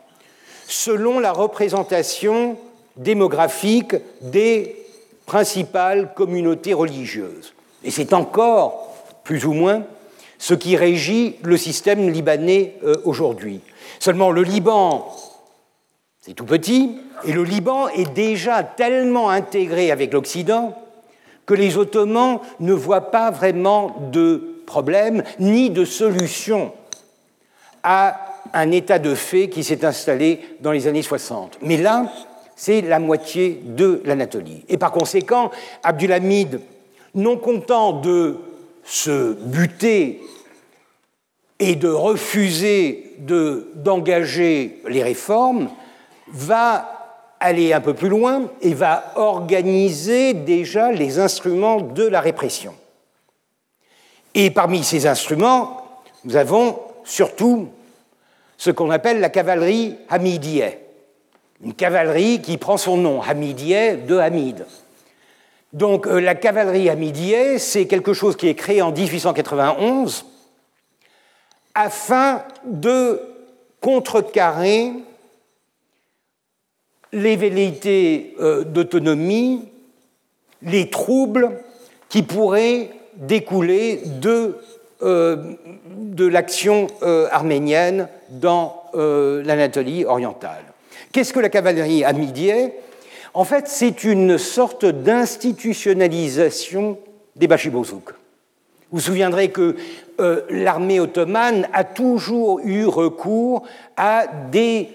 selon 0.65 1.19
la 1.19 1.33
représentation 1.33 2.57
démographique 2.95 3.95
des 4.21 4.77
principales 5.25 6.13
communautés 6.13 6.73
religieuses. 6.73 7.53
Et 7.83 7.91
c'est 7.91 8.13
encore, 8.13 8.95
plus 9.25 9.45
ou 9.45 9.51
moins, 9.51 9.83
ce 10.37 10.53
qui 10.53 10.77
régit 10.77 11.35
le 11.43 11.57
système 11.57 12.09
libanais 12.09 12.75
euh, 12.85 12.95
aujourd'hui. 13.03 13.59
Seulement 13.99 14.31
le 14.31 14.43
Liban, 14.43 15.13
c'est 16.21 16.33
tout 16.33 16.45
petit, 16.45 16.97
et 17.25 17.33
le 17.33 17.43
Liban 17.43 17.89
est 17.89 18.13
déjà 18.13 18.63
tellement 18.63 19.29
intégré 19.29 19.91
avec 19.91 20.13
l'Occident 20.13 20.77
que 21.49 21.55
les 21.55 21.79
Ottomans 21.79 22.41
ne 22.59 22.73
voient 22.73 23.09
pas 23.09 23.31
vraiment 23.31 23.95
de 24.11 24.61
problème 24.67 25.23
ni 25.39 25.71
de 25.71 25.83
solution 25.83 26.71
à 27.81 28.19
un 28.53 28.69
état 28.69 28.99
de 28.99 29.15
fait 29.15 29.49
qui 29.49 29.63
s'est 29.63 29.83
installé 29.83 30.41
dans 30.61 30.71
les 30.71 30.85
années 30.85 31.01
60. 31.01 31.57
Mais 31.63 31.77
là, 31.77 32.05
c'est 32.55 32.81
la 32.81 32.99
moitié 32.99 33.63
de 33.65 33.99
l'Anatolie. 34.05 34.63
Et 34.69 34.77
par 34.77 34.91
conséquent, 34.91 35.49
Abdulhamid, 35.81 36.61
non 37.15 37.35
content 37.37 37.93
de 37.93 38.37
se 38.83 39.33
buter 39.33 40.21
et 41.57 41.75
de 41.75 41.89
refuser 41.89 43.15
d'engager 43.17 44.83
les 44.87 45.01
réformes, 45.01 45.69
va 46.27 46.98
aller 47.39 47.73
un 47.73 47.81
peu 47.81 47.93
plus 47.93 48.09
loin 48.09 48.43
et 48.61 48.73
va 48.73 49.13
organiser 49.15 50.33
déjà 50.33 50.91
les 50.91 51.19
instruments 51.19 51.81
de 51.81 52.05
la 52.05 52.21
répression. 52.21 52.73
Et 54.33 54.51
parmi 54.51 54.83
ces 54.83 55.07
instruments, 55.07 56.01
nous 56.25 56.35
avons 56.35 56.79
surtout 57.03 57.69
ce 58.57 58.71
qu'on 58.71 58.91
appelle 58.91 59.19
la 59.19 59.29
cavalerie 59.29 59.95
hamidieh, 60.09 60.79
une 61.63 61.73
cavalerie 61.73 62.41
qui 62.41 62.57
prend 62.57 62.77
son 62.77 62.97
nom, 62.97 63.21
hamidieh, 63.21 63.95
de 63.95 64.17
Hamid. 64.17 64.65
Donc 65.71 66.07
euh, 66.07 66.19
la 66.19 66.35
cavalerie 66.35 66.89
hamidieh, 66.89 67.57
c'est 67.59 67.85
quelque 67.85 68.13
chose 68.13 68.35
qui 68.35 68.47
est 68.47 68.55
créé 68.55 68.81
en 68.81 68.91
1891 68.91 70.25
afin 71.75 72.43
de 72.65 73.21
contrecarrer 73.79 74.91
les 77.11 77.35
velléités 77.35 78.35
euh, 78.39 78.63
d'autonomie, 78.63 79.67
les 80.61 80.89
troubles 80.89 81.51
qui 82.09 82.23
pourraient 82.23 82.89
découler 83.15 84.01
de, 84.21 84.55
euh, 85.01 85.55
l'action 86.17 86.87
euh, 87.01 87.27
arménienne 87.31 88.07
dans 88.29 88.75
l'Anatolie 88.93 90.05
orientale. 90.05 90.63
Qu'est-ce 91.11 91.31
que 91.31 91.39
la 91.39 91.49
cavalerie 91.49 92.03
amidiée 92.03 92.73
En 93.35 93.43
fait, 93.43 93.67
c'est 93.67 94.03
une 94.03 94.39
sorte 94.39 94.85
d'institutionnalisation 94.85 96.97
des 97.35 97.47
bachibozouks. 97.47 98.13
Vous 98.91 98.97
vous 98.97 98.99
souviendrez 98.99 99.51
que 99.51 99.75
l'armée 100.49 100.99
ottomane 100.99 101.67
a 101.71 101.83
toujours 101.83 102.61
eu 102.63 102.87
recours 102.87 103.61
à 103.95 104.25
des 104.51 104.89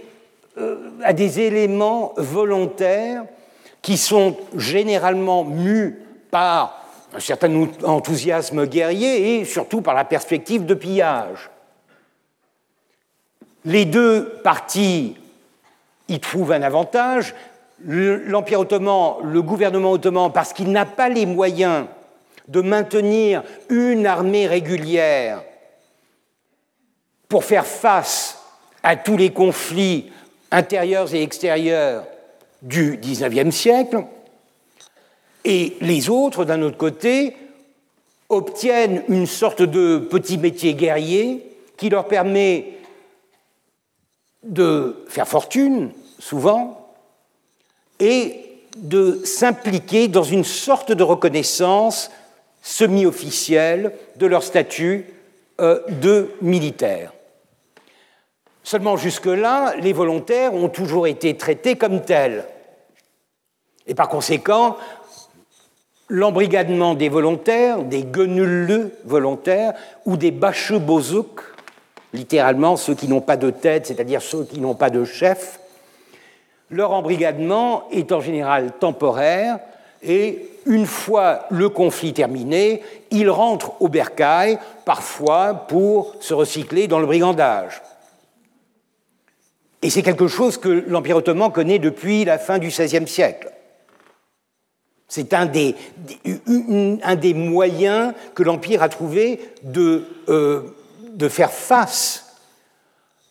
à 1.02 1.12
des 1.12 1.40
éléments 1.40 2.12
volontaires 2.16 3.24
qui 3.82 3.96
sont 3.96 4.36
généralement 4.57 5.44
mus 5.44 5.98
par 6.30 6.84
un 7.14 7.20
certain 7.20 7.68
enthousiasme 7.84 8.66
guerrier 8.66 9.40
et 9.40 9.44
surtout 9.44 9.82
par 9.82 9.94
la 9.94 10.05
perspective 10.05 10.64
de 10.66 10.74
pillage. 10.74 11.50
Les 13.64 13.84
deux 13.84 14.40
parties 14.42 15.16
y 16.09 16.20
trouvent 16.20 16.52
un 16.52 16.62
avantage. 16.62 17.34
L'Empire 17.84 18.61
ottoman, 18.61 19.16
le 19.24 19.42
gouvernement 19.42 19.92
ottoman, 19.92 20.32
parce 20.32 20.52
qu'il 20.52 20.70
n'a 20.70 20.86
pas 20.86 21.09
les 21.09 21.26
moyens 21.26 21.86
de 22.48 22.61
maintenir 22.61 23.42
une 23.68 24.07
armée 24.07 24.46
régulière 24.46 25.42
pour 27.28 27.44
faire 27.44 27.66
face 27.66 28.38
à 28.82 28.96
tous 28.96 29.16
les 29.16 29.30
conflits 29.30 30.12
intérieurs 30.55 31.12
et 31.14 31.22
extérieurs 31.22 32.05
du 32.62 32.96
XIXe 32.96 33.55
siècle, 33.55 34.05
et 35.44 35.76
les 35.80 36.09
autres, 36.09 36.44
d'un 36.44 36.62
autre 36.62 36.78
côté, 36.78 37.36
obtiennent 38.28 39.02
une 39.09 39.26
sorte 39.26 39.62
de 39.62 39.98
petit 39.98 40.38
métier 40.38 40.74
guerrier 40.74 41.44
qui 41.76 41.90
leur 41.90 42.09
permet 42.09 42.78
de 44.42 45.05
faire 45.09 45.28
fortune, 45.28 45.90
souvent, 46.18 46.88
et 48.00 48.40
de 48.76 49.20
s'impliquer 49.24 50.09
dans 50.09 50.22
une 50.22 50.44
sorte 50.44 50.92
de 50.92 51.02
reconnaissance 51.02 52.11
semi-officielle 52.62 53.92
de 54.16 54.26
leur 54.26 54.42
statut 54.42 55.07
euh, 55.61 55.80
de 56.00 56.30
militaire. 56.40 57.12
Seulement 58.65 58.97
jusque-là, 58.97 59.75
les 59.77 59.93
volontaires 59.93 60.55
ont 60.55 60.71
toujours 60.71 61.07
été 61.07 61.37
traités 61.37 61.77
comme 61.77 62.01
tels. 62.01 62.45
Et 63.87 63.95
par 63.95 64.09
conséquent, 64.09 64.79
l'embrigadement 66.09 66.95
des 66.95 67.11
volontaires, 67.11 67.83
des 67.83 68.05
guenulleux 68.05 68.97
volontaires 69.05 69.75
ou 70.07 70.17
des 70.17 70.31
bachebozouks, 70.31 71.43
littéralement 72.15 72.77
ceux 72.77 72.95
qui 72.95 73.07
n'ont 73.07 73.21
pas 73.21 73.37
de 73.37 73.51
tête, 73.51 73.87
c'est-à-dire 73.87 74.23
ceux 74.23 74.45
qui 74.45 74.61
n'ont 74.61 74.75
pas 74.75 74.89
de 74.89 75.05
chef, 75.05 75.61
leur 76.71 76.93
embrigadement 76.93 77.85
est 77.93 78.12
en 78.12 78.21
général 78.21 78.73
temporaire 78.81 79.59
et 80.03 80.49
une 80.65 80.87
fois 80.87 81.41
le 81.51 81.69
conflit 81.69 82.15
terminé, 82.15 82.83
ils 83.11 83.29
rentrent 83.29 83.73
au 83.83 83.89
bercail, 83.89 84.59
parfois 84.87 85.53
pour 85.69 86.15
se 86.21 86.33
recycler 86.33 86.89
dans 86.89 86.99
le 86.99 87.07
brigandage. 87.07 87.83
Et 89.85 89.91
c'est 89.91 90.03
quelque 90.03 90.28
chose 90.28 90.57
que 90.57 90.70
l'Empire 90.89 91.18
ottoman 91.18 91.53
connaît 91.53 91.78
depuis 91.78 92.24
la 92.24 92.39
fin 92.39 92.59
du 92.59 92.68
XVIe 92.68 93.07
siècle. 93.07 93.53
C'est 95.09 95.35
un 95.35 95.45
des, 95.45 95.74
moyens 97.35 98.14
que 98.35 98.43
l'Empire 98.43 98.82
a 98.82 98.89
trouvé 98.89 99.41
de, 99.62 100.07
euh, 100.30 100.62
de 101.11 101.28
faire 101.28 101.53
face 101.53 102.35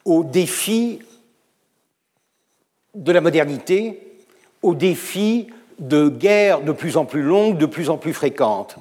aux 0.05 0.23
défis 0.23 0.99
de 2.93 3.11
la 3.11 3.21
modernité, 3.21 3.99
aux 4.61 4.75
défis 4.75 5.47
de 5.79 6.07
guerres 6.07 6.61
de 6.61 6.71
plus 6.71 6.97
en 6.97 7.05
plus 7.05 7.23
longues, 7.23 7.57
de 7.57 7.65
plus 7.65 7.89
en 7.89 7.97
plus 7.97 8.13
fréquentes. 8.13 8.75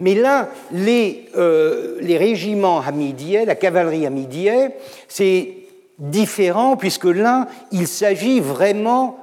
Mais 0.00 0.14
là, 0.14 0.50
les, 0.70 1.30
euh, 1.34 1.96
les 2.02 2.18
régiments 2.18 2.82
hamidiens, 2.82 3.46
la 3.46 3.54
cavalerie 3.54 4.04
hamidienne, 4.04 4.72
c'est 5.08 5.59
différent, 6.00 6.76
puisque 6.76 7.04
là, 7.04 7.46
il 7.70 7.86
s'agit 7.86 8.40
vraiment 8.40 9.18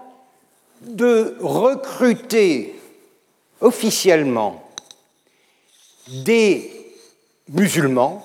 de 0.82 1.36
recruter 1.41 2.80
officiellement 3.59 4.63
des 6.07 6.71
musulmans, 7.49 8.23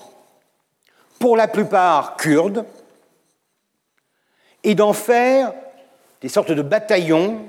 pour 1.19 1.35
la 1.35 1.47
plupart 1.47 2.15
kurdes, 2.17 2.65
et 4.63 4.75
d'en 4.75 4.93
faire 4.93 5.53
des 6.21 6.29
sortes 6.29 6.51
de 6.51 6.61
bataillons 6.61 7.39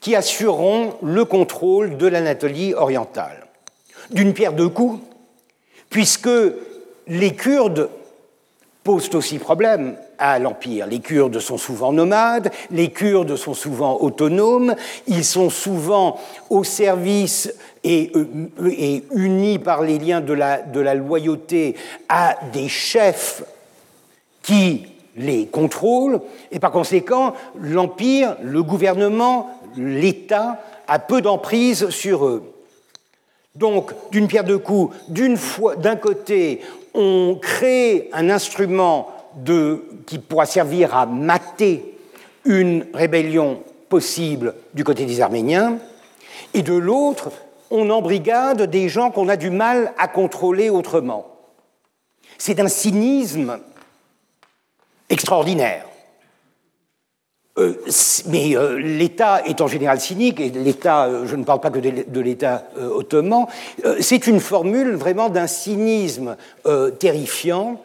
qui 0.00 0.16
assureront 0.16 0.96
le 1.02 1.24
contrôle 1.24 1.96
de 1.96 2.06
l'Anatolie 2.06 2.74
orientale. 2.74 3.46
D'une 4.10 4.32
pierre 4.34 4.52
deux 4.52 4.68
coups, 4.68 5.02
puisque 5.90 6.30
les 7.06 7.34
Kurdes 7.34 7.88
posent 8.84 9.14
aussi 9.14 9.38
problème 9.38 9.96
à 10.18 10.38
l'Empire. 10.38 10.86
Les 10.86 11.00
Kurdes 11.00 11.38
sont 11.38 11.58
souvent 11.58 11.92
nomades, 11.92 12.50
les 12.70 12.90
Kurdes 12.90 13.36
sont 13.36 13.54
souvent 13.54 14.00
autonomes, 14.00 14.74
ils 15.06 15.24
sont 15.24 15.50
souvent 15.50 16.18
au 16.50 16.64
service 16.64 17.52
et, 17.84 18.10
euh, 18.14 19.00
unis 19.14 19.58
par 19.58 19.82
les 19.82 19.98
liens 19.98 20.20
de 20.20 20.32
la, 20.32 20.94
loyauté 20.94 21.76
à 22.08 22.36
des 22.52 22.68
chefs 22.68 23.44
qui 24.42 24.86
les 25.16 25.46
contrôlent, 25.46 26.20
et 26.50 26.58
par 26.58 26.72
conséquent, 26.72 27.34
l'Empire, 27.60 28.36
le 28.42 28.62
gouvernement, 28.62 29.50
l'État 29.76 30.60
a 30.88 30.98
peu 30.98 31.20
d'emprise 31.20 31.90
sur 31.90 32.26
eux. 32.26 32.42
Donc, 33.54 33.92
d'une 34.10 34.28
pierre 34.28 34.44
deux 34.44 34.58
coups, 34.58 34.96
d'un 35.08 35.96
côté, 35.96 36.62
on 36.94 37.38
crée 37.40 38.08
un 38.12 38.30
instrument 38.30 39.08
qui 40.06 40.18
pourra 40.18 40.46
servir 40.46 40.94
à 40.94 41.06
mater 41.06 41.96
une 42.44 42.86
rébellion 42.92 43.62
possible 43.88 44.54
du 44.74 44.84
côté 44.84 45.06
des 45.06 45.20
Arméniens, 45.20 45.78
et 46.54 46.62
de 46.62 46.74
l'autre, 46.74 47.30
on 47.70 47.88
embrigade 47.90 48.62
des 48.62 48.88
gens 48.88 49.10
qu'on 49.10 49.28
a 49.28 49.36
du 49.36 49.50
mal 49.50 49.92
à 49.98 50.08
contrôler 50.08 50.68
autrement. 50.68 51.26
C'est 52.36 52.54
d'un 52.54 52.68
cynisme 52.68 53.58
extraordinaire. 55.08 55.86
Euh, 57.58 57.74
mais 58.28 58.56
euh, 58.56 58.78
l'État 58.78 59.42
est 59.44 59.60
en 59.60 59.66
général 59.66 60.00
cynique, 60.00 60.40
et 60.40 60.48
l'État, 60.48 61.04
euh, 61.04 61.26
je 61.26 61.36
ne 61.36 61.44
parle 61.44 61.60
pas 61.60 61.70
que 61.70 61.80
de, 61.80 62.20
l'État 62.20 62.64
ottoman, 62.94 63.46
c'est 64.00 64.26
une 64.26 64.40
formule 64.40 64.94
vraiment 64.94 65.28
d'un 65.28 65.46
cynisme 65.46 66.36
terrifiant 66.98 67.80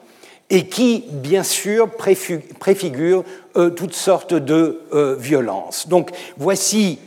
et 0.50 0.68
qui, 0.68 1.04
bien 1.10 1.44
sûr, 1.44 1.90
préfigure 1.90 3.24
toutes 3.76 3.94
sortes 3.94 4.34
de 4.34 4.82
violences. 5.20 5.88
Donc 5.90 6.12
voici 6.38 7.00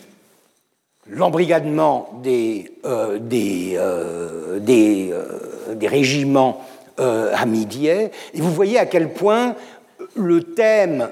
l'embrigadement 1.08 2.20
des, 2.22 2.72
des, 3.20 3.78
des, 4.60 5.12
des, 5.76 5.88
régiments 5.88 6.64
hamidiens, 6.98 8.10
et 8.34 8.40
vous 8.40 8.52
voyez 8.52 8.78
à 8.78 8.86
quel 8.86 9.12
point 9.12 9.54
le 10.14 10.42
thème 10.42 11.08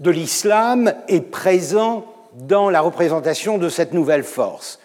de 0.00 0.10
l'islam 0.10 0.92
est 1.08 1.20
présent 1.20 2.04
dans 2.34 2.70
la 2.70 2.80
représentation 2.80 3.58
de 3.58 3.68
cette 3.68 3.92
nouvelle 3.92 4.24
force. 4.24 4.78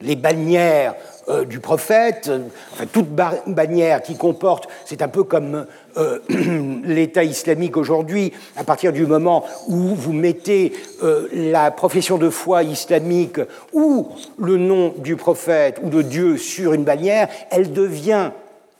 Les 0.00 0.16
bannières 0.16 0.94
euh, 1.28 1.44
du 1.44 1.60
prophète, 1.60 2.30
enfin, 2.72 2.86
toute 2.86 3.08
bannière 3.10 4.00
qui 4.00 4.16
comporte, 4.16 4.68
c'est 4.86 5.02
un 5.02 5.08
peu 5.08 5.24
comme 5.24 5.66
euh, 5.98 6.18
l'État 6.84 7.24
islamique 7.24 7.76
aujourd'hui, 7.76 8.32
à 8.56 8.64
partir 8.64 8.92
du 8.92 9.06
moment 9.06 9.44
où 9.68 9.94
vous 9.94 10.12
mettez 10.12 10.72
euh, 11.02 11.28
la 11.32 11.70
profession 11.70 12.16
de 12.16 12.30
foi 12.30 12.62
islamique 12.62 13.40
ou 13.74 14.08
le 14.38 14.56
nom 14.56 14.94
du 14.98 15.16
prophète 15.16 15.80
ou 15.82 15.90
de 15.90 16.00
Dieu 16.00 16.38
sur 16.38 16.72
une 16.72 16.84
bannière, 16.84 17.28
elle 17.50 17.72
devient 17.72 18.30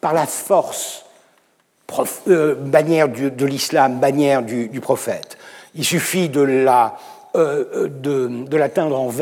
par 0.00 0.14
la 0.14 0.26
force 0.26 1.04
bannière 2.16 3.08
de 3.08 3.46
l'islam, 3.46 3.98
bannière 3.98 4.42
du 4.42 4.80
prophète. 4.80 5.36
Il 5.74 5.84
suffit 5.84 6.28
de 6.28 6.40
la, 6.40 6.98
euh, 7.36 7.88
de, 7.88 8.56
l'atteindre 8.56 8.98
en 8.98 9.12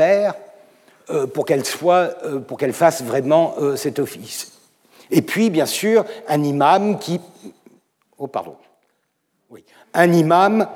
euh, 1.11 1.27
pour 1.27 1.45
qu'elle 1.45 1.67
soit, 1.67 2.15
euh, 2.25 2.39
pour 2.39 2.57
qu'elle 2.57 2.73
fasse 2.73 3.03
vraiment 3.03 3.55
cet 3.77 3.99
office. 3.99 4.53
Et 5.11 5.23
puis, 5.23 5.51
bien 5.51 5.67
sûr, 5.67 6.05
un 6.27 6.43
imam 6.43 6.99
qui, 6.99 7.21
oh 8.19 8.27
pardon, 8.27 8.57
un 9.95 10.13
imam 10.13 10.67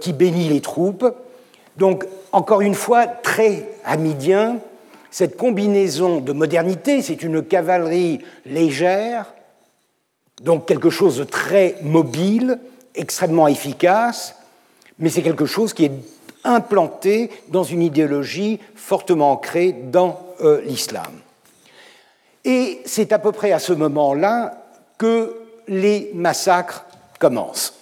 qui 0.00 0.12
bénit 0.12 0.48
les 0.48 0.60
troupes. 0.60 1.06
Donc, 1.76 2.06
encore 2.32 2.60
une 2.60 2.74
fois, 2.74 3.06
très 3.06 3.68
hamidien, 3.84 4.58
cette 5.10 5.36
combinaison 5.36 6.20
de 6.20 6.32
modernité, 6.32 7.00
c'est 7.00 7.22
une 7.22 7.42
cavalerie 7.42 8.20
légère, 8.44 9.32
donc 10.42 10.66
quelque 10.66 10.90
chose 10.90 11.18
de 11.18 11.24
très 11.24 11.76
mobile, 11.82 12.58
extrêmement 12.94 13.48
efficace, 13.48 14.36
mais 15.00 15.08
c'est 15.08 15.22
quelque 15.22 15.46
chose 15.46 15.72
qui 15.72 15.86
est 15.86 15.92
implanté 16.44 17.30
dans 17.48 17.64
une 17.64 17.82
idéologie 17.82 18.60
fortement 18.74 19.32
ancrée 19.32 19.72
dans 19.72 20.20
euh, 20.42 20.60
l'islam. 20.62 21.10
Et 22.44 22.80
c'est 22.86 23.12
à 23.12 23.18
peu 23.18 23.32
près 23.32 23.50
à 23.52 23.58
ce 23.58 23.72
moment-là 23.72 24.64
que 24.98 25.36
les 25.68 26.10
massacres 26.14 26.84
commencent. 27.18 27.74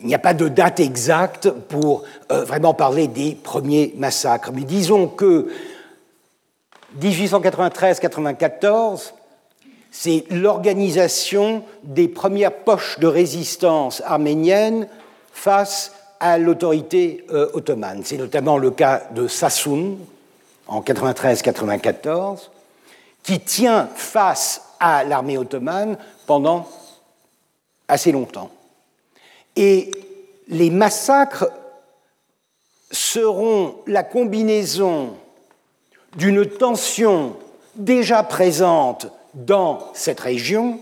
Il 0.00 0.06
n'y 0.06 0.14
a 0.14 0.18
pas 0.18 0.34
de 0.34 0.48
date 0.48 0.80
exacte 0.80 1.50
pour 1.50 2.02
euh, 2.32 2.44
vraiment 2.44 2.74
parler 2.74 3.06
des 3.06 3.36
premiers 3.36 3.94
massacres, 3.96 4.50
mais 4.52 4.62
disons 4.62 5.06
que 5.06 5.48
1893-94, 7.00 9.12
c'est 9.92 10.24
l'organisation 10.30 11.62
des 11.84 12.08
premières 12.08 12.52
poches 12.52 12.98
de 12.98 13.06
résistance 13.06 14.02
arménienne 14.04 14.88
face 15.32 15.92
à 16.20 16.38
l'autorité 16.38 17.26
euh, 17.30 17.50
ottomane. 17.54 18.02
C'est 18.04 18.16
notamment 18.16 18.58
le 18.58 18.70
cas 18.70 19.02
de 19.10 19.26
Sassoun 19.26 19.98
en 20.68 20.80
93-94, 20.80 22.48
qui 23.22 23.40
tient 23.40 23.88
face 23.94 24.62
à 24.78 25.04
l'armée 25.04 25.38
ottomane 25.38 25.96
pendant 26.26 26.68
assez 27.88 28.12
longtemps. 28.12 28.50
Et 29.56 29.90
les 30.48 30.70
massacres 30.70 31.50
seront 32.90 33.76
la 33.86 34.02
combinaison 34.02 35.14
d'une 36.16 36.46
tension 36.46 37.36
déjà 37.74 38.22
présente 38.22 39.08
dans 39.34 39.90
cette 39.94 40.20
région, 40.20 40.78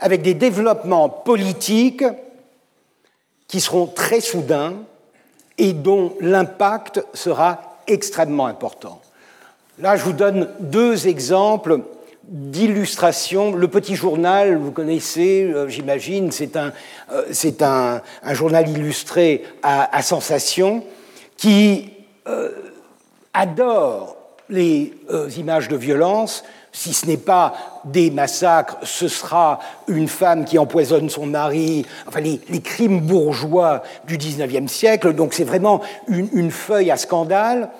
avec 0.00 0.22
des 0.22 0.34
développements 0.34 1.08
politiques 1.08 2.04
qui 3.52 3.60
seront 3.60 3.86
très 3.86 4.22
soudains 4.22 4.76
et 5.58 5.74
dont 5.74 6.14
l'impact 6.20 7.04
sera 7.12 7.76
extrêmement 7.86 8.46
important. 8.46 9.02
Là, 9.78 9.94
je 9.96 10.04
vous 10.04 10.14
donne 10.14 10.48
deux 10.58 11.06
exemples 11.06 11.80
d'illustration. 12.24 13.54
Le 13.54 13.68
petit 13.68 13.94
journal, 13.94 14.56
vous 14.56 14.70
connaissez, 14.70 15.42
euh, 15.42 15.68
j'imagine, 15.68 16.32
c'est 16.32 16.56
un, 16.56 16.72
euh, 17.12 18.00
un, 18.22 18.34
journal 18.34 18.70
illustré 18.70 19.44
à, 19.62 20.00
sensation 20.00 20.82
qui 21.36 21.90
euh, 22.28 22.48
adore 23.34 24.16
les 24.48 24.94
images 25.36 25.68
de 25.68 25.76
violence, 25.76 26.42
si 26.72 26.94
ce 26.94 27.04
n'est 27.06 27.18
pas 27.18 27.52
des 27.84 28.10
massacres, 28.10 28.78
ce 28.82 29.06
sera 29.06 29.58
une 29.88 30.08
femme 30.08 30.46
qui 30.46 30.58
empoisonne 30.58 31.10
son 31.10 31.26
mari, 31.26 31.84
enfin 32.08 32.20
les, 32.20 32.38
crimes 32.60 33.00
bourgeois 33.00 33.82
du 34.06 34.16
XIXe 34.16 34.72
siècle, 34.72 35.12
donc 35.12 35.34
c'est 35.34 35.44
vraiment 35.44 35.82
une, 36.08 36.50
feuille 36.50 36.90
à 36.90 36.96
scandale. 36.96 37.70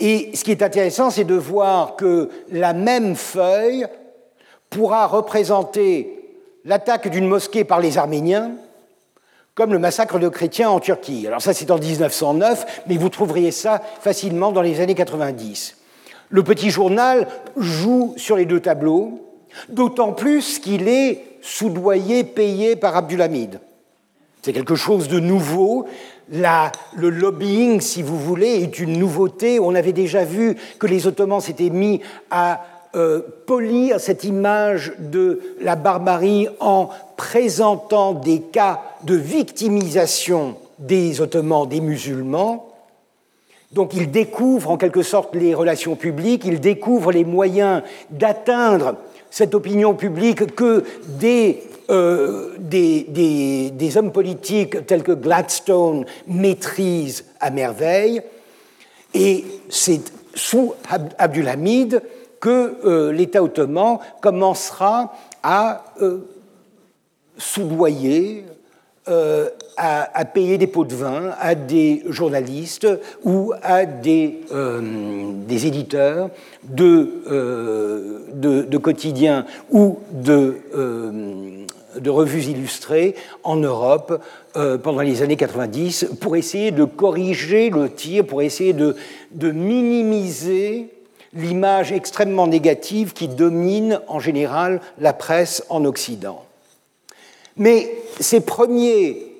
Et 0.00 0.32
ce 0.34 0.42
qui 0.42 0.50
est 0.50 0.62
intéressant, 0.62 1.10
c'est 1.10 1.24
de 1.24 1.36
voir 1.36 1.94
que 1.94 2.28
la 2.50 2.72
même 2.72 3.14
feuille 3.14 3.86
pourra 4.68 5.06
représenter 5.06 6.18
l'attaque 6.64 7.08
d'une 7.08 7.28
mosquée 7.28 7.62
par 7.62 7.78
les 7.78 7.98
Arméniens, 7.98 8.52
comme 9.54 9.72
le 9.72 9.78
massacre 9.78 10.18
de 10.18 10.28
chrétiens 10.28 10.70
en 10.70 10.80
Turquie. 10.80 11.28
Alors 11.28 11.40
ça, 11.40 11.54
c'est 11.54 11.70
en 11.70 11.78
1909, 11.78 12.82
mais 12.88 12.96
vous 12.96 13.08
trouveriez 13.08 13.52
ça 13.52 13.80
facilement 14.00 14.50
dans 14.50 14.62
les 14.62 14.80
années 14.80 14.96
90. 14.96 15.76
Le 16.30 16.42
petit 16.42 16.70
journal 16.70 17.28
joue 17.56 18.14
sur 18.16 18.36
les 18.36 18.44
deux 18.44 18.60
tableaux, 18.60 19.20
d'autant 19.68 20.12
plus 20.12 20.58
qu'il 20.58 20.88
est 20.88 21.22
soudoyé, 21.42 22.24
payé 22.24 22.76
par 22.76 22.96
Abdulhamid. 22.96 23.60
C'est 24.42 24.52
quelque 24.52 24.74
chose 24.74 25.08
de 25.08 25.20
nouveau. 25.20 25.86
le 26.30 27.08
lobbying, 27.08 27.80
si 27.80 28.02
vous 28.02 28.18
voulez, 28.18 28.62
est 28.62 28.78
une 28.78 28.98
nouveauté. 28.98 29.58
On 29.58 29.74
avait 29.74 29.92
déjà 29.92 30.24
vu 30.24 30.56
que 30.78 30.86
les 30.86 31.06
Ottomans 31.06 31.40
s'étaient 31.40 31.70
mis 31.70 32.00
à 32.30 32.62
euh, 32.94 33.22
polir 33.46 33.98
cette 33.98 34.22
image 34.24 34.92
de 34.98 35.40
la 35.60 35.76
barbarie 35.76 36.46
en 36.60 36.90
présentant 37.16 38.12
des 38.12 38.40
cas 38.40 38.82
de 39.02 39.14
victimisation 39.14 40.56
des 40.78 41.20
Ottomans, 41.20 41.68
des 41.68 41.80
musulmans. 41.80 42.73
Donc 43.74 43.92
il 43.94 44.10
découvre 44.10 44.70
en 44.70 44.76
quelque 44.76 45.02
sorte 45.02 45.34
les 45.34 45.52
relations 45.52 45.96
publiques, 45.96 46.44
il 46.44 46.60
découvre 46.60 47.10
les 47.10 47.24
moyens 47.24 47.82
d'atteindre 48.08 48.96
cette 49.30 49.52
opinion 49.54 49.94
publique 49.94 50.54
que 50.54 50.84
euh, 51.90 52.54
des, 52.58 53.70
des, 53.72 53.96
hommes 53.96 54.12
politiques 54.12 54.86
tels 54.86 55.02
que 55.02 55.10
Gladstone 55.10 56.06
maîtrisent 56.28 57.24
à 57.40 57.50
merveille. 57.50 58.22
Et 59.12 59.44
c'est 59.68 60.00
sous 60.34 60.74
Abdulhamid 61.18 62.00
que 62.40 62.76
euh, 62.84 63.12
l'État 63.12 63.42
ottoman 63.42 63.98
commencera 64.20 65.12
à 65.42 65.84
euh, 66.00 66.20
soudoyer, 67.36 68.44
euh, 69.76 70.02
à, 70.14 70.24
payer 70.24 70.56
des 70.56 70.68
pots 70.68 70.84
de 70.84 70.94
vin 70.94 71.32
à 71.40 71.56
des 71.56 72.04
journalistes 72.08 72.86
ou 73.24 73.52
à 73.60 73.86
des, 73.86 74.40
euh, 74.52 75.32
des 75.48 75.66
éditeurs 75.66 76.30
de, 76.62 77.22
euh, 77.28 78.20
de, 78.34 78.78
quotidiens 78.78 79.44
ou 79.72 79.98
de, 80.12 80.60
de, 81.98 82.10
revues 82.10 82.44
illustrées 82.44 83.16
en 83.42 83.56
Europe 83.56 84.22
pendant 84.54 85.02
les 85.02 85.22
années 85.22 85.36
90 85.36 86.10
pour 86.20 86.36
essayer 86.36 86.70
de 86.70 86.84
corriger 86.84 87.70
le 87.70 87.90
tir, 87.90 88.24
pour 88.24 88.42
essayer 88.42 88.74
de, 88.74 88.94
de 89.32 89.50
minimiser 89.50 90.90
l'image 91.34 91.90
extrêmement 91.90 92.46
négative 92.46 93.12
qui 93.12 93.26
domine 93.26 94.00
en 94.06 94.20
général 94.20 94.80
la 95.00 95.12
presse 95.12 95.64
en 95.68 95.84
Occident. 95.84 96.44
Mais 97.56 97.90
ces 98.20 98.40
premiers 98.40 99.33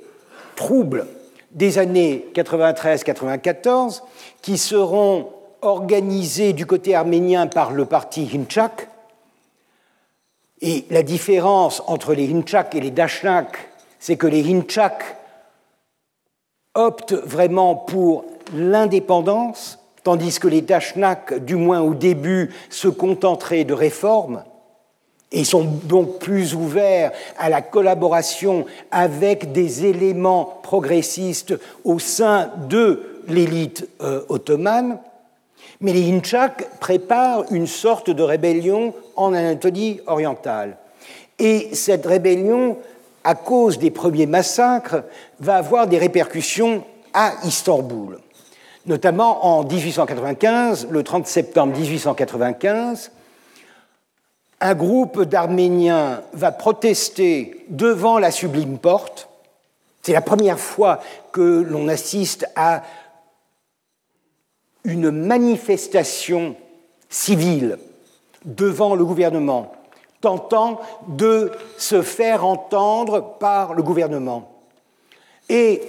troubles 0.55 1.07
des 1.51 1.79
années 1.79 2.27
93-94, 2.35 4.03
qui 4.43 4.59
seront 4.59 5.29
organisés 5.63 6.53
du 6.53 6.67
côté 6.67 6.95
arménien 6.95 7.47
par 7.47 7.73
le 7.73 7.87
parti 7.87 8.29
Hinchak, 8.35 8.89
Et 10.61 10.85
la 10.91 11.03
différence 11.03 11.83
entre 11.87 12.15
les 12.15 12.33
Hinchak 12.33 12.75
et 12.75 12.81
les 12.81 12.91
Dashnak, 12.91 13.71
c'est 13.99 14.17
que 14.17 14.27
les 14.27 14.43
Hinchak 14.43 15.17
optent 16.75 17.13
vraiment 17.13 17.75
pour 17.75 18.25
l'indépendance, 18.53 19.79
tandis 20.03 20.39
que 20.39 20.49
les 20.49 20.61
Dashnak, 20.61 21.45
du 21.45 21.57
moins 21.57 21.81
au 21.81 21.95
début, 21.95 22.53
se 22.69 22.89
contenteraient 22.89 23.65
de 23.65 23.75
réformes 23.75 24.45
et 25.35 25.45
sont 25.45 25.65
donc 25.65 26.21
plus 26.21 26.55
ouverts 26.55 27.13
à 27.37 27.51
la 27.51 27.61
collaboration 27.61 28.65
avec 28.91 29.53
des 29.53 29.85
éléments 29.85 30.61
progressistes 30.63 31.55
au 31.85 31.99
sein 31.99 32.51
de 32.69 33.03
l'élite 33.29 33.89
euh, 34.01 34.23
ottomane. 34.29 34.99
Mais 35.81 35.93
les 35.93 36.09
Hinchak 36.11 36.79
préparent 36.79 37.45
une 37.51 37.67
sorte 37.67 38.11
de 38.11 38.23
rébellion 38.23 38.95
en 39.17 39.35
Anatolie 39.35 40.01
orientale. 40.07 40.77
Et 41.41 41.71
cette 41.75 42.07
rébellion, 42.07 42.79
à 43.25 43.35
cause 43.35 43.79
des 43.79 43.91
premiers 43.91 44.27
massacres, 44.27 45.03
va 45.41 45.57
avoir 45.57 45.89
des 45.89 45.99
répercussions 45.99 46.85
à 47.13 47.33
Istanbul. 47.45 48.19
Notamment 48.87 49.45
en 49.45 49.65
1895, 49.65 50.89
le 50.91 51.03
30 51.03 51.27
septembre 51.27 51.77
1895, 51.77 53.11
un 54.61 54.75
groupe 54.75 55.23
d'Arméniens 55.23 56.23
va 56.33 56.53
protester 56.53 57.65
devant 57.69 58.19
la 58.19 58.31
sublime 58.31 58.79
porte. 58.79 59.29
C'est 60.03 60.13
la 60.13 60.21
première 60.21 60.59
fois 60.59 61.01
que 61.33 61.65
l'on 61.67 61.89
assiste 61.89 62.47
à 62.57 62.83
une 64.85 65.11
manifestation 65.11 66.57
civile 67.09 67.79
devant 68.45 68.95
le 68.95 69.05
gouvernement, 69.05 69.73
tentant 70.21 70.81
de 71.09 71.53
se 71.79 72.03
faire 72.03 72.45
entendre 72.45 73.37
par 73.39 73.75
le 73.75 73.83
gouvernement. 73.83 74.51
Et 75.49 75.81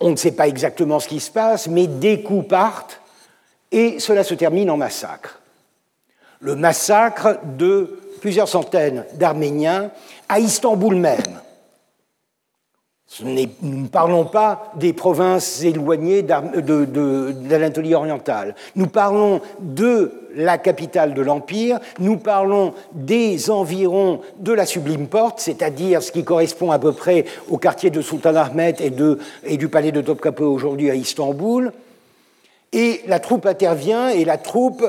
on 0.00 0.10
ne 0.10 0.16
sait 0.16 0.32
pas 0.32 0.48
exactement 0.48 1.00
ce 1.00 1.08
qui 1.08 1.20
se 1.20 1.30
passe, 1.30 1.68
mais 1.68 1.86
des 1.86 2.22
coups 2.22 2.48
partent 2.48 3.00
et 3.70 3.98
cela 4.00 4.24
se 4.24 4.34
termine 4.34 4.70
en 4.70 4.76
massacre. 4.76 5.39
Le 6.40 6.56
massacre 6.56 7.38
de 7.58 7.98
plusieurs 8.20 8.48
centaines 8.48 9.04
d'Arméniens 9.14 9.90
à 10.26 10.38
Istanbul 10.40 10.94
même. 10.94 11.40
nous 13.22 13.48
ne 13.62 13.88
parlons 13.88 14.24
pas 14.24 14.72
des 14.76 14.94
provinces 14.94 15.62
éloignées 15.62 16.22
d'Anatolie 16.22 17.94
orientale. 17.94 18.54
Nous 18.74 18.86
parlons 18.86 19.42
de 19.60 20.12
la 20.34 20.56
capitale 20.56 21.12
de 21.12 21.20
l'Empire, 21.20 21.78
nous 21.98 22.16
parlons 22.16 22.72
des 22.92 23.50
environs 23.50 24.20
de 24.38 24.54
la 24.54 24.64
Sublime 24.64 25.08
Porte, 25.08 25.40
c'est-à-dire 25.40 26.02
ce 26.02 26.10
qui 26.10 26.24
correspond 26.24 26.70
à 26.70 26.78
peu 26.78 26.92
près 26.92 27.26
au 27.50 27.58
quartier 27.58 27.90
de 27.90 28.00
Sultanahmet 28.00 28.76
et, 28.80 28.92
et 29.44 29.56
du 29.58 29.68
palais 29.68 29.92
de 29.92 30.00
Topkapı 30.00 30.44
aujourd'hui 30.44 30.88
à 30.88 30.94
Istanbul. 30.94 31.72
Et 32.72 33.02
la 33.08 33.18
troupe 33.18 33.44
intervient 33.44 34.08
et 34.08 34.24
la 34.24 34.38
troupe, 34.38 34.86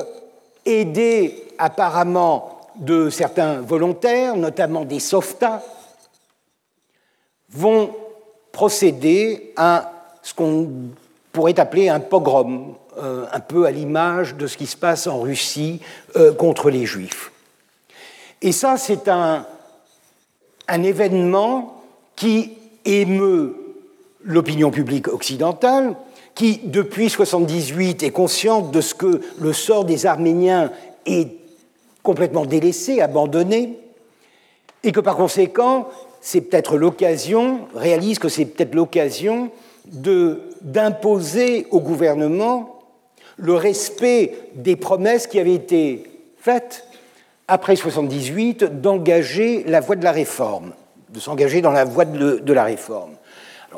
aidée 0.64 1.41
apparemment 1.58 2.60
de 2.76 3.10
certains 3.10 3.60
volontaires, 3.60 4.36
notamment 4.36 4.84
des 4.84 5.00
softas, 5.00 5.62
vont 7.50 7.94
procéder 8.50 9.52
à 9.56 9.92
ce 10.22 10.34
qu'on 10.34 10.70
pourrait 11.32 11.58
appeler 11.58 11.88
un 11.88 12.00
pogrom, 12.00 12.74
euh, 12.98 13.26
un 13.32 13.40
peu 13.40 13.66
à 13.66 13.70
l'image 13.70 14.34
de 14.36 14.46
ce 14.46 14.56
qui 14.56 14.66
se 14.66 14.76
passe 14.76 15.06
en 15.06 15.20
Russie 15.20 15.80
euh, 16.16 16.32
contre 16.32 16.70
les 16.70 16.86
Juifs. 16.86 17.32
Et 18.40 18.52
ça, 18.52 18.76
c'est 18.76 19.08
un, 19.08 19.46
un 20.68 20.82
événement 20.82 21.82
qui 22.16 22.52
émeut 22.84 23.56
l'opinion 24.24 24.70
publique 24.70 25.08
occidentale, 25.08 25.94
qui, 26.34 26.60
depuis 26.64 27.04
1978, 27.04 28.02
est 28.02 28.10
consciente 28.10 28.70
de 28.70 28.80
ce 28.80 28.94
que 28.94 29.20
le 29.38 29.52
sort 29.52 29.84
des 29.84 30.06
Arméniens 30.06 30.70
est 31.06 31.41
complètement 32.02 32.46
délaissé, 32.46 33.00
abandonné, 33.00 33.78
et 34.84 34.92
que 34.92 35.00
par 35.00 35.16
conséquent, 35.16 35.88
c'est 36.20 36.40
peut-être 36.40 36.76
l'occasion, 36.76 37.60
réalise 37.74 38.18
que 38.18 38.28
c'est 38.28 38.44
peut-être 38.44 38.74
l'occasion 38.74 39.50
d'imposer 39.84 41.66
au 41.70 41.80
gouvernement 41.80 42.78
le 43.36 43.54
respect 43.54 44.38
des 44.54 44.76
promesses 44.76 45.26
qui 45.26 45.40
avaient 45.40 45.54
été 45.54 46.04
faites 46.38 46.86
après 47.48 47.76
78 47.76 48.80
d'engager 48.80 49.64
la 49.66 49.80
voie 49.80 49.96
de 49.96 50.04
la 50.04 50.12
réforme, 50.12 50.72
de 51.10 51.18
s'engager 51.18 51.60
dans 51.60 51.72
la 51.72 51.84
voie 51.84 52.04
de, 52.04 52.52
la 52.52 52.64
réforme. 52.64 53.12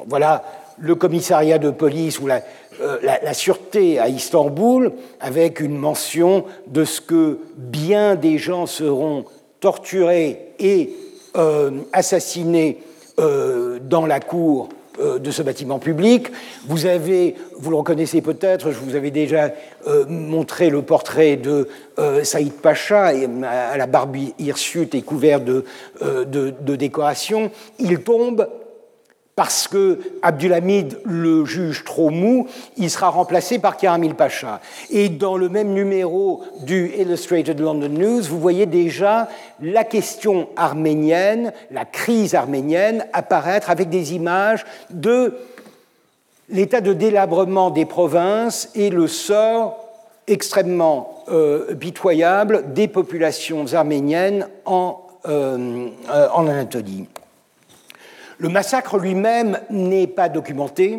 Voilà 0.06 0.44
le 0.78 0.94
commissariat 0.94 1.58
de 1.58 1.70
police 1.70 2.18
ou 2.18 2.26
la, 2.26 2.42
euh, 2.80 2.98
la, 3.02 3.34
sûreté 3.34 3.98
à 3.98 4.08
Istanbul, 4.08 4.92
avec 5.20 5.60
une 5.60 5.76
mention 5.76 6.44
de 6.66 6.84
ce 6.84 7.00
que 7.00 7.38
bien 7.56 8.16
des 8.16 8.38
gens 8.38 8.66
seront 8.66 9.24
torturés 9.60 10.54
et 10.58 10.90
euh, 11.36 11.70
assassinés 11.92 12.78
euh, 13.20 13.78
dans 13.80 14.06
la 14.06 14.20
cour 14.20 14.68
de 14.96 15.32
ce 15.32 15.42
bâtiment 15.42 15.80
public. 15.80 16.28
Vous 16.68 16.86
avez, 16.86 17.34
vous 17.58 17.70
le 17.70 17.76
reconnaissez 17.76 18.20
peut-être, 18.20 18.70
je 18.70 18.78
vous 18.78 18.94
avais 18.94 19.10
déjà 19.10 19.50
montré 20.08 20.70
le 20.70 20.82
portrait 20.82 21.34
de 21.34 21.66
Saïd 22.22 22.52
Pacha 22.52 23.06
à 23.42 23.76
la 23.76 23.86
barbe 23.88 24.16
hirsute 24.38 24.94
et 24.94 25.02
couvert 25.02 25.40
de, 25.40 25.64
de, 26.00 26.54
de 26.60 26.76
décorations. 26.76 27.50
Il 27.80 28.04
tombe 28.04 28.46
parce 29.36 29.66
que 29.66 29.98
Abdulhamid 30.22 30.98
le 31.04 31.44
juge 31.44 31.84
trop 31.84 32.10
mou, 32.10 32.46
il 32.76 32.88
sera 32.88 33.08
remplacé 33.08 33.58
par 33.58 33.76
Karamil 33.76 34.14
Pacha. 34.14 34.60
Et 34.90 35.08
dans 35.08 35.36
le 35.36 35.48
même 35.48 35.72
numéro 35.72 36.42
du 36.62 36.92
Illustrated 36.96 37.58
London 37.58 37.88
News, 37.88 38.22
vous 38.22 38.38
voyez 38.38 38.66
déjà 38.66 39.28
la 39.60 39.84
question 39.84 40.48
arménienne, 40.56 41.52
la 41.70 41.84
crise 41.84 42.34
arménienne 42.34 43.06
apparaître 43.12 43.70
avec 43.70 43.88
des 43.88 44.14
images 44.14 44.64
de 44.90 45.34
l'état 46.48 46.80
de 46.80 46.92
délabrement 46.92 47.70
des 47.70 47.86
provinces 47.86 48.70
et 48.74 48.90
le 48.90 49.08
sort 49.08 49.80
extrêmement 50.26 51.24
euh, 51.28 51.74
pitoyable 51.74 52.72
des 52.72 52.88
populations 52.88 53.72
arméniennes 53.72 54.46
en, 54.64 55.00
euh, 55.26 55.88
euh, 56.10 56.28
en 56.32 56.46
Anatolie. 56.46 57.06
Le 58.38 58.48
massacre 58.48 58.98
lui-même 58.98 59.60
n'est 59.70 60.06
pas 60.06 60.28
documenté. 60.28 60.98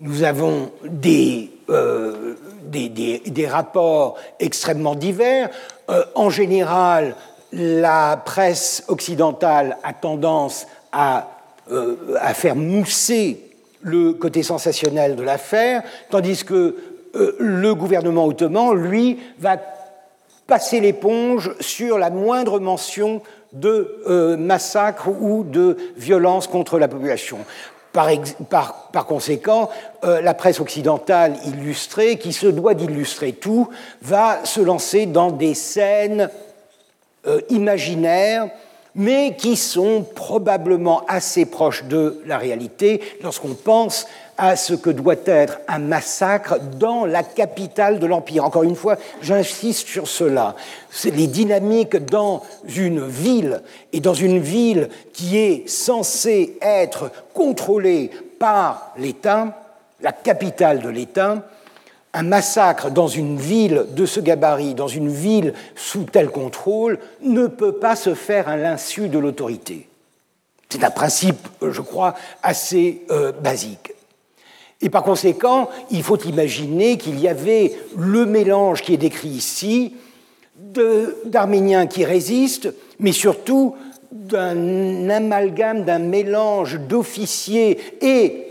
Nous 0.00 0.22
avons 0.22 0.70
des, 0.84 1.50
euh, 1.70 2.34
des, 2.64 3.46
rapports 3.46 4.18
extrêmement 4.40 4.94
divers. 4.94 5.50
Euh, 5.88 6.04
en 6.14 6.30
général, 6.30 7.16
la 7.52 8.16
presse 8.16 8.84
occidentale 8.88 9.78
a 9.82 9.92
tendance 9.92 10.66
à, 10.92 11.30
euh, 11.70 12.16
à 12.20 12.34
faire 12.34 12.56
mousser 12.56 13.50
le 13.82 14.12
côté 14.14 14.42
sensationnel 14.42 15.14
de 15.14 15.22
l'affaire, 15.22 15.82
tandis 16.10 16.44
que 16.44 16.76
le 17.38 17.74
gouvernement 17.74 18.26
ottoman, 18.26 18.74
lui, 18.74 19.20
va 19.38 19.56
passer 20.46 20.80
l'éponge 20.80 21.52
sur 21.60 21.98
la 21.98 22.10
moindre 22.10 22.58
mention 22.58 23.22
de 23.54 24.02
euh, 24.06 24.36
massacres 24.36 25.08
ou 25.08 25.44
de 25.44 25.76
violences 25.96 26.46
contre 26.46 26.78
la 26.78 26.88
population. 26.88 27.38
Par, 27.92 29.06
conséquent, 29.06 29.70
euh, 30.02 30.20
la 30.20 30.34
presse 30.34 30.58
occidentale 30.58 31.36
illustrée, 31.46 32.18
qui 32.18 32.32
se 32.32 32.48
doit 32.48 32.74
d'illustrer 32.74 33.32
tout, 33.32 33.68
va 34.02 34.44
se 34.44 34.60
lancer 34.60 35.06
dans 35.06 35.30
des 35.30 35.54
scènes 35.54 36.28
euh, 37.26 37.40
imaginaires 37.50 38.48
mais 38.96 39.34
qui 39.36 39.56
sont 39.56 40.04
probablement 40.14 41.04
assez 41.08 41.46
proches 41.46 41.84
de 41.84 42.22
la 42.26 42.38
réalité 42.38 43.00
lorsqu'on 43.22 43.54
pense 43.54 44.06
à 44.36 44.56
ce 44.56 44.74
que 44.74 44.90
doit 44.90 45.14
être 45.26 45.60
un 45.68 45.78
massacre 45.78 46.58
dans 46.58 47.04
la 47.04 47.22
capitale 47.22 47.98
de 47.98 48.06
l'Empire. 48.06 48.44
Encore 48.44 48.64
une 48.64 48.76
fois, 48.76 48.96
j'insiste 49.22 49.86
sur 49.86 50.08
cela. 50.08 50.56
Les 51.04 51.26
dynamiques 51.26 51.96
dans 51.96 52.42
une 52.66 53.06
ville, 53.06 53.62
et 53.92 54.00
dans 54.00 54.14
une 54.14 54.40
ville 54.40 54.88
qui 55.12 55.38
est 55.38 55.68
censée 55.68 56.58
être 56.60 57.10
contrôlée 57.32 58.10
par 58.38 58.92
l'État, 58.98 59.60
la 60.00 60.12
capitale 60.12 60.80
de 60.80 60.88
l'État, 60.88 61.42
un 62.12 62.22
massacre 62.22 62.90
dans 62.90 63.08
une 63.08 63.36
ville 63.36 63.86
de 63.90 64.06
ce 64.06 64.20
gabarit, 64.20 64.74
dans 64.74 64.88
une 64.88 65.08
ville 65.08 65.52
sous 65.74 66.04
tel 66.04 66.30
contrôle, 66.30 66.98
ne 67.22 67.46
peut 67.46 67.72
pas 67.72 67.96
se 67.96 68.14
faire 68.14 68.48
à 68.48 68.56
l'insu 68.56 69.08
de 69.08 69.18
l'autorité. 69.18 69.88
C'est 70.70 70.84
un 70.84 70.90
principe, 70.90 71.48
je 71.62 71.80
crois, 71.80 72.14
assez 72.42 73.02
euh, 73.10 73.32
basique. 73.32 73.93
Et 74.84 74.90
par 74.90 75.02
conséquent, 75.02 75.70
il 75.90 76.02
faut 76.02 76.18
imaginer 76.18 76.98
qu'il 76.98 77.18
y 77.18 77.26
avait 77.26 77.72
le 77.96 78.26
mélange 78.26 78.82
qui 78.82 78.92
est 78.92 78.98
décrit 78.98 79.30
ici 79.30 79.94
d'Arméniens 81.24 81.86
qui 81.86 82.04
résistent, 82.04 82.68
mais 83.00 83.12
surtout 83.12 83.76
d'un 84.12 85.08
amalgame, 85.08 85.84
d'un 85.84 85.98
mélange 85.98 86.78
d'officiers 86.80 87.80
et 88.02 88.46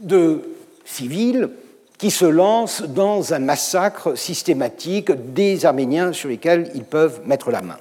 de 0.00 0.42
civils 0.84 1.50
qui 1.98 2.10
se 2.10 2.24
lancent 2.24 2.82
dans 2.82 3.32
un 3.32 3.38
massacre 3.38 4.16
systématique 4.16 5.12
des 5.32 5.64
Arméniens 5.64 6.12
sur 6.12 6.30
lesquels 6.30 6.72
ils 6.74 6.82
peuvent 6.82 7.20
mettre 7.26 7.52
la 7.52 7.62
main. 7.62 7.78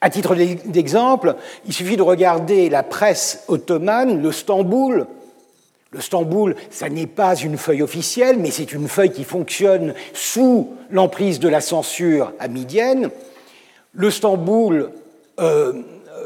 À 0.00 0.08
titre 0.08 0.34
d'exemple, 0.34 1.36
il 1.66 1.74
suffit 1.74 1.98
de 1.98 2.02
regarder 2.02 2.70
la 2.70 2.82
presse 2.82 3.44
ottomane, 3.48 4.22
le 4.22 4.32
Stamboul. 4.32 5.06
Le 5.96 6.02
Stamboul, 6.02 6.56
ça 6.70 6.90
n'est 6.90 7.06
pas 7.06 7.34
une 7.36 7.56
feuille 7.56 7.82
officielle, 7.82 8.36
mais 8.38 8.50
c'est 8.50 8.74
une 8.74 8.86
feuille 8.86 9.12
qui 9.12 9.24
fonctionne 9.24 9.94
sous 10.12 10.74
l'emprise 10.90 11.40
de 11.40 11.48
la 11.48 11.62
censure 11.62 12.34
amidienne. 12.38 13.08
Le 13.94 14.10
Stamboul 14.10 14.90
euh, 15.40 15.72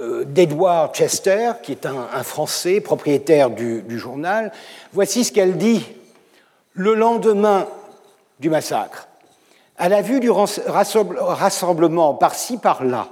euh, 0.00 0.24
d'Edward 0.24 0.92
Chester, 0.92 1.52
qui 1.62 1.70
est 1.70 1.86
un, 1.86 2.24
Français 2.24 2.80
propriétaire 2.80 3.50
du, 3.50 3.82
du 3.82 3.96
journal, 3.96 4.50
voici 4.92 5.22
ce 5.22 5.30
qu'elle 5.30 5.56
dit 5.56 5.86
le 6.72 6.94
lendemain 6.94 7.68
du 8.40 8.50
massacre. 8.50 9.06
À 9.78 9.88
la 9.88 10.02
vue 10.02 10.18
du 10.18 10.30
rassemblement 10.30 12.14
par-ci 12.14 12.58
par-là 12.58 13.06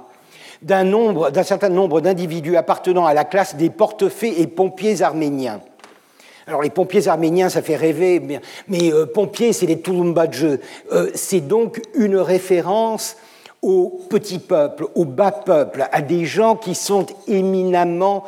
d'un 0.61 1.43
certain 1.43 1.69
nombre 1.69 2.01
d'individus 2.01 2.57
appartenant 2.57 3.05
à 3.05 3.13
la 3.13 3.23
classe 3.23 3.55
des 3.55 3.69
portefaix 3.69 4.41
et 4.41 4.45
pompiers 4.45 5.01
arméniens. 5.01 5.61
Alors 6.49 6.63
les 6.63 6.71
pompiers 6.71 7.07
arméniens, 7.07 7.47
ça 7.47 7.61
fait 7.61 7.75
rêver, 7.75 8.19
mais, 8.67 8.91
euh, 8.91 9.05
pompiers, 9.05 9.53
c'est 9.53 9.67
les 9.67 9.81
Touloumbadjeux. 9.81 10.59
Euh, 10.91 11.11
c'est 11.13 11.41
donc 11.41 11.79
une 11.93 12.17
référence 12.17 13.17
au 13.61 14.01
petit 14.09 14.39
peuple, 14.39 14.87
au 14.95 15.05
bas 15.05 15.31
peuple, 15.31 15.87
à 15.91 16.01
des 16.01 16.25
gens 16.25 16.55
qui 16.55 16.73
sont 16.73 17.05
éminemment 17.27 18.23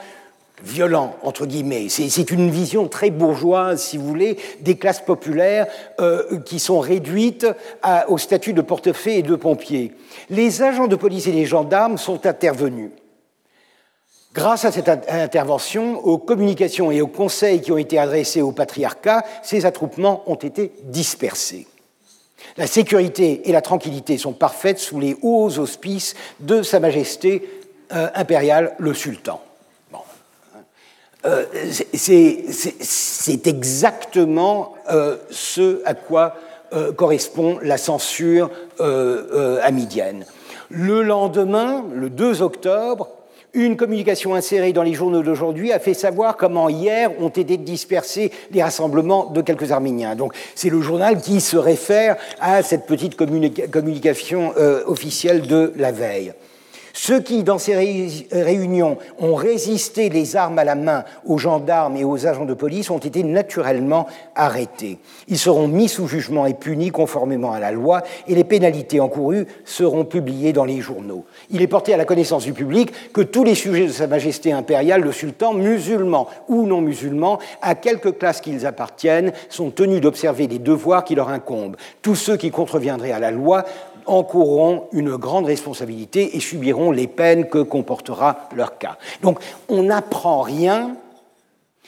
violent, 0.64 1.16
entre 1.24 1.48
guillemets. 1.48 1.88
C'est 1.90 2.30
une 2.30 2.52
vision 2.52 2.88
très 2.88 3.10
bourgeoise, 3.10 3.82
si 3.82 3.98
vous 3.98 4.06
voulez, 4.06 4.38
des 4.60 4.78
classes 4.78 5.02
populaires 5.02 5.66
euh, 6.00 6.38
qui 6.46 6.60
sont 6.60 6.80
réduites 6.80 7.48
au 8.08 8.20
statut 8.20 8.54
de 8.54 8.62
portefeuille 8.62 9.18
et 9.18 9.24
de 9.24 9.36
pompiers. 9.36 9.94
Les 10.30 10.62
agents 10.62 10.86
de 10.86 10.96
police 10.96 11.26
et 11.26 11.32
les 11.32 11.46
gendarmes 11.46 11.98
sont 11.98 12.28
intervenus. 12.28 12.92
Grâce 14.34 14.64
à 14.64 14.72
cette 14.72 14.88
intervention, 14.88 16.00
aux 16.06 16.18
communications 16.18 16.90
et 16.90 17.02
aux 17.02 17.08
conseils 17.08 17.60
qui 17.60 17.72
ont 17.74 17.78
été 17.78 18.00
adressés 18.00 18.42
au 18.42 18.54
patriarcat, 18.54 19.26
ces 19.44 19.66
attroupements 19.66 20.24
ont 20.26 20.36
été 20.36 20.72
dispersés. 20.84 21.68
La 22.56 22.66
sécurité 22.66 23.50
et 23.50 23.52
la 23.52 23.62
tranquillité 23.62 24.18
sont 24.18 24.32
parfaites 24.32 24.80
sous 24.80 25.00
les 25.00 25.18
hauts 25.22 25.58
auspices 25.60 26.16
de 26.40 26.64
Sa 26.64 26.80
Majesté 26.80 27.48
euh, 27.94 28.08
impériale, 28.16 28.74
le 28.80 28.94
sultan. 28.94 29.42
Euh, 31.24 31.46
c'est 31.94 33.48
exactement 33.48 34.74
euh, 34.90 35.18
ce 35.30 35.82
à 35.86 35.94
quoi 35.94 36.36
correspond 36.96 37.60
la 37.62 37.78
censure 37.78 38.50
amidienne. 38.80 40.26
Le 40.70 41.04
lendemain, 41.04 41.84
le 41.94 42.10
2 42.10 42.42
octobre, 42.42 43.10
une 43.54 43.78
communication 43.78 44.36
insérée 44.36 44.74
dans 44.74 44.84
les 44.84 44.94
journaux 44.94 45.24
d'aujourd'hui 45.24 45.72
a 45.72 45.80
fait 45.80 45.94
savoir 45.94 46.38
comment 46.38 46.70
hier 46.70 47.12
ont 47.22 47.30
été 47.30 47.58
dispersés 47.58 48.32
les 48.52 48.64
rassemblements 48.64 49.26
de 49.26 49.42
quelques 49.42 49.72
Arméniens. 49.72 50.16
Donc 50.16 50.34
c'est 50.56 50.70
le 50.70 50.82
journal 50.82 51.22
qui 51.22 51.42
se 51.42 51.58
réfère 51.58 52.18
à 52.40 52.64
cette 52.64 52.86
petite 52.86 53.16
communication 53.16 54.54
officielle 54.86 55.42
de 55.48 55.74
la 55.76 55.92
veille. 55.92 56.34
Ceux 56.94 57.22
qui, 57.22 57.44
dans 57.44 57.58
ces 57.58 57.76
réunions, 58.32 58.98
ont 59.20 59.36
résisté 59.36 60.10
les 60.10 60.36
armes 60.36 60.60
à 60.60 60.64
la 60.64 60.76
main 60.76 61.04
aux 61.26 61.38
gendarmes 61.38 61.98
et 61.98 62.04
aux 62.04 62.28
agents 62.28 62.46
de 62.46 62.54
police 62.54 62.90
ont 62.90 62.98
été 62.98 63.24
naturellement 63.24 64.08
arrêtés. 64.36 65.00
Ils 65.28 65.38
seront 65.38 65.68
mis 65.68 65.88
sous 65.88 66.08
jugement 66.08 66.46
et 66.46 66.54
punis 66.54 66.92
conformément 66.92 67.52
à 67.52 67.60
la 67.60 67.72
loi 67.72 68.02
et 68.28 68.36
les 68.36 68.44
pénalités 68.44 69.00
encourues 69.00 69.48
seront 69.66 70.06
publiées 70.06 70.54
dans 70.54 70.66
les 70.66 70.82
journaux. 70.82 71.26
Il 71.50 71.62
est 71.62 71.68
porté 71.68 71.94
à 71.94 71.98
la 71.98 72.06
connaissance 72.06 72.44
du 72.44 72.54
public 72.54 72.92
que 73.14 73.22
tous 73.22 73.44
les 73.44 73.56
sujets 73.56 73.88
de 73.88 73.92
Sa 73.92 74.08
Majesté 74.08 74.52
impériale, 74.52 75.02
le 75.02 75.12
sultan, 75.12 75.54
musulmans 75.54 76.28
ou 76.48 76.66
non 76.66 76.82
musulmans, 76.82 77.40
à 77.62 77.76
quelque 77.76 78.10
classe 78.10 78.42
qu'ils 78.42 78.66
appartiennent, 78.66 79.32
sont 79.50 79.70
tenus 79.72 80.02
d'observer 80.02 80.48
les 80.48 80.60
devoirs 80.60 81.04
qui 81.04 81.16
leur 81.16 81.30
incombent. 81.30 81.78
Tous 82.02 82.16
ceux 82.16 82.38
qui 82.38 82.52
contreviendraient 82.52 83.12
à 83.12 83.20
la 83.20 83.32
loi 83.32 83.66
encourront 84.06 84.88
une 84.92 85.16
grande 85.16 85.46
responsabilité 85.46 86.36
et 86.36 86.40
subiront 86.40 86.92
les 86.92 87.08
peines 87.08 87.48
que 87.48 87.60
comportera 87.60 88.50
leur 88.56 88.78
cas. 88.78 88.98
Donc 89.22 89.40
on 89.70 89.84
n'apprend 89.84 90.42
rien, 90.42 90.96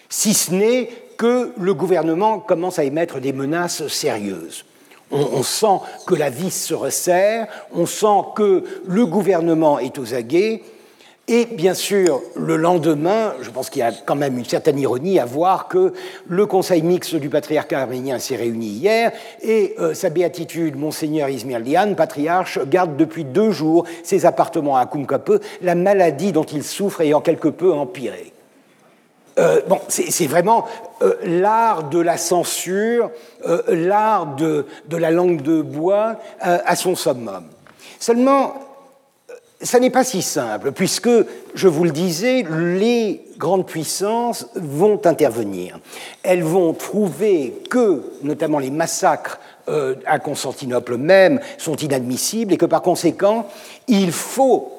si 0.09 0.33
ce 0.33 0.53
n'est 0.53 0.89
que 1.17 1.53
le 1.57 1.73
gouvernement 1.73 2.39
commence 2.39 2.79
à 2.79 2.83
émettre 2.83 3.19
des 3.19 3.33
menaces 3.33 3.87
sérieuses. 3.87 4.65
On, 5.11 5.43
sent 5.43 5.79
que 6.07 6.15
la 6.15 6.31
vis 6.31 6.49
se 6.49 6.73
resserre, 6.73 7.47
on 7.71 7.85
sent 7.85 8.33
que 8.35 8.63
le 8.87 9.05
gouvernement 9.05 9.77
est 9.77 9.99
aux 9.99 10.15
aguets, 10.15 10.63
et 11.29 11.45
bien 11.45 11.73
sûr, 11.73 12.21
le 12.35 12.57
lendemain, 12.57 13.33
je 13.41 13.49
pense 13.49 13.69
qu'il 13.69 13.79
y 13.79 13.83
a 13.83 13.93
quand 13.93 14.15
même 14.15 14.37
une 14.37 14.43
certaine 14.43 14.77
ironie 14.77 15.19
à 15.19 15.25
voir 15.25 15.69
que 15.69 15.93
le 16.27 16.45
Conseil 16.45 16.81
mixte 16.81 17.15
du 17.15 17.29
patriarcat 17.29 17.79
arménien 17.79 18.19
s'est 18.19 18.35
réuni 18.35 18.67
hier 18.67 19.13
et 19.41 19.73
euh, 19.79 19.93
sa 19.93 20.09
béatitude, 20.09 20.75
Monseigneur 20.75 21.29
Izmir 21.29 21.59
Lian, 21.59 21.93
patriarche, 21.95 22.59
garde 22.67 22.97
depuis 22.97 23.23
deux 23.23 23.51
jours 23.51 23.85
ses 24.03 24.25
appartements 24.25 24.75
à 24.75 24.85
Kumkape, 24.85 25.41
la 25.61 25.75
maladie 25.75 26.33
dont 26.33 26.43
il 26.43 26.61
souffre 26.61 26.99
ayant 26.99 27.21
quelque 27.21 27.47
peu 27.47 27.71
empiré. 27.71 28.33
Euh, 29.39 29.61
bon, 29.69 29.79
c'est 29.87 30.27
vraiment 30.27 30.65
euh, 31.01 31.15
l'art 31.23 31.85
de 31.89 31.99
la 31.99 32.17
censure, 32.17 33.11
l'art 33.69 34.35
de, 34.35 34.65
de, 34.89 34.97
la 34.97 35.09
langue 35.09 35.41
de 35.41 35.61
bois 35.61 36.17
à 36.41 36.75
son 36.75 36.95
summum. 36.95 37.45
Seulement, 37.97 38.53
ça 39.63 39.79
n'est 39.79 39.89
pas 39.89 40.03
si 40.03 40.21
simple, 40.21 40.71
puisque, 40.71 41.09
je 41.55 41.67
vous 41.67 41.85
le 41.85 41.91
disais, 41.91 42.45
les 42.49 43.21
grandes 43.37 43.65
puissances 43.65 44.47
vont 44.55 44.99
intervenir. 45.05 45.79
Elles 46.21 46.43
vont 46.43 46.73
trouver 46.73 47.61
que, 47.69 48.03
notamment 48.23 48.59
les 48.59 48.71
massacres 48.71 49.39
euh, 49.69 49.95
à 50.05 50.19
Constantinople 50.19 50.97
même, 50.97 51.39
sont 51.57 51.75
inadmissibles 51.77 52.53
et 52.53 52.57
que 52.57 52.65
par 52.65 52.81
conséquent, 52.81 53.47
il 53.87 54.11
faut 54.11 54.71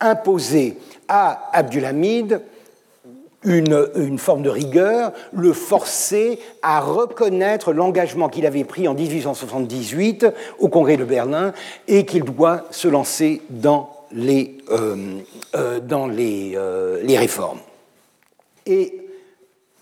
imposer 0.00 0.78
à 1.08 1.50
Abdulhamid 1.52 2.40
une, 3.42 3.88
une, 3.96 4.18
forme 4.18 4.42
de 4.42 4.48
rigueur, 4.48 5.12
le 5.32 5.52
forcer 5.52 6.38
à 6.62 6.80
reconnaître 6.80 7.72
l'engagement 7.72 8.30
qu'il 8.30 8.46
avait 8.46 8.64
pris 8.64 8.88
en 8.88 8.94
1878 8.94 10.26
au 10.58 10.68
Congrès 10.68 10.96
de 10.96 11.04
Berlin 11.04 11.52
et 11.86 12.06
qu'il 12.06 12.24
doit 12.24 12.64
se 12.70 12.88
lancer 12.88 13.42
dans 13.50 13.93
euh, 14.16 15.20
euh, 15.56 15.80
dans 15.80 16.06
les, 16.06 16.52
euh, 16.54 17.02
les, 17.02 17.18
réformes. 17.18 17.58
Et 18.64 19.00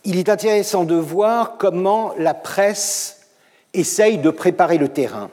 il 0.05 0.19
est 0.19 0.31
intéressant 0.31 0.85
de 0.85 0.95
voir 0.95 1.59
comment 1.59 2.15
la 2.17 2.33
presse 2.33 3.27
essaye 3.75 4.17
de 4.17 4.31
préparer 4.31 4.79
le 4.79 4.89
terrain. 4.89 5.31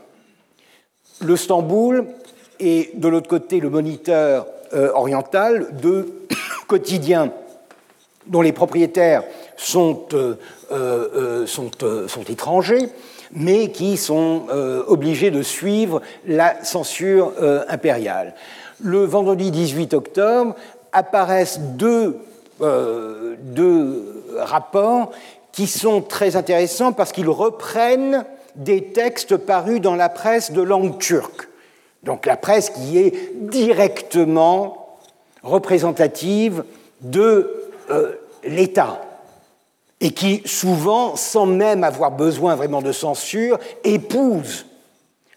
Le 1.22 1.38
Stamboul 1.38 2.08
et 2.60 2.91
de 2.93 3.08
l'autre 3.08 3.30
côté 3.30 3.62
le 3.62 3.70
moniteur 3.70 4.47
oriental, 4.93 5.70
deux 5.82 6.28
quotidiens 6.68 7.32
dont 8.28 8.41
les 8.41 8.52
propriétaires 8.52 9.24
sont, 9.56 10.08
sont 11.47 12.24
étrangers, 12.30 12.89
mais 13.32 13.72
qui 13.72 13.97
sont 13.97 14.45
obligés 14.88 15.32
de 15.32 15.41
suivre 15.41 16.02
la 16.26 16.64
censure 16.64 17.34
impériale 17.68 18.36
le 18.82 19.05
vendredi 19.05 19.51
18 19.51 19.93
octobre, 19.93 20.55
apparaissent 20.91 21.59
deux, 21.59 22.17
euh, 22.61 23.36
deux 23.41 24.23
rapports 24.38 25.11
qui 25.51 25.67
sont 25.67 26.01
très 26.01 26.36
intéressants 26.36 26.93
parce 26.93 27.11
qu'ils 27.11 27.30
reprennent 27.30 28.25
des 28.55 28.86
textes 28.86 29.38
parus 29.38 29.82
dans 29.82 29.95
la 29.95 30.09
presse 30.09 30.51
de 30.51 30.61
langue 30.61 30.97
turque. 30.97 31.47
Donc 32.03 32.25
la 32.25 32.38
presse 32.38 32.69
qui 32.69 32.97
est 32.97 33.34
directement 33.36 34.97
représentative 35.43 36.63
de 37.01 37.69
euh, 37.89 38.13
l'État 38.43 39.01
et 40.01 40.11
qui 40.11 40.41
souvent, 40.45 41.15
sans 41.15 41.45
même 41.45 41.84
avoir 41.84 42.11
besoin 42.11 42.55
vraiment 42.55 42.82
de 42.82 42.91
censure, 42.91 43.59
épouse 43.84 44.65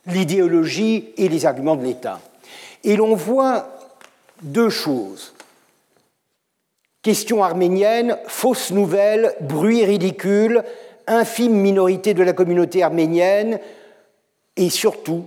l'idéologie 0.06 1.10
et 1.16 1.28
les 1.28 1.46
arguments 1.46 1.76
de 1.76 1.84
l'État. 1.84 2.20
Et 2.84 2.96
l'on 2.96 3.14
voit 3.14 3.68
deux 4.42 4.70
choses. 4.70 5.34
Question 7.02 7.42
arménienne, 7.42 8.16
fausse 8.26 8.70
nouvelle, 8.70 9.34
bruit 9.40 9.84
ridicule, 9.84 10.62
infime 11.06 11.54
minorité 11.54 12.14
de 12.14 12.22
la 12.22 12.32
communauté 12.32 12.82
arménienne, 12.82 13.58
et 14.56 14.70
surtout 14.70 15.24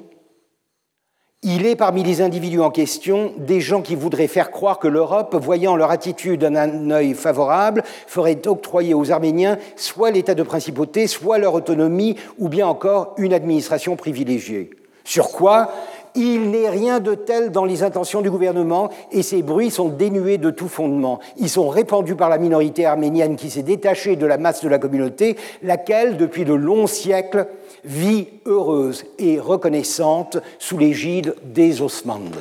il 1.48 1.68
est 1.68 1.76
parmi 1.76 2.02
les 2.02 2.22
individus 2.22 2.60
en 2.60 2.72
question 2.72 3.32
des 3.38 3.62
gens 3.62 3.84
qui 3.84 3.94
voudraient 3.94 4.28
faire 4.28 4.50
croire 4.50 4.80
que 4.80 4.88
l'Europe, 4.88 5.36
voyant 5.36 5.76
leur 5.76 5.92
attitude 5.92 6.40
d'un 6.40 6.90
œil 6.90 7.14
favorable, 7.14 7.84
ferait 8.08 8.48
octroyer 8.48 8.96
aux 8.96 9.12
Arméniens 9.12 9.60
soit 9.76 10.10
l'état 10.10 10.34
de 10.34 10.42
principauté, 10.42 11.06
soit 11.06 11.38
leur 11.38 11.54
autonomie, 11.54 12.16
ou 12.40 12.50
bien 12.50 12.66
encore 12.66 13.14
une 13.18 13.32
administration 13.32 13.96
privilégiée. 13.96 14.72
Sur 15.04 15.30
quoi 15.30 15.70
il 16.16 16.52
n'est 16.52 16.70
rien 16.70 17.00
de 17.00 17.14
tel 17.14 17.52
dans 17.52 17.66
les 17.66 17.84
intentions 17.84 18.22
du 18.22 18.32
gouvernement 18.32 18.90
et 19.12 19.22
ces 19.22 19.42
bruits 19.42 19.72
sont 19.72 19.90
dénués 19.90 20.38
de 20.38 20.50
tout 20.50 20.68
fondement. 20.68 21.20
Ils 21.38 21.50
sont 21.50 21.70
répandus 21.70 22.16
par 22.16 22.30
la 22.30 22.38
minorité 22.38 22.86
arménienne 22.86 23.36
qui 23.36 23.50
s'est 23.50 23.64
détachée 23.64 24.16
de 24.16 24.26
la 24.26 24.38
masse 24.38 24.64
de 24.64 24.70
la 24.70 24.80
communauté, 24.80 25.36
laquelle, 25.64 26.18
depuis 26.18 26.46
de 26.46 26.54
longs 26.54 26.88
siècles, 26.88 27.48
vit 27.84 28.28
heureuse 28.46 29.06
et 29.20 29.40
reconnaissante 29.40 30.38
sous 30.60 30.78
l'égide 30.78 31.36
des 31.44 31.82
Osmanes. 31.82 32.32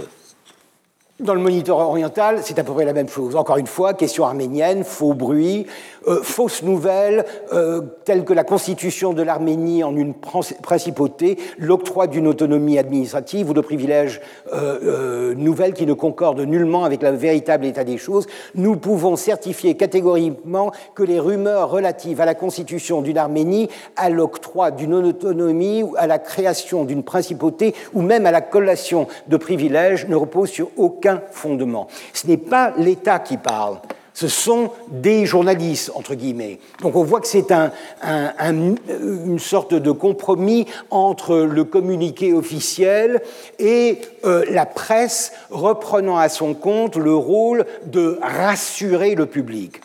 Dans 1.21 1.35
le 1.35 1.41
moniteur 1.41 1.79
oriental, 1.79 2.41
c'est 2.43 2.59
à 2.59 2.65
peu 2.65 2.73
près 2.73 2.85
la 2.85 2.93
même 2.93 3.09
chose. 3.09 3.37
Encore 3.37 3.59
une 3.59 3.69
fois, 3.69 3.95
question 3.95 4.25
arménienne, 4.25 4.83
faux 4.83 5.15
bruit, 5.15 5.65
euh, 6.07 6.23
fausses 6.23 6.63
nouvelles 6.63 7.25
euh, 7.53 7.81
telles 8.05 8.25
que 8.25 8.33
la 8.33 8.45
constitution 8.45 9.13
de 9.13 9.23
l'Arménie 9.23 9.85
en 9.85 9.97
une 9.97 10.15
principauté, 10.15 11.39
l'octroi 11.59 12.07
d'une 12.07 12.27
autonomie 12.27 12.79
administrative 12.79 13.51
ou 13.51 13.55
de 13.55 13.61
privilèges 13.61 14.21
euh, 14.53 15.35
nouvelles 15.35 15.75
qui 15.75 15.87
ne 15.87 15.93
concordent 15.95 16.41
nullement 16.41 16.85
avec 16.85 17.03
le 17.03 17.11
véritable 17.11 17.65
état 17.65 17.85
des 17.85 17.99
choses. 17.99 18.27
Nous 18.55 18.77
pouvons 18.77 19.17
certifier 19.17 19.77
catégoriquement 19.77 20.73
que 20.95 21.03
les 21.03 21.21
rumeurs 21.21 21.71
relatives 21.71 22.21
à 22.21 22.25
la 22.25 22.35
constitution 22.35 23.03
d'une 23.03 23.19
Arménie, 23.19 23.69
à 23.97 24.11
l'octroi 24.11 24.71
d'une 24.71 24.95
autonomie, 24.95 25.85
à 25.97 26.07
la 26.07 26.19
création 26.19 26.85
d'une 26.85 27.03
principauté 27.03 27.75
ou 27.95 28.03
même 28.03 28.27
à 28.27 28.31
la 28.31 28.41
collation 28.41 29.07
de 29.29 29.37
privilèges 29.37 30.09
ne 30.09 30.17
reposent 30.17 30.51
sur 30.51 30.69
aucun 30.77 31.23
fondement. 31.31 31.89
Ce 32.13 32.27
n'est 32.27 32.37
pas 32.37 32.73
l'État 32.77 33.19
qui 33.19 33.37
parle, 33.37 33.79
ce 34.15 34.29
sont 34.29 34.71
des 34.89 35.27
journalistes, 35.27 35.91
entre 35.97 36.15
guillemets. 36.15 36.61
Donc 36.81 36.95
on 36.95 37.03
voit 37.03 37.21
que 37.21 37.27
c'est 37.27 37.51
un, 37.51 37.73
une 38.01 39.39
sorte 39.41 39.75
de 39.75 39.91
compromis 39.91 40.67
entre 40.91 41.37
le 41.39 41.65
communiqué 41.65 42.33
officiel 42.33 43.21
et 43.59 43.99
euh, 44.25 44.45
la 44.51 44.67
presse 44.67 45.33
reprenant 45.51 46.17
à 46.17 46.29
son 46.29 46.55
compte 46.55 46.95
le 46.95 47.15
rôle 47.15 47.67
de 47.87 48.19
rassurer 48.23 49.17
le 49.17 49.27
public. 49.27 49.81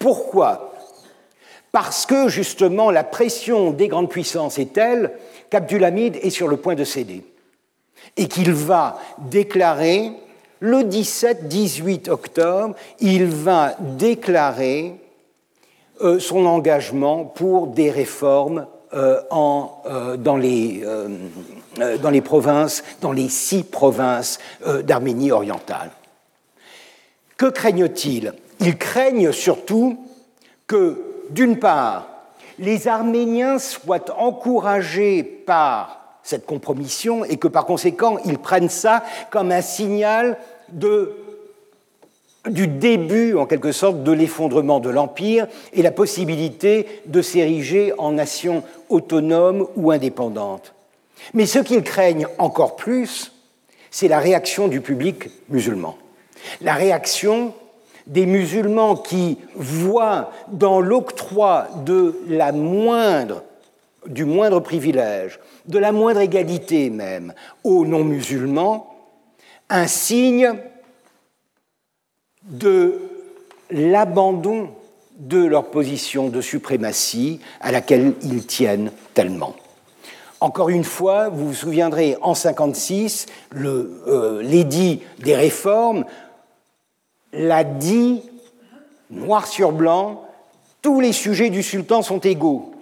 Pourquoi? 0.00 0.74
Parce 1.70 2.06
que 2.06 2.28
justement 2.28 2.90
la 2.90 3.04
pression 3.04 3.70
des 3.70 3.86
grandes 3.86 4.10
puissances 4.10 4.58
est 4.58 4.72
telle 4.72 5.12
qu'Abdulhamid 5.48 6.16
est 6.22 6.30
sur 6.30 6.48
le 6.48 6.56
point 6.56 6.74
de 6.74 6.84
céder 6.84 7.22
et 8.16 8.26
qu'il 8.26 8.52
va 8.52 8.98
déclarer 9.18 10.10
le 10.60 10.82
17-18 10.82 12.10
octobre, 12.10 12.74
il 13.00 13.26
va 13.26 13.74
déclarer 13.78 14.94
euh, 16.02 16.18
son 16.18 16.46
engagement 16.46 17.24
pour 17.24 17.66
des 17.66 17.90
réformes 17.90 18.66
euh, 18.92 19.20
euh, 19.32 20.16
dans, 20.16 20.36
les, 20.36 20.84
dans, 22.02 22.10
les, 22.10 22.20
provinces, 22.20 22.84
dans 23.00 23.12
les 23.12 23.28
six 23.28 23.64
provinces 23.64 24.38
d'Arménie 24.84 25.32
orientale. 25.32 25.90
Que 27.36 27.46
craignent-ils? 27.46 28.34
Ils 28.60 28.76
craignent 28.76 29.32
surtout 29.32 29.98
que, 30.66 31.02
d'une 31.30 31.58
part, 31.58 32.08
les 32.58 32.88
Arméniens 32.88 33.58
soient 33.58 34.14
encouragés 34.18 35.22
par 35.22 36.00
cette 36.22 36.46
compromission 36.46 37.24
et 37.24 37.36
que 37.36 37.48
par 37.48 37.66
conséquent 37.66 38.18
ils 38.24 38.38
prennent 38.38 38.68
ça 38.68 39.02
comme 39.30 39.52
un 39.52 39.62
signal 39.62 40.38
du 40.72 42.68
début 42.68 43.36
en 43.36 43.46
quelque 43.46 43.72
sorte 43.72 44.02
de 44.02 44.12
l'effondrement 44.12 44.80
de 44.80 44.90
l'Empire 44.90 45.46
et 45.72 45.82
la 45.82 45.90
possibilité 45.90 46.86
de 47.06 47.22
s'ériger 47.22 47.92
en 47.98 48.12
nation 48.12 48.62
autonome 48.88 49.66
ou 49.76 49.90
indépendante. 49.90 50.74
Mais 51.34 51.46
ce 51.46 51.58
qu'ils 51.58 51.82
craignent 51.82 52.26
encore 52.38 52.76
plus, 52.76 53.32
c'est 53.90 54.08
la 54.08 54.18
réaction 54.18 54.68
du 54.68 54.80
public 54.80 55.30
musulman. 55.48 55.96
La 56.60 56.74
réaction 56.74 57.52
des 58.06 58.26
musulmans 58.26 58.96
qui 58.96 59.38
voient 59.54 60.30
dans 60.50 60.80
l'octroi 60.80 61.68
de 61.84 62.18
la 62.28 62.52
moindre 62.52 63.42
du 64.06 64.24
moindre 64.24 64.60
privilège, 64.60 65.38
de 65.66 65.78
la 65.78 65.92
moindre 65.92 66.20
égalité 66.20 66.88
même 66.90 67.34
aux 67.64 67.84
non-musulmans, 67.84 68.86
un 69.70 69.86
signe 69.86 70.52
de 72.44 73.00
l'abandon 73.70 74.70
de 75.18 75.44
leur 75.44 75.70
position 75.70 76.28
de 76.28 76.40
suprématie 76.40 77.40
à 77.60 77.72
laquelle 77.72 78.14
ils 78.22 78.46
tiennent 78.46 78.90
tellement. 79.14 79.54
Encore 80.40 80.70
une 80.70 80.84
fois, 80.84 81.28
vous 81.28 81.48
vous 81.48 81.54
souviendrez, 81.54 82.16
en 82.22 82.34
56, 82.34 83.26
euh, 83.54 84.42
l'édit 84.42 85.02
des 85.18 85.36
réformes 85.36 86.04
l'a 87.32 87.62
dit 87.62 88.22
noir 89.10 89.46
sur 89.46 89.72
blanc, 89.72 90.24
tous 90.82 91.00
les 91.00 91.12
sujets 91.12 91.50
du 91.50 91.62
sultan 91.62 92.02
sont 92.02 92.20
égaux. 92.20 92.72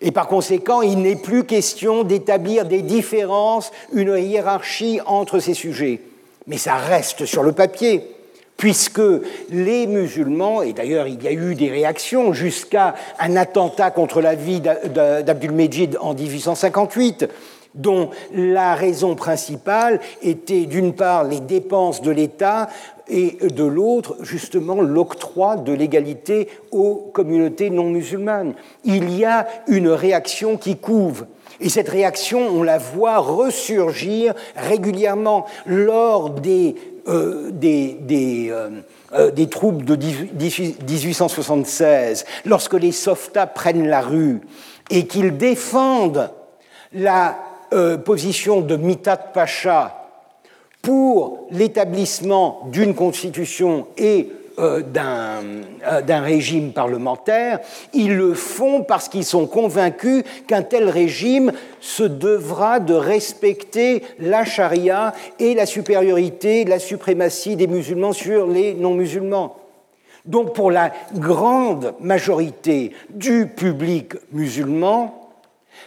Et 0.00 0.10
par 0.10 0.26
conséquent, 0.26 0.82
il 0.82 0.98
n'est 0.98 1.16
plus 1.16 1.44
question 1.44 2.02
d'établir 2.02 2.66
des 2.66 2.82
différences, 2.82 3.70
une 3.92 4.16
hiérarchie 4.16 5.00
entre 5.06 5.38
ces 5.38 5.54
sujets. 5.54 6.02
Mais 6.48 6.58
ça 6.58 6.74
reste 6.74 7.26
sur 7.26 7.42
le 7.42 7.52
papier, 7.52 8.02
puisque 8.56 9.00
les 9.50 9.86
musulmans, 9.86 10.62
et 10.62 10.72
d'ailleurs 10.72 11.06
il 11.06 11.22
y 11.22 11.28
a 11.28 11.32
eu 11.32 11.54
des 11.54 11.70
réactions 11.70 12.32
jusqu'à 12.32 12.94
un 13.20 13.36
attentat 13.36 13.90
contre 13.90 14.20
la 14.20 14.34
vie 14.34 14.60
d'Abdul-Mejid 14.60 15.98
en 16.00 16.14
1858, 16.14 17.28
dont 17.74 18.10
la 18.32 18.74
raison 18.74 19.14
principale 19.14 20.00
était 20.22 20.64
d'une 20.64 20.94
part 20.94 21.24
les 21.24 21.40
dépenses 21.40 22.02
de 22.02 22.10
l'État 22.10 22.68
et 23.08 23.38
de 23.42 23.64
l'autre, 23.64 24.16
justement, 24.22 24.80
l'octroi 24.80 25.56
de 25.56 25.72
l'égalité 25.72 26.48
aux 26.72 27.10
communautés 27.12 27.70
non 27.70 27.84
musulmanes. 27.84 28.54
Il 28.84 29.16
y 29.16 29.24
a 29.24 29.46
une 29.66 29.88
réaction 29.88 30.56
qui 30.56 30.76
couve. 30.76 31.26
Et 31.60 31.68
cette 31.68 31.88
réaction, 31.88 32.46
on 32.48 32.62
la 32.62 32.78
voit 32.78 33.18
ressurgir 33.18 34.32
régulièrement 34.56 35.44
lors 35.66 36.30
des, 36.30 36.76
euh, 37.08 37.50
euh, 37.62 38.70
euh, 39.14 39.30
des, 39.30 39.48
troupes 39.48 39.84
de 39.84 39.96
1876, 39.96 42.26
lorsque 42.44 42.74
les 42.74 42.92
softas 42.92 43.46
prennent 43.46 43.88
la 43.88 44.02
rue 44.02 44.40
et 44.90 45.06
qu'ils 45.06 45.36
défendent 45.36 46.30
la 46.92 47.38
position 48.06 48.62
de 48.62 48.76
Mitat 48.76 49.18
Pacha 49.18 49.98
pour 50.80 51.48
l'établissement 51.50 52.68
d'une 52.72 52.94
constitution 52.94 53.88
et 53.96 54.20
euh, 54.20 54.24
euh, 54.32 54.37
d'un 54.58 56.20
régime 56.20 56.72
parlementaire, 56.72 57.60
ils 57.92 58.16
le 58.16 58.34
font 58.34 58.82
parce 58.82 59.08
qu'ils 59.08 59.24
sont 59.24 59.46
convaincus 59.46 60.24
qu'un 60.46 60.62
tel 60.62 60.88
régime 60.88 61.52
se 61.80 62.02
devra 62.02 62.80
de 62.80 62.94
respecter 62.94 64.02
la 64.18 64.44
charia 64.44 65.14
et 65.38 65.54
la 65.54 65.66
supériorité, 65.66 66.64
la 66.64 66.78
suprématie 66.78 67.56
des 67.56 67.66
musulmans 67.66 68.12
sur 68.12 68.46
les 68.46 68.74
non-musulmans. 68.74 69.56
Donc 70.24 70.54
pour 70.54 70.70
la 70.70 70.92
grande 71.14 71.94
majorité 72.00 72.92
du 73.10 73.46
public 73.46 74.14
musulman, 74.32 75.30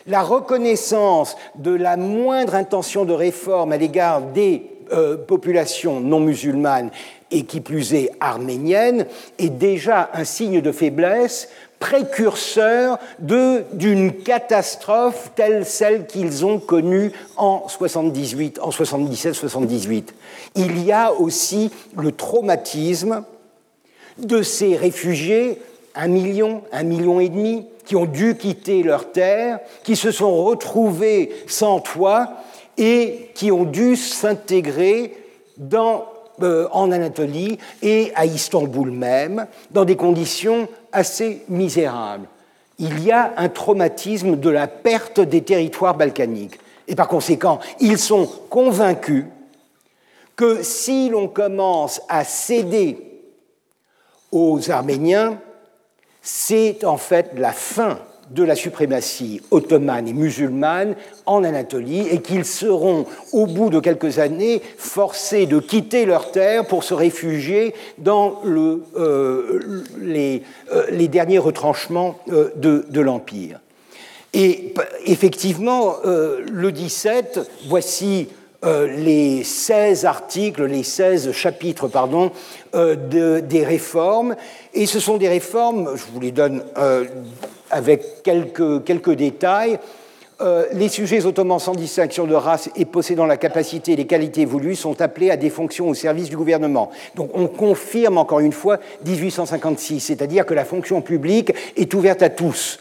la 0.07 0.23
reconnaissance 0.23 1.38
de 1.56 1.72
la 1.72 1.98
moindre 1.98 2.56
intention 2.56 3.06
de 3.06 3.14
réforme 3.14 3.72
à 3.72 3.77
l'égard 3.77 4.22
des 4.22 4.64
euh, 4.93 5.15
population 5.15 5.99
non 5.99 6.19
musulmane 6.19 6.89
et 7.31 7.43
qui 7.43 7.61
plus 7.61 7.93
est 7.93 8.11
arménienne 8.19 9.05
est 9.39 9.49
déjà 9.49 10.09
un 10.13 10.23
signe 10.23 10.61
de 10.61 10.71
faiblesse 10.71 11.49
précurseur 11.79 12.99
d'une 13.19 14.13
catastrophe 14.23 15.31
telle 15.35 15.65
celle 15.65 16.05
qu'ils 16.05 16.45
ont 16.45 16.59
connue 16.59 17.11
en 17.37 17.67
78, 17.67 18.59
en 18.61 18.69
77-78. 18.69 20.09
Il 20.55 20.85
y 20.85 20.91
a 20.91 21.11
aussi 21.11 21.71
le 21.97 22.11
traumatisme 22.11 23.23
de 24.19 24.43
ces 24.43 24.77
réfugiés, 24.77 25.59
un 25.95 26.07
million, 26.07 26.61
un 26.71 26.83
million 26.83 27.19
et 27.19 27.29
demi, 27.29 27.65
qui 27.85 27.95
ont 27.95 28.05
dû 28.05 28.37
quitter 28.37 28.83
leur 28.83 29.11
terre, 29.11 29.59
qui 29.83 29.95
se 29.95 30.11
sont 30.11 30.43
retrouvés 30.43 31.31
sans 31.47 31.79
toit 31.79 32.29
et 32.77 33.31
qui 33.33 33.51
ont 33.51 33.63
dû 33.63 33.95
s'intégrer 33.95 35.17
euh, 36.43 36.68
en 36.72 36.91
Anatolie 36.91 37.57
et 37.81 38.11
à 38.15 38.26
Istanbul 38.26 38.91
même, 38.91 39.47
dans 39.72 39.85
des 39.85 39.95
conditions 39.95 40.68
assez 40.91 41.43
misérables. 41.49 42.27
Il 42.80 43.03
y 43.03 43.11
a 43.11 43.34
un 43.38 43.49
traumatisme 43.49 44.38
de 44.38 44.49
la 44.49 44.68
perte 44.68 45.19
des 45.19 45.41
territoires 45.41 45.95
balkaniques. 45.95 46.59
Et 46.88 46.95
par 46.95 47.07
conséquent, 47.07 47.59
ils 47.80 47.99
sont 47.99 48.27
convaincus 48.49 49.26
que 50.35 50.63
si 50.63 51.09
l'on 51.09 51.27
commence 51.27 52.01
à 52.09 52.23
céder 52.23 52.97
aux 54.31 54.72
Arméniens, 54.72 55.39
c'est 56.22 56.84
en 56.84 56.97
fait 56.97 57.31
la 57.35 57.51
fin 57.51 57.99
de 58.33 58.43
la 58.43 58.55
suprématie 58.55 59.41
ottomane 59.51 60.07
et 60.07 60.13
musulmane 60.13 60.95
en 61.25 61.43
Anatolie 61.43 62.07
et 62.09 62.21
qu'ils 62.21 62.45
seront, 62.45 63.05
au 63.33 63.45
bout 63.45 63.69
de 63.69 63.79
quelques 63.79 64.19
années, 64.19 64.61
forcés 64.77 65.45
de 65.45 65.59
quitter 65.59 66.05
leur 66.05 66.31
terre 66.31 66.65
pour 66.65 66.83
se 66.83 66.93
réfugier 66.93 67.73
dans 67.97 68.41
euh, 68.45 69.59
les, 69.99 70.43
euh, 70.73 70.85
les, 70.91 71.07
derniers 71.07 71.39
retranchements 71.39 72.17
euh, 72.31 72.49
de, 72.55 73.01
l'Empire. 73.01 73.59
Et 74.33 74.73
effectivement, 75.05 75.95
le 76.05 76.71
17, 76.71 77.39
voici 77.67 78.29
les 78.63 79.43
16 79.43 80.05
articles, 80.05 80.63
les 80.65 80.83
16 80.83 81.31
chapitres, 81.33 81.89
pardon, 81.89 82.31
de, 82.73 83.41
des 83.41 83.65
réformes. 83.65 84.35
Et 84.73 84.85
ce 84.85 85.01
sont 85.01 85.17
des 85.17 85.27
réformes, 85.27 85.89
je 85.95 86.03
vous 86.13 86.21
les 86.21 86.31
donne 86.31 86.63
avec 87.72 88.23
quelques, 88.23 88.84
quelques 88.84 89.14
détails. 89.14 89.80
Euh, 90.41 90.65
les 90.73 90.89
sujets 90.89 91.26
ottomans 91.26 91.60
sans 91.60 91.76
distinction 91.76 92.26
de 92.26 92.34
race 92.34 92.69
et 92.76 92.85
possédant 92.85 93.27
la 93.27 93.38
capacité 93.38 93.91
et 93.91 93.95
les 93.95 94.07
qualités 94.07 94.45
voulues 94.45 94.76
sont 94.76 94.99
appelés 94.99 95.30
à 95.30 95.38
des 95.38 95.52
fonctions 95.52 95.88
au 95.88 95.93
service 95.93 96.30
du 96.30 96.38
gouvernement. 96.38 96.89
Donc 97.15 97.30
on 97.35 97.48
confirme 97.48 98.18
encore 98.18 98.39
une 98.39 98.52
fois 98.52 98.80
1856, 99.06 99.99
c'est-à-dire 99.99 100.45
que 100.45 100.56
la 100.56 100.65
fonction 100.65 101.02
publique 101.02 101.53
est 101.77 101.93
ouverte 101.93 102.23
à 102.23 102.30
tous. 102.30 102.80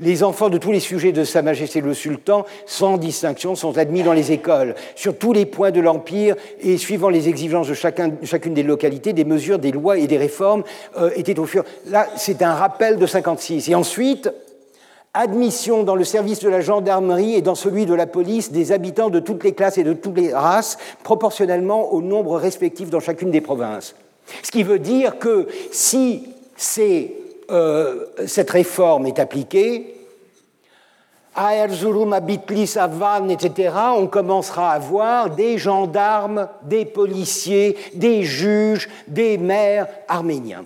Les 0.00 0.22
enfants 0.22 0.48
de 0.48 0.58
tous 0.58 0.72
les 0.72 0.80
sujets 0.80 1.12
de 1.12 1.24
Sa 1.24 1.42
Majesté 1.42 1.80
le 1.80 1.94
Sultan, 1.94 2.44
sans 2.66 2.98
distinction, 2.98 3.54
sont 3.54 3.78
admis 3.78 4.02
dans 4.02 4.12
les 4.12 4.32
écoles. 4.32 4.74
Sur 4.96 5.16
tous 5.16 5.32
les 5.32 5.46
points 5.46 5.70
de 5.70 5.80
l'Empire 5.80 6.36
et 6.60 6.76
suivant 6.78 7.08
les 7.08 7.28
exigences 7.28 7.68
de 7.68 7.74
chacun, 7.74 8.12
chacune 8.22 8.54
des 8.54 8.62
localités, 8.62 9.12
des 9.12 9.24
mesures, 9.24 9.58
des 9.58 9.72
lois 9.72 9.98
et 9.98 10.06
des 10.06 10.18
réformes 10.18 10.64
euh, 10.98 11.10
étaient 11.16 11.38
au 11.38 11.46
fur. 11.46 11.64
Là, 11.86 12.08
c'est 12.16 12.42
un 12.42 12.54
rappel 12.54 12.96
de 12.96 13.06
56. 13.06 13.68
Et 13.68 13.74
ensuite, 13.74 14.30
admission 15.14 15.84
dans 15.84 15.94
le 15.94 16.04
service 16.04 16.40
de 16.40 16.48
la 16.48 16.60
gendarmerie 16.60 17.34
et 17.34 17.42
dans 17.42 17.54
celui 17.54 17.86
de 17.86 17.94
la 17.94 18.06
police 18.06 18.50
des 18.50 18.72
habitants 18.72 19.10
de 19.10 19.20
toutes 19.20 19.44
les 19.44 19.52
classes 19.52 19.78
et 19.78 19.84
de 19.84 19.92
toutes 19.92 20.18
les 20.18 20.34
races, 20.34 20.76
proportionnellement 21.04 21.92
au 21.92 22.02
nombre 22.02 22.36
respectif 22.36 22.90
dans 22.90 23.00
chacune 23.00 23.30
des 23.30 23.40
provinces. 23.40 23.94
Ce 24.42 24.50
qui 24.50 24.64
veut 24.64 24.80
dire 24.80 25.18
que 25.18 25.46
si 25.70 26.28
c'est 26.56 27.12
euh, 27.50 28.06
cette 28.26 28.50
réforme 28.50 29.06
est 29.06 29.18
appliquée, 29.18 29.94
à 31.34 31.56
Erzurum, 31.56 32.12
à 32.12 32.20
Bitlis, 32.20 32.76
à 32.76 32.86
Van, 32.86 33.28
etc., 33.28 33.74
on 33.96 34.06
commencera 34.06 34.72
à 34.72 34.78
voir 34.78 35.30
des 35.30 35.58
gendarmes, 35.58 36.48
des 36.62 36.84
policiers, 36.84 37.76
des 37.94 38.22
juges, 38.22 38.88
des 39.08 39.36
maires 39.36 39.88
arméniens. 40.06 40.64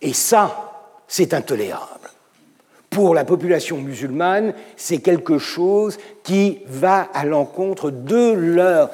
Et 0.00 0.14
ça, 0.14 0.94
c'est 1.06 1.34
intolérable. 1.34 2.10
Pour 2.88 3.14
la 3.14 3.24
population 3.24 3.76
musulmane, 3.76 4.54
c'est 4.76 4.98
quelque 4.98 5.38
chose 5.38 5.98
qui 6.22 6.60
va 6.66 7.08
à 7.12 7.24
l'encontre 7.24 7.90
de 7.90 8.32
leur 8.32 8.90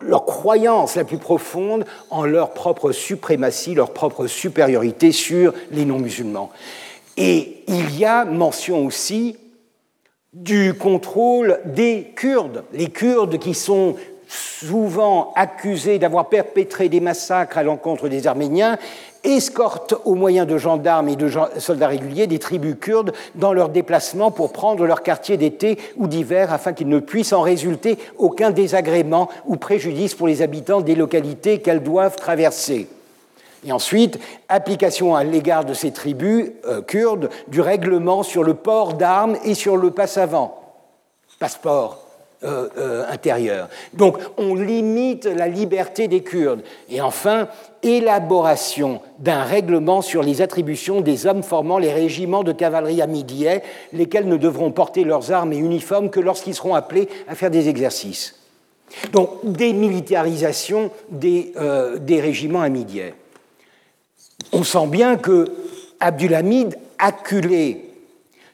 leur 0.00 0.24
croyance 0.24 0.96
la 0.96 1.04
plus 1.04 1.18
profonde 1.18 1.84
en 2.10 2.24
leur 2.24 2.50
propre 2.50 2.92
suprématie, 2.92 3.74
leur 3.74 3.92
propre 3.92 4.26
supériorité 4.26 5.12
sur 5.12 5.54
les 5.70 5.84
non-musulmans. 5.84 6.50
Et 7.16 7.64
il 7.66 7.98
y 7.98 8.04
a 8.04 8.24
mention 8.24 8.84
aussi 8.84 9.36
du 10.32 10.74
contrôle 10.74 11.60
des 11.64 12.12
Kurdes, 12.14 12.64
les 12.72 12.88
Kurdes 12.88 13.38
qui 13.38 13.54
sont 13.54 13.96
souvent 14.28 15.32
accusés 15.34 15.98
d'avoir 15.98 16.28
perpétré 16.28 16.88
des 16.88 17.00
massacres 17.00 17.58
à 17.58 17.62
l'encontre 17.62 18.08
des 18.08 18.26
Arméniens 18.26 18.76
escortent 19.26 19.94
au 20.04 20.14
moyen 20.14 20.44
de 20.44 20.56
gendarmes 20.56 21.08
et 21.08 21.16
de 21.16 21.30
soldats 21.58 21.88
réguliers 21.88 22.26
des 22.26 22.38
tribus 22.38 22.76
kurdes 22.80 23.12
dans 23.34 23.52
leurs 23.52 23.68
déplacements 23.68 24.30
pour 24.30 24.52
prendre 24.52 24.86
leur 24.86 25.02
quartier 25.02 25.36
d'été 25.36 25.78
ou 25.96 26.06
d'hiver 26.06 26.52
afin 26.52 26.72
qu'il 26.72 26.88
ne 26.88 27.00
puisse 27.00 27.32
en 27.32 27.42
résulter 27.42 27.98
aucun 28.18 28.50
désagrément 28.50 29.28
ou 29.46 29.56
préjudice 29.56 30.14
pour 30.14 30.28
les 30.28 30.42
habitants 30.42 30.80
des 30.80 30.94
localités 30.94 31.60
qu'elles 31.60 31.82
doivent 31.82 32.16
traverser. 32.16 32.88
Et 33.66 33.72
ensuite, 33.72 34.18
application 34.48 35.16
à 35.16 35.24
l'égard 35.24 35.64
de 35.64 35.74
ces 35.74 35.90
tribus 35.90 36.52
euh, 36.66 36.82
kurdes 36.82 37.30
du 37.48 37.60
règlement 37.60 38.22
sur 38.22 38.44
le 38.44 38.54
port 38.54 38.94
d'armes 38.94 39.36
et 39.44 39.54
sur 39.54 39.76
le 39.76 39.90
passe 39.90 40.18
avant. 40.18 40.60
Passeport 41.40 42.05
euh, 42.46 42.68
euh. 42.78 43.66
Donc 43.94 44.18
on 44.38 44.54
limite 44.54 45.24
la 45.24 45.48
liberté 45.48 46.08
des 46.08 46.22
Kurdes. 46.22 46.62
Et 46.88 47.00
enfin, 47.00 47.48
élaboration 47.82 49.00
d'un 49.18 49.42
règlement 49.42 50.02
sur 50.02 50.22
les 50.22 50.42
attributions 50.42 51.00
des 51.00 51.26
hommes 51.26 51.42
formant 51.42 51.78
les 51.78 51.92
régiments 51.92 52.44
de 52.44 52.52
cavalerie 52.52 53.02
amidiais, 53.02 53.62
lesquels 53.92 54.28
ne 54.28 54.36
devront 54.36 54.70
porter 54.70 55.04
leurs 55.04 55.32
armes 55.32 55.52
et 55.52 55.58
uniformes 55.58 56.10
que 56.10 56.20
lorsqu'ils 56.20 56.54
seront 56.54 56.74
appelés 56.74 57.08
à 57.28 57.34
faire 57.34 57.50
des 57.50 57.68
exercices. 57.68 58.36
Donc 59.12 59.30
démilitarisation 59.42 60.90
des, 61.10 61.52
euh, 61.56 61.98
des 61.98 62.20
régiments. 62.20 62.64
On 64.52 64.62
sent 64.62 64.86
bien 64.86 65.16
que 65.16 65.46
Abdulhamid, 66.00 66.76
acculé, 66.98 67.90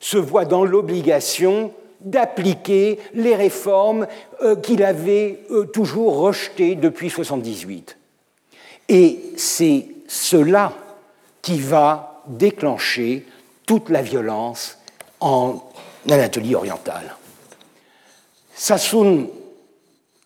se 0.01 0.17
voit 0.17 0.45
dans 0.45 0.65
l'obligation 0.65 1.73
d'appliquer 2.05 2.99
les 3.15 3.35
réformes 3.35 4.07
euh, 4.43 4.57
qu'il 4.57 4.83
avait 4.83 5.41
euh, 5.51 5.65
toujours 5.65 6.19
rejetées 6.19 6.75
depuis 6.75 7.07
1978. 7.07 7.97
Et 8.89 9.21
c'est 9.37 9.87
cela 10.09 10.73
qui 11.41 11.59
va 11.59 12.23
déclencher 12.27 13.27
toute 13.67 13.89
la 13.89 14.03
violence 14.03 14.79
en 15.21 15.63
Anatolie 16.09 16.55
orientale. 16.55 17.17
Sassoun 18.55 19.29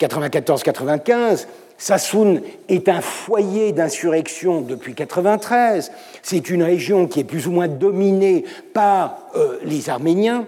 94-95, 0.01 1.47
Sassoun 1.78 2.43
est 2.69 2.89
un 2.89 3.01
foyer 3.01 3.73
d'insurrection 3.73 4.62
depuis 4.62 4.94
93. 4.94 5.93
C'est 6.23 6.48
une 6.48 6.62
région 6.62 7.07
qui 7.07 7.20
est 7.20 7.24
plus 7.24 7.47
ou 7.47 7.51
moins 7.51 7.69
dominée 7.69 8.44
par 8.73 9.19
euh, 9.36 9.59
les 9.62 9.90
Arméniens. 9.90 10.47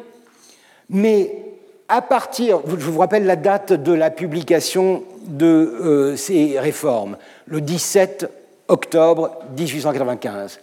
Mais 0.91 1.49
à 1.89 2.03
partir, 2.03 2.61
je 2.67 2.75
vous 2.75 2.99
rappelle 2.99 3.25
la 3.25 3.37
date 3.37 3.73
de 3.73 3.93
la 3.93 4.11
publication 4.11 5.05
de 5.27 5.47
euh, 5.47 6.17
ces 6.17 6.59
réformes, 6.59 7.17
le 7.47 7.61
17 7.61 8.31
octobre 8.69 9.39
1895. 9.57 10.61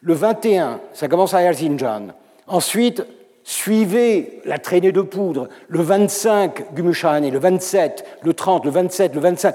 Le 0.00 0.14
21, 0.14 0.80
ça 0.94 1.08
commence 1.08 1.34
à 1.34 1.42
Erzincan. 1.42 2.08
Ensuite, 2.46 3.04
suivez 3.42 4.40
la 4.44 4.58
traînée 4.58 4.92
de 4.92 5.02
poudre. 5.02 5.48
Le 5.68 5.82
25, 5.82 6.74
Gümüşhane, 6.74 7.30
le 7.30 7.38
27, 7.38 8.04
le 8.22 8.32
30, 8.32 8.64
le 8.64 8.70
27, 8.70 9.14
le 9.14 9.20
25. 9.20 9.54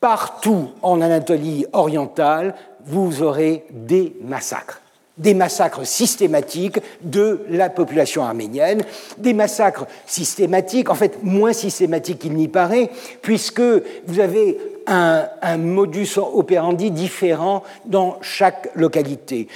Partout 0.00 0.70
en 0.82 1.00
Anatolie 1.00 1.66
orientale, 1.72 2.54
vous 2.84 3.22
aurez 3.22 3.64
des 3.70 4.16
massacres 4.22 4.80
des 5.18 5.34
massacres 5.34 5.86
systématiques 5.86 6.78
de 7.02 7.40
la 7.48 7.70
population 7.70 8.22
arménienne, 8.22 8.82
des 9.18 9.32
massacres 9.32 9.86
systématiques, 10.06 10.90
en 10.90 10.94
fait 10.94 11.22
moins 11.22 11.52
systématiques 11.52 12.18
qu'il 12.20 12.34
n'y 12.34 12.48
paraît, 12.48 12.90
puisque 13.22 13.62
vous 14.06 14.20
avez 14.20 14.58
un, 14.86 15.56
modus 15.56 16.18
operandi 16.18 16.90
différent 16.90 17.62
dans 17.86 18.18
chaque 18.20 18.70
localité. 18.74 19.48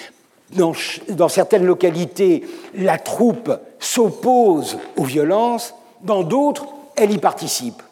Dans, 0.57 0.73
dans 1.11 1.29
certaines 1.29 1.65
localités, 1.65 2.43
la 2.75 2.99
troupe 2.99 3.53
s'oppose 3.79 4.79
aux 4.97 5.05
violences, 5.05 5.75
dans 6.03 6.23
d'autres, 6.23 6.67
elle 6.97 7.13
y 7.13 7.19
participe. 7.19 7.83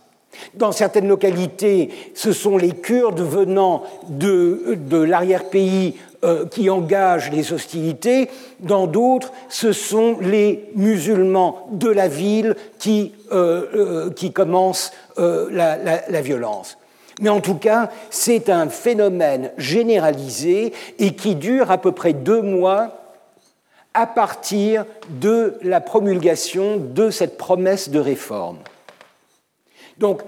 Dans 0.54 0.72
certaines 0.72 1.08
localités, 1.08 1.90
ce 2.14 2.32
sont 2.32 2.56
les 2.56 2.70
Kurdes 2.70 3.20
venant 3.20 3.82
de, 4.08 4.76
de 4.76 4.98
l'arrière-pays 4.98 5.96
euh, 6.24 6.46
qui 6.46 6.68
engagent 6.68 7.30
les 7.30 7.52
hostilités, 7.52 8.28
dans 8.58 8.88
d'autres, 8.88 9.32
ce 9.48 9.70
sont 9.70 10.16
les 10.20 10.68
musulmans 10.74 11.68
de 11.70 11.88
la 11.88 12.08
ville 12.08 12.56
qui, 12.80 13.12
euh, 13.30 13.66
euh, 13.72 14.10
qui 14.10 14.32
commencent 14.32 14.92
la, 15.16 15.76
la, 15.76 16.20
violence. 16.20 16.76
Mais 17.20 17.28
en 17.28 17.40
tout 17.40 17.54
cas, 17.54 17.90
c'est 18.10 18.50
un 18.50 18.68
phénomène 18.68 19.52
généralisé 19.58 20.72
et 20.98 21.14
qui 21.14 21.36
dure 21.36 21.70
à 21.70 21.78
peu 21.78 21.92
près 21.92 22.14
deux 22.14 22.42
mois 22.42 22.98
à 23.94 24.08
partir 24.08 24.86
de 25.08 25.56
la 25.62 25.80
promulgation 25.80 26.78
de 26.78 27.10
cette 27.10 27.38
promesse 27.38 27.90
de 27.90 28.00
réforme. 28.00 28.58
Donc, 29.98 30.22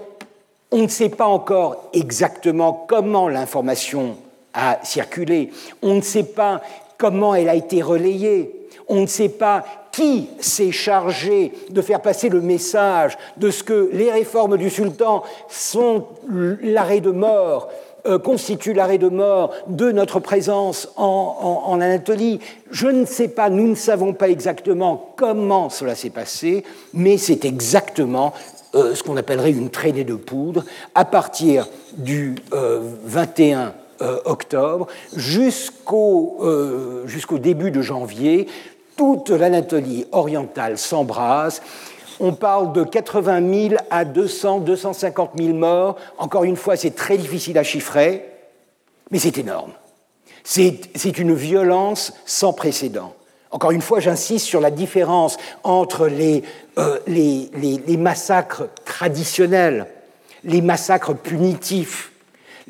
on 0.71 0.83
ne 0.83 0.87
sait 0.87 1.09
pas 1.09 1.25
encore 1.25 1.89
exactement 1.91 2.85
comment 2.87 3.27
l'information 3.27 4.15
a 4.53 4.79
circulé. 4.83 5.51
On 5.81 5.95
ne 5.95 6.01
sait 6.01 6.23
pas 6.23 6.61
comment 6.97 7.35
elle 7.35 7.49
a 7.49 7.55
été 7.55 7.81
relayée. 7.81 8.51
On 8.87 9.01
ne 9.01 9.07
sait 9.07 9.29
pas 9.29 9.63
qui 9.91 10.29
s'est 10.39 10.71
chargé 10.71 11.51
de 11.69 11.81
faire 11.81 12.01
passer 12.01 12.29
le 12.29 12.41
message 12.41 13.17
de 13.37 13.51
ce 13.51 13.63
que 13.63 13.89
les 13.93 14.11
réformes 14.11 14.57
du 14.57 14.69
sultan 14.69 15.23
sont 15.49 16.05
l'arrêt 16.61 17.01
de 17.01 17.11
mort, 17.11 17.69
euh, 18.05 18.17
constituent 18.17 18.73
l'arrêt 18.73 18.97
de 18.97 19.09
mort 19.09 19.53
de 19.67 19.91
notre 19.91 20.19
présence 20.19 20.89
en, 20.95 21.79
Anatolie. 21.81 22.39
Je 22.71 22.87
ne 22.87 23.05
sais 23.05 23.27
pas, 23.27 23.49
nous 23.49 23.67
ne 23.67 23.75
savons 23.75 24.13
pas 24.13 24.29
exactement 24.29 25.13
comment 25.17 25.69
cela 25.69 25.95
s'est 25.95 26.09
passé, 26.09 26.63
mais 26.93 27.17
c'est 27.17 27.45
exactement 27.45 28.33
euh, 28.75 28.95
ce 28.95 29.03
qu'on 29.03 29.17
appellerait 29.17 29.51
une 29.51 29.69
traînée 29.69 30.05
de 30.05 30.15
poudre 30.15 30.63
à 30.95 31.05
partir 31.05 31.67
du 31.97 32.35
21 32.51 33.59
euh, 33.59 33.69
octobre 34.25 34.87
jusqu'au 35.15 36.39
jusqu'au 37.05 37.37
début 37.37 37.71
de 37.71 37.81
janvier 37.81 38.47
toute 38.97 39.29
l'Anatolie 39.29 40.05
orientale 40.11 40.77
s'embrase. 40.77 41.61
On 42.19 42.33
parle 42.33 42.71
de 42.71 42.83
80 42.83 43.69
000 43.69 43.81
à 43.89 44.05
200, 44.05 44.59
250 44.59 45.31
000 45.37 45.53
morts. 45.53 45.95
Encore 46.19 46.43
une 46.43 46.55
fois, 46.55 46.75
c'est 46.75 46.91
très 46.91 47.17
difficile 47.17 47.57
à 47.57 47.63
chiffrer, 47.63 48.25
mais 49.09 49.17
c'est 49.17 49.39
énorme. 49.39 49.71
C'est 50.43 51.17
une 51.17 51.33
violence 51.33 52.13
sans 52.25 52.53
précédent. 52.53 53.15
Encore 53.49 53.71
une 53.71 53.81
fois, 53.81 53.99
j'insiste 53.99 54.45
sur 54.45 54.61
la 54.61 54.71
différence 54.71 55.37
entre 55.63 56.07
les, 56.07 56.43
euh, 56.77 56.99
les, 57.07 57.49
les, 57.55 57.97
massacres 57.97 58.69
traditionnels, 58.85 59.87
les 60.43 60.61
massacres 60.61 61.15
punitifs, 61.15 62.10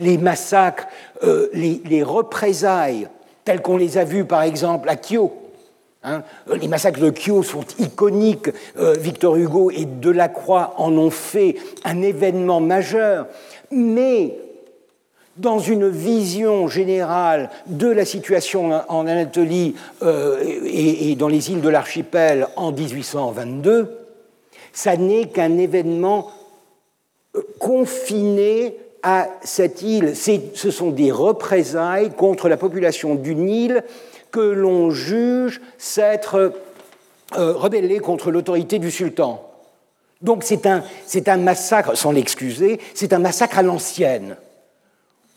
les 0.02 0.18
massacres, 0.18 0.88
euh, 1.24 1.48
les, 1.54 2.04
représailles, 2.04 3.08
tels 3.46 3.62
qu'on 3.62 3.78
les 3.78 3.98
a 3.98 4.04
vus 4.04 4.26
par 4.26 4.42
exemple 4.42 4.90
à 4.90 4.98
Kyo, 4.98 5.32
Hein, 6.04 6.24
les 6.60 6.68
massacres 6.68 7.00
de 7.00 7.12
Kyo 7.12 7.44
sont 7.44 7.64
iconiques. 7.78 8.50
Euh, 8.78 8.96
Victor 9.00 9.36
Hugo 9.36 9.70
et 9.70 9.86
Delacroix 9.86 10.74
en 10.78 10.98
ont 10.98 11.12
fait 11.12 11.58
un 11.84 12.02
événement 12.02 12.60
majeur. 12.60 13.28
Mais 13.70 14.36
dans 15.38 15.60
une 15.60 15.88
vision 15.88 16.68
générale 16.68 17.52
de 17.68 17.88
la 17.88 18.04
situation 18.04 18.82
en 18.90 19.08
Anatolie 19.08 19.76
euh, 20.02 20.40
et, 20.66 21.16
dans 21.16 21.28
les 21.28 21.52
îles 21.52 21.62
de 21.62 21.70
l'archipel 21.70 22.48
en 22.56 22.72
1822, 22.72 23.92
ça 24.74 24.98
n'est 24.98 25.28
qu'un 25.28 25.60
événement 25.60 26.32
euh, 27.36 27.42
confiné 27.60 28.76
à 29.04 29.28
cette 29.44 29.82
île. 29.82 30.16
Ce 30.16 30.72
sont 30.72 30.92
des 30.92 31.12
représailles 31.12 32.12
contre 32.12 32.50
la 32.50 32.58
population 32.58 33.16
d'une 33.16 33.50
île 33.50 33.84
que 34.32 34.40
l'on 34.40 34.92
juge 34.92 35.62
s'être 35.78 36.54
euh, 37.38 37.54
rebellé 37.54 38.00
contre 38.00 38.32
l'autorité 38.32 38.80
du 38.80 38.92
sultan. 38.92 39.48
Donc 40.22 40.44
c'est 40.44 40.66
un, 40.66 40.84
un, 41.28 41.38
massacre, 41.38 41.96
sans 41.96 42.12
l'excuser, 42.12 42.80
c'est 42.94 43.14
un 43.14 43.20
massacre 43.20 43.60
à 43.60 43.64
l'ancienne. 43.64 44.38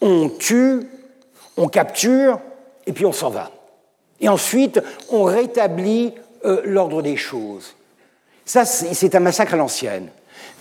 On 0.00 0.28
tue, 0.28 0.80
on 1.56 1.68
capture, 1.68 2.40
et 2.86 2.92
puis 2.92 3.06
on 3.06 3.12
s'en 3.12 3.30
va. 3.30 3.50
Et 4.20 4.28
ensuite, 4.28 4.80
on 5.10 5.24
rétablit 5.24 6.12
euh, 6.44 6.60
l'ordre 6.64 7.02
des 7.02 7.16
choses. 7.16 7.74
Ça, 8.44 8.64
c'est 8.66 9.14
un 9.14 9.20
massacre 9.20 9.54
à 9.54 9.56
l'ancienne. 9.56 10.08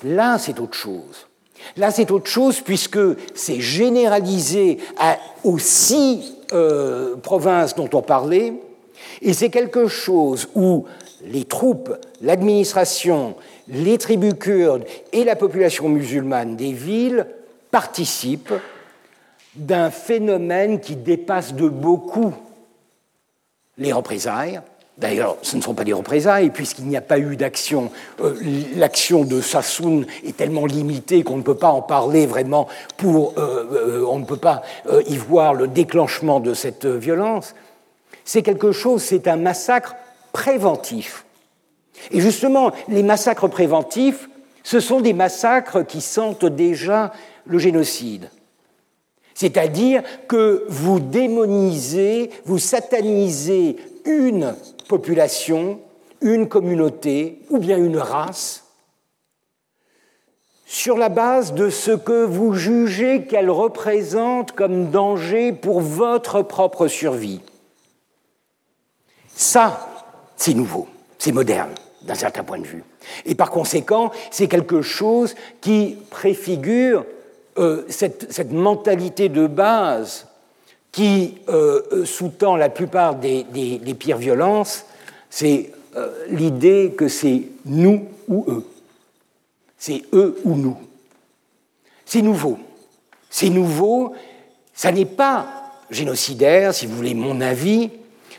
Là, 0.03 0.38
c'est 0.38 0.59
autre 0.59 0.77
chose. 0.77 1.27
Là, 1.77 1.91
c'est 1.91 2.11
autre 2.11 2.30
chose 2.30 2.61
puisque 2.61 2.99
c'est 3.35 3.60
généralisé 3.60 4.77
à, 4.98 5.18
aussi 5.44 6.35
euh, 6.53 7.15
provinces 7.15 7.76
dont 7.76 7.90
on 7.94 8.02
parlait, 8.02 8.53
et 9.22 9.34
c'est 9.34 9.49
quelque 9.49 9.88
chose 9.88 10.48
où 10.56 10.85
les 11.26 11.45
troupes, 11.45 11.95
l'administration, 12.22 13.35
les 13.68 13.98
tribus 13.98 14.34
kurdes 14.40 14.84
et 15.11 15.23
la 15.23 15.35
population 15.35 15.90
musulmane 15.90 16.56
des 16.56 16.73
villes 16.73 17.27
participent 17.72 18.53
d'un 19.56 19.90
phénomène 19.90 20.80
qui 20.80 20.95
dépasse 20.95 21.53
de 21.53 21.69
beaucoup 21.69 22.34
les 23.77 23.94
représailles, 23.94 24.61
D'ailleurs, 24.98 25.38
ce 25.41 25.57
ne 25.57 25.61
sont 25.61 25.74
pas 25.74 25.84
des 25.84 25.94
représailles, 25.94 26.52
puisqu'il 26.52 26.86
n'y 26.86 26.98
a 26.98 27.02
pas 27.02 27.18
eu 27.18 27.36
d'action. 27.36 27.91
Euh, 28.22 28.36
l'action 28.76 29.24
de 29.24 29.41
Sassoon 29.41 30.06
est 30.24 30.38
tellement 30.38 30.68
limitée 30.68 31.24
qu'on 31.24 31.38
ne 31.38 31.41
peut 31.41 31.56
pas 31.56 31.72
en 31.72 31.82
parler 31.82 32.28
vraiment 32.28 32.68
pour. 32.98 33.34
Euh, 33.38 33.65
euh, 33.72 34.06
on 34.07 34.20
ne 34.20 34.26
peut 34.26 34.38
pas 34.38 34.61
y 35.07 35.18
voir 35.18 35.56
le 35.56 35.68
déclenchement 35.68 36.40
de 36.40 36.53
cette 36.53 36.86
violence. 36.86 37.56
C'est 38.24 38.44
quelque 38.44 38.72
chose, 38.72 39.02
c'est 39.02 39.28
un 39.28 39.36
massacre 39.36 39.95
préventif. 40.32 41.26
Et 42.11 42.22
justement, 42.22 42.72
les 42.88 43.03
massacres 43.03 43.48
préventifs, 43.48 44.30
ce 44.64 44.80
sont 44.80 45.02
des 45.02 45.14
massacres 45.14 45.86
qui 45.86 46.02
sentent 46.02 46.45
déjà 46.45 47.11
le 47.45 47.57
génocide. 47.57 48.30
C'est-à-dire 49.34 50.03
que 50.28 50.65
vous 50.70 50.99
démonisez, 50.99 52.30
vous 52.45 52.60
satanisez 52.60 53.78
une 54.06 54.56
population, 54.88 55.80
une 56.22 56.47
communauté 56.47 57.39
ou 57.49 57.57
bien 57.57 57.77
une 57.77 57.97
race 57.97 58.64
sur 60.65 60.97
la 60.97 61.10
base 61.10 61.53
de 61.53 61.69
ce 61.69 61.91
que 61.91 62.23
vous 62.23 62.53
jugez 62.53 63.26
qu'elle 63.26 63.51
représente 63.51 64.53
comme 64.53 64.89
danger 64.89 65.51
pour 65.51 65.81
votre 65.81 66.41
propre 66.41 66.88
survie. 66.88 67.41
Ça, 69.35 69.88
c'est 70.35 70.53
nouveau, 70.53 70.88
c'est 71.19 71.31
moderne 71.31 71.73
d'un 72.01 72.15
certain 72.15 72.43
point 72.43 72.60
de 72.60 72.65
vue. 72.65 72.84
Et 73.26 73.35
par 73.35 73.51
conséquent, 73.51 74.11
c'est 74.31 74.47
quelque 74.47 74.81
chose 74.81 75.35
qui 75.61 75.97
préfigure 76.10 77.05
euh, 77.57 77.85
cette, 77.88 78.51
mentalité 78.51 79.30
de 79.30 79.45
base 79.45 80.27
qui 80.94 81.40
euh, 81.49 82.06
sous-tend 82.06 82.56
la 82.56 82.70
plupart 82.70 83.15
des, 83.15 83.45
pires 83.99 84.18
violences, 84.18 84.86
c'est 85.30 85.72
euh, 85.98 86.10
l'idée 86.30 86.94
que 86.95 87.07
c'est 87.10 87.41
nous 87.65 88.06
ou 88.30 88.45
eux. 88.48 88.64
C'est 89.78 90.03
eux 90.14 90.40
ou 90.45 90.56
nous. 90.56 90.78
C'est 92.06 92.22
nouveau. 92.22 92.60
C'est 93.30 93.49
nouveau. 93.49 94.14
Ça 94.74 94.91
n'est 94.91 95.06
pas 95.06 95.48
génocidaire, 95.90 96.74
si 96.76 96.86
vous 96.86 96.95
voulez 96.95 97.15
mon 97.15 97.41
avis. 97.41 97.90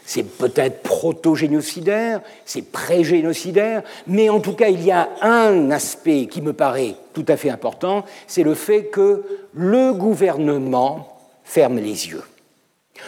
C'est 0.06 0.22
peut-être 0.22 0.82
proto-génocidaire, 0.82 2.20
c'est 2.44 2.70
pré-génocidaire, 2.70 3.82
mais 4.06 4.28
en 4.28 4.38
tout 4.38 4.52
cas, 4.52 4.68
il 4.68 4.84
y 4.84 4.90
a 4.90 5.08
un 5.22 5.70
aspect 5.70 6.26
qui 6.26 6.42
me 6.42 6.52
paraît 6.52 6.94
tout 7.14 7.24
à 7.26 7.38
fait 7.38 7.48
important, 7.48 8.04
c'est 8.26 8.42
le 8.42 8.54
fait 8.54 8.84
que 8.84 9.24
le 9.54 9.94
gouvernement 9.94 11.18
ferme 11.42 11.76
les 11.76 12.08
yeux. 12.08 12.22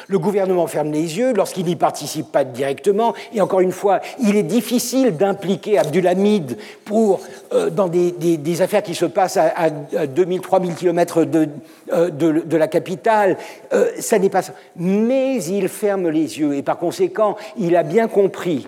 Le 0.09 0.19
gouvernement 0.19 0.67
ferme 0.67 0.91
les 0.91 1.19
yeux 1.19 1.33
lorsqu'il 1.33 1.65
n'y 1.65 1.77
participe 1.77 2.33
pas 2.33 2.45
directement. 2.45 3.15
Et 3.33 3.41
encore 3.41 3.61
une 3.61 3.73
fois, 3.73 4.01
il 4.21 4.37
est 4.37 4.43
difficile 4.43 5.17
d'impliquer 5.17 5.79
Abdulhamid 5.79 6.59
pour, 6.85 7.21
euh, 7.53 7.71
dans 7.71 7.89
des, 7.89 8.63
affaires 8.63 8.83
qui 8.83 8.95
se 8.95 9.05
passent 9.05 9.37
à, 9.37 9.69
2000-3000 9.71 10.75
km 10.75 11.25
de, 11.25 11.49
euh, 11.93 12.11
de, 12.11 12.57
la 12.57 12.69
capitale. 12.69 13.37
Euh, 13.73 13.91
n'est 14.19 14.31
pas. 14.31 14.43
Mais 14.77 15.43
il 15.45 15.69
ferme 15.69 16.09
les 16.09 16.39
yeux. 16.39 16.55
Et 16.55 16.63
par 16.63 16.79
conséquent, 16.79 17.37
il 17.57 17.77
a 17.77 17.83
bien 17.83 18.09
compris 18.09 18.67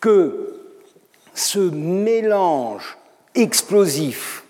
que 0.00 0.60
ce 1.34 1.58
mélange 1.58 2.98
explosif, 3.34 4.44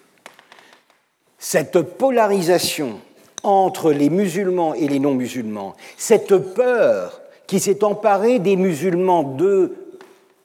cette 1.39 1.81
polarisation, 1.81 2.98
entre 3.44 3.92
les 3.92 4.10
musulmans 4.10 4.74
et 4.74 4.88
les 4.88 4.98
non-musulmans, 4.98 5.74
cette 5.96 6.36
peur 6.36 7.20
qui 7.46 7.60
s'est 7.60 7.84
emparée 7.84 8.38
des 8.38 8.56
musulmans 8.56 9.22
de, 9.22 9.74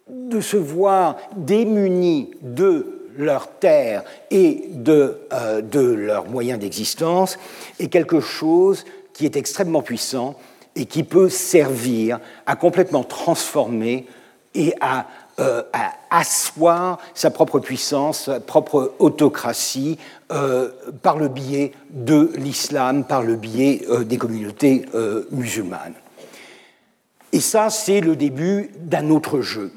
de 0.10 0.42
se 0.42 0.58
voir 0.58 1.16
démunis 1.36 2.32
de 2.42 3.00
leur 3.18 3.48
terre 3.48 4.04
et 4.32 4.66
de, 4.70 5.18
euh, 5.34 5.62
de 5.62 5.80
leurs 5.80 6.30
moyens 6.30 6.60
d'existence, 6.60 7.38
est 7.80 7.88
quelque 7.88 8.20
chose 8.20 8.86
qui 9.14 9.26
est 9.26 9.36
extrêmement 9.36 9.82
puissant 9.82 10.36
et 10.76 10.86
qui 10.86 11.04
peut 11.04 11.30
servir 11.30 12.20
à 12.46 12.56
complètement 12.56 13.04
transformer 13.04 14.06
et 14.56 14.74
à 14.82 15.08
euh, 15.40 15.64
à 15.72 15.94
asseoir 16.10 17.00
sa 17.14 17.30
propre 17.30 17.60
puissance, 17.60 18.26
sa 18.26 18.42
propre 18.42 18.94
autocratie 19.00 19.98
euh, 20.34 20.70
par 21.02 21.18
le 21.18 21.30
biais 21.30 21.72
de 21.92 22.32
l'islam, 22.36 23.06
par 23.06 23.22
le 23.22 23.36
biais 23.36 23.86
euh, 23.90 24.04
des 24.04 24.18
communautés 24.18 24.86
musulmanes. 25.32 25.94
Et 27.32 27.40
ça, 27.40 27.70
c'est 27.70 28.02
le 28.02 28.18
début 28.18 28.72
d'un 28.80 29.12
autre 29.12 29.40
jeu. 29.40 29.72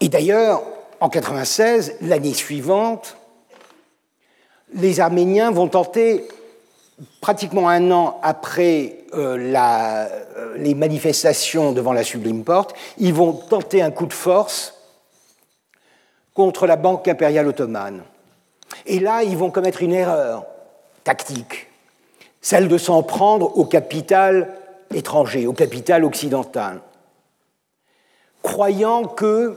Et 0.00 0.08
d'ailleurs, 0.08 0.62
en 1.00 1.10
96, 1.10 1.96
l'année 2.00 2.34
suivante, 2.34 3.18
les 4.72 5.00
Arméniens 5.00 5.50
vont 5.50 5.68
tenter 5.68 6.26
pratiquement 7.20 7.68
un 7.68 7.90
an 7.90 8.18
après 8.22 8.96
la, 9.12 10.08
les 10.56 10.74
manifestations 10.74 11.72
devant 11.72 11.92
la 11.92 12.04
Sublime 12.04 12.44
Porte, 12.44 12.74
ils 12.98 13.14
vont 13.14 13.32
tenter 13.32 13.82
un 13.82 13.90
coup 13.90 14.06
de 14.06 14.12
force 14.12 14.74
contre 16.34 16.66
la 16.66 16.76
Banque 16.76 17.08
impériale 17.08 17.48
ottomane. 17.48 18.02
Et 18.86 19.00
là, 19.00 19.22
ils 19.22 19.36
vont 19.36 19.50
commettre 19.50 19.82
une 19.82 19.92
erreur 19.92 20.44
tactique, 21.04 21.68
celle 22.40 22.68
de 22.68 22.78
s'en 22.78 23.02
prendre 23.02 23.56
au 23.56 23.64
capital 23.64 24.54
étranger, 24.94 25.46
au 25.46 25.52
capital 25.52 26.04
occidental, 26.04 26.80
croyant 28.42 29.04
que 29.04 29.56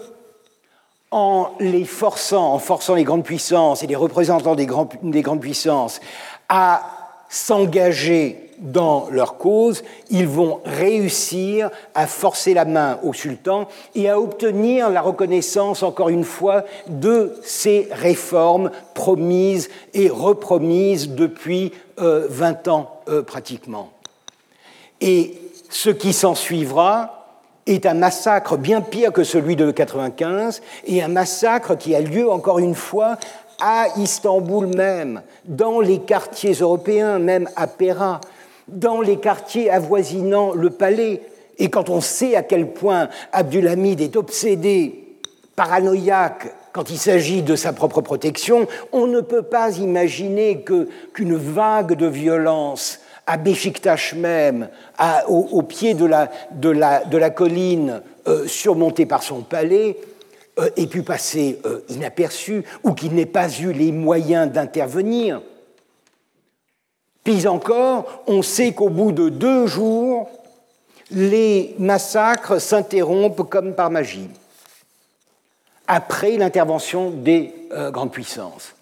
en 1.12 1.52
les 1.60 1.84
forçant, 1.84 2.54
en 2.54 2.60
forçant 2.60 2.96
les 2.96 3.04
grandes 3.04 3.26
puissances 3.26 3.84
et 3.84 3.88
les 3.88 3.98
représentants 3.98 4.56
des 4.56 4.66
grandes 4.66 5.42
puissances 5.42 6.00
à 6.48 7.01
s'engager 7.32 8.52
dans 8.60 9.08
leur 9.10 9.38
cause, 9.38 9.84
ils 10.12 10.28
vont 10.28 10.60
réussir 10.66 11.72
à 11.96 12.06
forcer 12.06 12.54
la 12.54 12.66
main 12.66 13.00
au 13.02 13.12
sultan 13.12 13.68
et 13.96 14.08
à 14.08 14.20
obtenir 14.20 14.92
la 14.92 15.02
reconnaissance, 15.02 15.82
encore 15.82 16.10
une 16.10 16.26
fois, 16.26 16.64
de 16.88 17.34
ces 17.42 17.88
réformes 17.92 18.70
promises 18.94 19.70
et 19.96 20.10
repromises 20.10 21.10
depuis 21.10 21.74
20 21.98 22.68
euh, 22.68 22.72
ans 22.72 23.02
euh, 23.10 23.24
pratiquement. 23.24 23.92
Et 25.00 25.40
ce 25.70 25.90
qui 25.90 26.14
s'ensuivra 26.14 27.22
est 27.68 27.86
un 27.86 27.94
massacre 27.94 28.58
bien 28.58 28.82
pire 28.82 29.14
que 29.14 29.24
celui 29.24 29.56
de 29.56 29.72
95 29.72 30.62
et 30.86 31.02
un 31.02 31.08
massacre 31.08 31.78
qui 31.78 31.96
a 31.96 32.02
lieu 32.02 32.30
encore 32.30 32.60
une 32.60 32.76
fois 32.76 33.18
à 33.62 33.88
Istanbul 33.98 34.66
même, 34.66 35.22
dans 35.46 35.80
les 35.80 36.00
quartiers 36.00 36.54
européens, 36.54 37.20
même 37.20 37.48
à 37.56 37.68
Pera, 37.68 38.20
dans 38.68 39.02
les 39.02 39.18
quartiers 39.18 39.70
avoisinant 39.70 40.54
le 40.54 40.72
palais. 40.72 41.22
Et 41.60 41.70
quand 41.70 41.90
on 41.90 42.02
sait 42.02 42.36
à 42.36 42.44
quel 42.44 42.74
point 42.74 43.10
Abdulhamid 43.32 44.02
est 44.02 44.16
obsédé, 44.16 45.18
paranoïaque, 45.56 46.54
quand 46.74 46.90
il 46.90 46.98
s'agit 46.98 47.44
de 47.44 47.56
sa 47.56 47.74
propre 47.74 48.02
protection, 48.02 48.68
on 48.92 49.08
ne 49.08 49.22
peut 49.22 49.44
pas 49.44 49.78
imaginer 49.78 50.64
qu'une 51.14 51.36
vague 51.36 51.96
de 51.96 52.08
violence 52.08 53.00
à 53.28 53.38
Beşiktaş 53.38 54.14
même, 54.16 54.70
au, 55.28 55.62
pied 55.62 55.94
de 55.94 56.06
la, 56.06 57.30
colline 57.30 58.02
euh, 58.28 58.48
surmontée 58.48 59.06
par 59.06 59.24
son 59.24 59.42
palais, 59.42 59.98
ait 60.58 60.88
pu 60.88 61.04
passer 61.04 61.60
euh, 61.66 61.82
inaperçu 61.90 62.64
ou 62.84 62.94
qu'il 62.94 63.14
n'ait 63.14 63.26
pas 63.26 63.50
eu 63.50 63.72
les 63.72 63.92
moyens 63.92 64.52
d'intervenir. 64.52 65.42
Puis 67.24 67.48
encore, 67.48 68.24
on 68.28 68.42
sait 68.42 68.74
qu'au 68.74 68.90
bout 68.90 69.12
de 69.12 69.30
deux 69.30 69.68
jours, 69.68 70.30
les 71.12 71.76
massacres 71.78 72.60
s'interrompent 72.60 73.48
comme 73.50 73.74
par 73.76 73.92
magie, 73.92 74.30
après 75.88 76.38
l'intervention 76.38 77.12
des 77.12 77.54
euh, 77.72 77.92
grandes 77.92 78.12
puissances. 78.12 78.76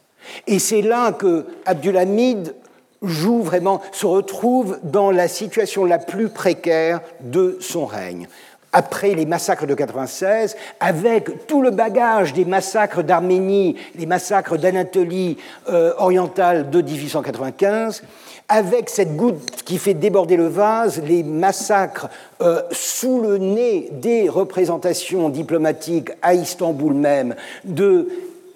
Et 0.48 0.60
c'est 0.60 0.82
là 0.82 1.12
que 1.12 1.46
Abdulhamid 1.66 2.56
joue 3.02 3.42
vraiment, 3.42 3.82
se 3.92 4.06
retrouve 4.06 4.80
dans 4.84 5.12
la 5.12 5.28
situation 5.28 5.86
la 5.86 5.98
plus 5.98 6.30
précaire 6.30 7.02
de 7.22 7.58
son 7.62 7.86
règne 7.86 8.28
après 8.74 9.16
les 9.16 9.26
massacres 9.26 9.66
de 9.66 9.74
96, 9.74 10.56
avec 10.80 11.48
tout 11.48 11.62
le 11.62 11.72
bagage 11.72 12.34
des 12.34 12.46
massacres 12.46 13.04
d'Arménie, 13.04 13.76
les 13.96 14.06
massacres 14.06 14.58
d'Anatolie 14.58 15.38
euh, 15.70 15.94
orientale 15.98 16.70
de 16.70 16.82
1895, 16.82 18.04
avec 18.48 18.90
cette 18.90 19.16
goutte 19.16 19.64
qui 19.64 19.78
fait 19.78 19.94
déborder 19.94 20.36
le 20.36 20.48
vase, 20.48 21.02
les 21.04 21.24
massacres 21.24 22.10
euh, 22.42 22.62
sous 22.72 23.22
le 23.22 23.38
nez 23.38 23.90
des 23.92 24.28
représentations 24.28 25.30
diplomatiques 25.30 26.12
à 26.22 26.34
Istanbul 26.34 26.94
même 26.94 27.36
de 27.64 28.08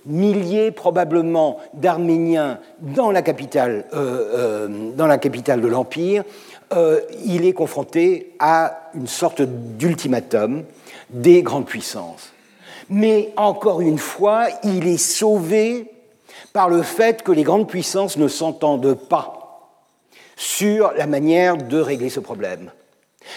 milliers 0.06 0.72
probablement 0.72 1.60
d'Arméniens 1.74 2.60
dans 2.82 3.12
la 3.12 3.22
capitale, 3.22 3.86
euh, 3.94 4.68
dans 4.96 5.08
la 5.08 5.18
capitale 5.18 5.62
de 5.62 5.68
l'Empire, 5.68 6.24
euh, 6.76 7.02
il 7.26 7.46
est 7.46 7.54
confronté 7.54 8.36
à 8.40 8.90
une 8.96 9.08
sorte 9.08 9.42
d'ultimatum 9.42 10.64
des 11.10 11.42
grandes 11.42 11.66
puissances. 11.66 12.32
Mais 12.90 13.32
encore 13.38 13.82
une 13.82 13.98
fois, 13.98 14.48
il 14.64 14.88
est 14.88 14.98
sauvé 14.98 15.92
par 16.52 16.70
le 16.70 16.82
fait 16.84 17.24
que 17.24 17.32
les 17.32 17.44
grandes 17.44 17.68
puissances 17.68 18.18
ne 18.18 18.28
s'entendent 18.28 18.94
pas 18.94 19.70
sur 20.36 20.92
la 20.94 21.08
manière 21.08 21.58
de 21.58 21.80
régler 21.80 22.10
ce 22.10 22.20
problème. 22.20 22.72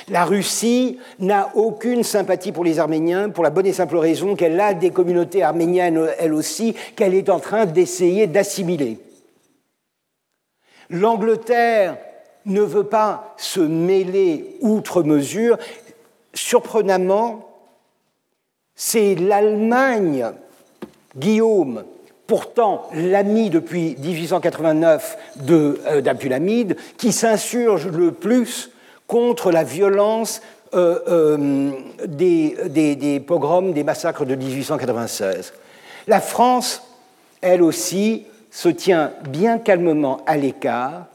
La 0.09 0.25
Russie 0.25 0.99
n'a 1.19 1.51
aucune 1.55 2.03
sympathie 2.03 2.53
pour 2.53 2.65
les 2.65 2.79
Arméniens 2.79 3.31
pour 3.31 3.45
la 3.45 3.51
bonne 3.51 3.67
et 3.67 3.73
simple 3.73 3.97
raison 3.97 4.35
qu'elle 4.35 4.61
a 4.61 4.75
des 4.75 4.91
communautés 4.91 5.43
arméniennes, 5.43 6.09
elle 6.19 6.35
aussi, 6.35 6.75
qu'elle 6.97 7.15
est 7.15 7.29
en 7.29 7.39
train 7.39 7.67
d'essayer 7.67 8.27
d'assimiler. 8.27 8.99
L'Angleterre 10.91 11.99
ne 12.47 12.63
veut 12.63 12.85
pas 12.85 13.35
se 13.37 13.61
mêler 13.61 14.57
outre 14.61 15.03
mesure. 15.03 15.59
Surprenamment, 16.33 17.49
c'est 18.75 19.15
l'Allemagne, 19.15 20.31
Guillaume, 21.17 21.85
pourtant 22.27 22.89
l'ami 22.93 23.51
depuis 23.51 23.97
1889 23.99 25.19
euh, 25.51 26.01
d'Abdulhamid, 26.01 26.77
qui 26.97 27.13
s'insurge 27.13 27.89
le 27.89 28.13
plus 28.13 28.71
contre 29.07 29.51
la 29.51 29.65
violence 29.65 30.43
euh, 30.75 30.99
euh, 31.09 31.71
des, 32.07 32.57
des, 32.97 33.21
pogroms, 33.21 33.73
des 33.73 33.85
massacres 33.85 34.25
de 34.25 34.35
1896. 34.35 35.53
La 36.09 36.21
France, 36.21 36.83
elle 37.41 37.63
aussi, 37.63 38.27
se 38.51 38.69
tient 38.69 39.13
bien 39.29 39.59
calmement 39.59 40.23
à 40.27 40.37
l'écart 40.37 41.07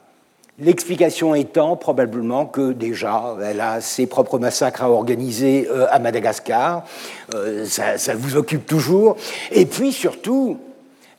L'explication 0.62 1.34
étant 1.34 1.76
probablement 1.76 2.46
que 2.46 2.72
déjà, 2.72 3.36
elle 3.44 3.62
a 3.62 3.82
ses 3.82 4.06
propres 4.06 4.38
massacres 4.38 4.84
à 4.84 4.92
organiser 4.92 5.68
euh, 5.68 5.88
à 5.90 5.98
Madagascar, 5.98 6.86
euh, 7.34 7.66
ça, 7.66 8.14
vous 8.14 8.36
occupe 8.36 8.68
toujours, 8.68 9.18
et 9.52 9.66
puis 9.66 9.92
surtout, 9.92 10.60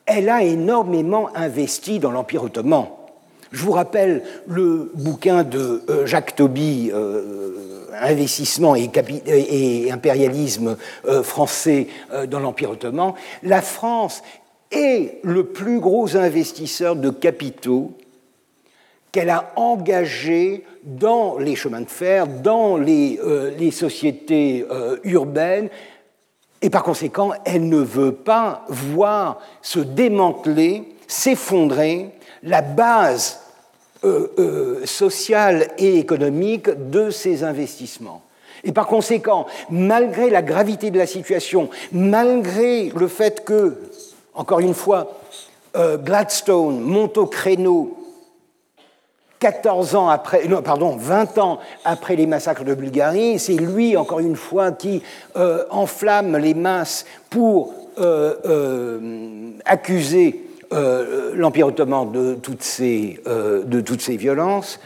elle 0.06 0.28
a 0.28 0.44
énormément 0.44 1.28
investi 1.34 1.98
dans 1.98 2.12
l'Empire 2.12 2.44
ottoman. 2.44 2.86
Je 3.50 3.64
vous 3.64 3.72
rappelle 3.72 4.22
le 4.46 4.92
bouquin 4.94 5.42
de 5.42 5.82
euh, 5.88 6.06
Jacques 6.06 6.36
Toby, 6.36 6.92
Investissement 8.00 8.76
et, 8.76 8.88
et 9.26 9.90
impérialisme 9.90 10.76
français 11.24 11.88
dans 12.28 12.38
l'Empire 12.38 12.70
ottoman. 12.70 13.12
La 13.42 13.60
France 13.60 14.22
est 14.70 15.18
le 15.24 15.46
plus 15.46 15.80
gros 15.80 16.16
investisseur 16.16 16.96
de 16.96 17.10
capitaux 17.10 17.92
qu'elle 19.12 19.28
a 19.28 19.52
engagé 19.56 20.64
dans 20.82 21.36
les 21.38 21.54
chemins 21.54 21.82
de 21.82 21.88
fer, 21.88 22.26
dans 22.26 22.78
les, 22.78 23.20
euh, 23.22 23.70
sociétés 23.70 24.66
euh, 24.70 24.96
urbaines, 25.04 25.68
et 26.62 26.70
par 26.70 26.82
conséquent, 26.82 27.32
elle 27.44 27.68
ne 27.68 27.78
veut 27.78 28.14
pas 28.14 28.64
voir 28.68 29.38
se 29.60 29.80
démanteler, 29.80 30.84
s'effondrer 31.06 32.10
la 32.42 32.62
base 32.62 33.40
euh, 34.04 34.84
sociale 34.84 35.68
et 35.76 35.98
économique 35.98 36.70
de 36.90 37.10
ces 37.10 37.44
investissements. 37.44 38.22
Et 38.64 38.72
par 38.72 38.86
conséquent, 38.86 39.46
malgré 39.70 40.30
la 40.30 40.40
gravité 40.40 40.90
de 40.90 40.98
la 40.98 41.06
situation, 41.06 41.68
malgré 41.90 42.90
le 42.96 43.08
fait 43.08 43.44
que, 43.44 43.76
encore 44.34 44.60
une 44.60 44.74
fois, 44.74 45.18
Gladstone 45.74 46.80
monte 46.80 47.16
au 47.18 47.26
créneau 47.26 48.01
14 49.42 49.96
ans 49.96 50.08
après, 50.08 50.46
non, 50.46 50.62
pardon, 50.62 50.94
20 50.96 51.38
ans 51.38 51.58
après 51.84 52.14
les 52.14 52.26
massacres 52.26 52.62
de 52.62 52.74
Bulgarie, 52.74 53.40
c'est 53.40 53.54
lui, 53.54 53.96
encore 53.96 54.20
une 54.20 54.36
fois, 54.36 54.70
qui 54.70 55.02
euh, 55.34 55.64
enflamme 55.68 56.36
les 56.36 56.54
masses 56.54 57.04
pour 57.28 57.74
euh, 57.98 58.36
euh, 58.46 59.50
accuser 59.64 60.44
l'Empire 61.34 61.66
ottoman 61.66 62.10
de 62.10 62.34
toutes, 62.36 62.62
ces, 62.62 63.20
de 63.26 63.80
toutes 63.82 64.00
ces 64.00 64.16
violences. 64.16 64.80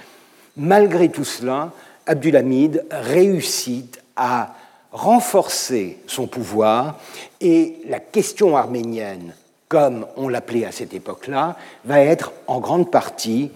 Malgré 0.57 1.11
tout 1.11 1.23
cela, 1.23 1.71
Abdulhamid 2.07 2.85
réussit 2.91 4.03
à 4.17 4.55
renforcer 4.91 5.99
son 6.09 6.27
pouvoir 6.27 6.99
et 7.41 7.77
la 7.89 8.01
question 8.01 8.57
arménienne, 8.57 9.33
comme 9.69 10.07
on 10.17 10.29
l'appelait 10.29 10.65
à 10.65 10.73
cette 10.73 10.93
époque-là, 10.93 11.57
va 11.85 12.01
être 12.01 12.33
en 12.49 12.59
grande 12.59 12.91
partie 12.91 13.53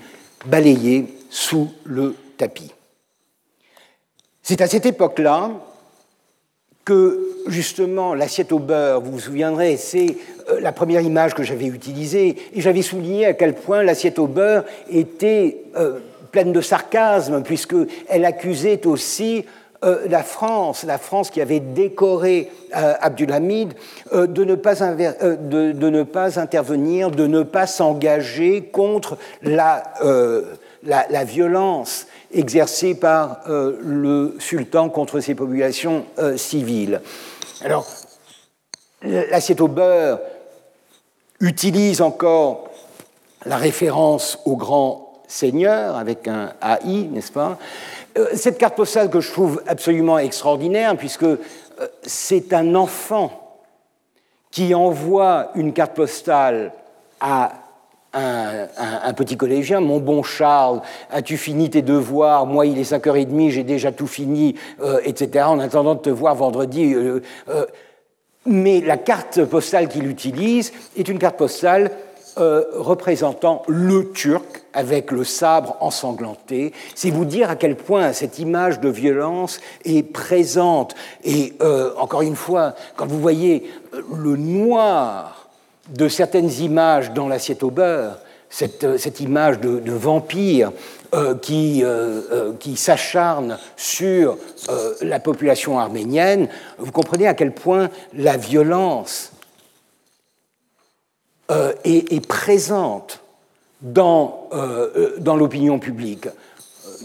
balayé 0.47 1.07
sous 1.31 1.71
le 1.85 2.15
tapis. 2.37 2.73
C'est 4.43 4.61
à 4.61 4.67
cette 4.67 4.87
époque-là 4.87 5.51
que 6.85 7.37
justement 7.47 8.15
l'assiette 8.15 8.53
au 8.53 8.59
beurre, 8.59 9.01
vous 9.01 9.13
vous 9.13 9.21
souviendrez, 9.21 9.77
c'est 9.77 10.17
euh, 10.49 10.61
la 10.61 10.73
première 10.73 11.03
image 11.03 11.35
que 11.35 11.43
j'avais 11.43 11.67
utilisée, 11.67 12.37
et 12.53 12.61
j'avais 12.61 12.83
souligné 12.83 13.27
à 13.27 13.35
quel 13.35 13.55
point 13.55 13.83
l'assiette 13.83 14.19
au 14.19 14.27
beurre 14.27 14.65
était 14.91 15.63
pleine 16.31 16.53
de 16.53 16.61
sarcasme, 16.61 17.43
puisqu'elle 17.43 18.25
accusait 18.25 18.87
aussi 18.87 19.45
euh, 19.83 20.07
la 20.11 20.23
France, 20.23 20.85
la 20.85 20.99
France 20.99 21.31
qui 21.31 21.41
avait 21.41 21.61
décoré 21.61 22.51
euh, 22.77 22.95
Abdulhamid, 23.01 23.73
euh, 24.13 24.27
de, 24.27 24.45
ne 24.45 24.55
pas 24.55 24.75
de, 24.75 25.73
ne 25.73 26.03
pas 26.03 26.39
intervenir, 26.39 27.11
de 27.11 27.27
ne 27.27 27.43
pas 27.43 27.67
s'engager 27.67 28.65
contre 28.65 29.17
la, 29.43 29.83
la, 30.83 31.25
violence 31.25 32.07
exercée 32.31 32.95
par 32.95 33.41
le 33.49 34.37
sultan 34.39 34.91
contre 34.91 35.21
ses 35.21 35.35
populations 35.35 36.05
civiles. 36.37 37.01
Alors, 37.65 37.87
l'assiette 39.03 39.63
au 39.63 39.69
beurre 39.69 40.21
utilise 41.41 42.03
encore 42.03 42.69
la 43.47 43.57
référence 43.57 44.39
au 44.45 44.57
grand 44.57 45.23
seigneur 45.27 45.97
avec 45.97 46.29
un 46.29 46.53
AI, 46.61 47.05
n'est-ce 47.11 47.33
pas? 47.33 47.57
euh, 47.57 48.00
cette 48.35 48.59
carte 48.59 48.77
postale 48.77 49.11
que 49.11 49.21
je 49.21 49.31
trouve 49.31 49.63
absolument 49.67 50.19
extraordinaire, 50.19 50.97
puisque 50.97 51.25
euh, 51.25 51.39
c'est 52.03 52.53
un 52.53 52.75
enfant 52.75 53.59
qui 54.51 54.75
envoie 54.75 55.51
une 55.55 55.73
carte 55.73 55.95
postale 55.95 56.73
à 57.21 57.53
un, 58.13 59.13
petit 59.13 59.37
collégien, 59.37 59.81
mon 59.81 60.01
bon 60.01 60.25
Charles, 60.25 60.81
as-tu 61.13 61.37
fini 61.37 61.71
tes 61.71 61.83
devoirs? 61.83 62.45
Moi, 62.45 62.67
il 62.67 62.77
est 62.77 62.91
5h30, 62.91 63.51
j'ai 63.51 63.63
déjà 63.63 63.93
tout 63.93 64.09
fini, 64.09 64.57
euh, 64.83 64.99
etc., 65.05 65.45
en 65.47 65.61
attendant 65.61 65.95
de 65.95 66.01
te 66.01 66.11
voir 66.11 66.35
vendredi. 66.35 66.93
mais 68.47 68.81
la 68.81 68.97
carte 68.97 69.45
postale 69.45 69.87
qu'il 69.87 70.09
utilise 70.09 70.73
est 70.97 71.07
une 71.07 71.21
carte 71.21 71.37
postale 71.37 71.93
euh, 72.41 72.65
représentant 72.73 73.63
le 73.69 74.13
Turc 74.13 74.63
avec 74.73 75.11
le 75.11 75.25
sabre 75.25 75.77
ensanglanté. 75.81 76.73
C'est 76.95 77.11
vous 77.11 77.25
dire 77.25 77.51
à 77.51 77.57
quel 77.57 77.77
point 77.77 78.13
cette 78.13 78.39
image 78.39 78.81
de 78.81 78.89
violence 78.89 79.61
est 79.85 80.03
présente. 80.03 80.95
Et 81.25 81.53
euh, 81.61 81.93
encore 81.99 82.23
une 82.23 82.37
fois, 82.37 82.75
quand 82.97 83.07
vous 83.07 83.21
voyez 83.21 83.71
euh, 83.95 84.01
le 84.17 84.37
noir 84.37 85.51
de 85.91 86.09
certaines 86.09 86.51
images 86.51 87.13
dans 87.13 87.29
l'assiette 87.29 87.63
au 87.63 87.71
beurre, 87.71 88.19
cette, 88.49 89.21
image 89.21 89.61
de, 89.61 89.93
vampire 89.93 90.73
qui, 91.41 91.85
qui 92.59 92.77
s'acharne 92.77 93.59
sur 93.77 94.37
la 95.03 95.21
population 95.21 95.79
arménienne, 95.79 96.49
vous 96.79 96.91
comprenez 96.91 97.29
à 97.29 97.35
quel 97.35 97.53
point 97.53 97.91
la 98.13 98.37
violence 98.37 99.30
euh, 101.51 101.73
est, 101.83 102.25
présente 102.25 103.23
dans, 103.83 104.49
euh, 104.53 105.17
dans 105.19 105.35
l'opinion 105.35 105.81
publique. 105.81 106.29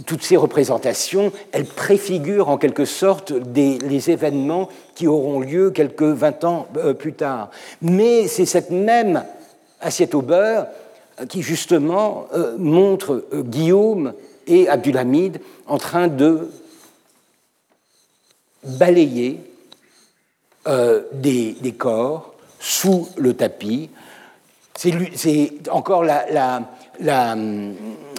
Toutes 0.05 0.21
ces 0.21 0.37
représentations, 0.37 1.31
elles 1.51 1.65
préfigurent 1.65 2.49
en 2.49 2.57
quelque 2.59 2.85
sorte 2.85 3.31
les 3.31 4.11
événements 4.11 4.69
qui 4.93 5.07
auront 5.07 5.39
lieu 5.39 5.71
quelques 5.71 6.03
20 6.03 6.43
ans 6.43 6.67
euh, 6.77 6.93
plus 6.93 7.13
tard. 7.13 7.49
Mais 7.81 8.27
c'est 8.27 8.45
cette 8.45 8.69
même 8.69 9.23
assiette 9.81 10.13
au 10.13 10.21
beurre 10.21 10.67
qui 11.27 11.41
justement 11.41 12.27
montre 12.59 13.25
Guillaume 13.33 14.13
et 14.45 14.67
Abdulhamid 14.67 15.39
en 15.65 15.77
train 15.77 16.07
de 16.07 16.49
balayer 18.63 19.39
des, 20.65 21.75
corps 21.77 22.35
sous 22.59 23.07
le 23.17 23.33
tapis 23.33 23.89
c'est 24.75 25.69
encore 25.71 26.03
la, 26.03 27.35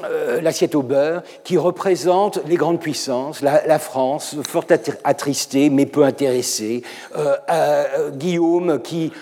euh, 0.04 0.40
l'assiette 0.42 0.74
au 0.74 0.82
beurre 0.82 1.22
qui 1.42 1.56
représente 1.56 2.40
les 2.46 2.56
grandes 2.56 2.80
puissances, 2.80 3.40
la, 3.40 3.78
France, 3.78 4.36
fort 4.46 4.64
attristée 5.04 5.70
mais 5.70 5.86
peu 5.86 6.04
intéressée, 6.04 6.82
euh, 7.16 7.34
euh, 7.50 8.10
Guillaume 8.10 8.80
qui, 8.82 9.12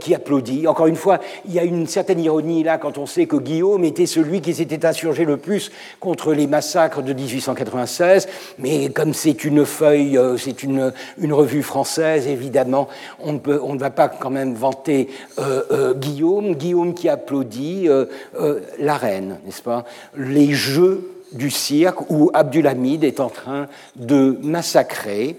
qui 0.00 0.14
applaudit. 0.14 0.66
Encore 0.66 0.86
une 0.86 0.96
fois, 0.96 1.18
il 1.44 1.52
y 1.52 1.58
a 1.58 1.64
une 1.64 1.86
certaine 1.86 2.20
ironie 2.20 2.62
là 2.62 2.78
quand 2.78 2.98
on 2.98 3.06
sait 3.06 3.26
que 3.26 3.36
Guillaume 3.36 3.84
était 3.84 4.06
celui 4.06 4.40
qui 4.40 4.54
s'était 4.54 4.86
insurgé 4.86 5.24
le 5.24 5.36
plus 5.36 5.70
contre 6.00 6.32
les 6.32 6.46
massacres 6.46 7.02
de 7.02 7.12
1896, 7.12 8.28
mais 8.58 8.90
comme 8.90 9.14
c'est 9.14 9.44
une 9.44 9.64
feuille, 9.64 10.18
c'est 10.38 10.62
une, 10.62 10.92
une 11.18 11.32
revue 11.32 11.62
française, 11.62 12.26
évidemment, 12.26 12.88
on 13.20 13.34
ne, 13.34 13.38
peut, 13.38 13.60
on 13.62 13.74
ne 13.74 13.78
va 13.78 13.90
pas 13.90 14.08
quand 14.08 14.30
même 14.30 14.54
vanter 14.54 15.08
Guillaume. 15.96 16.54
Guillaume 16.54 16.94
qui 16.94 17.08
applaudit 17.08 17.88
la 18.78 18.96
reine, 18.96 19.38
n'est-ce 19.44 19.62
pas? 19.62 19.84
Les 20.22 20.52
jeux 20.52 21.08
du 21.32 21.50
cirque 21.50 22.10
où 22.10 22.30
Abdulhamid 22.34 23.04
est 23.04 23.20
en 23.20 23.28
train 23.28 23.68
de 23.96 24.38
massacrer 24.42 25.36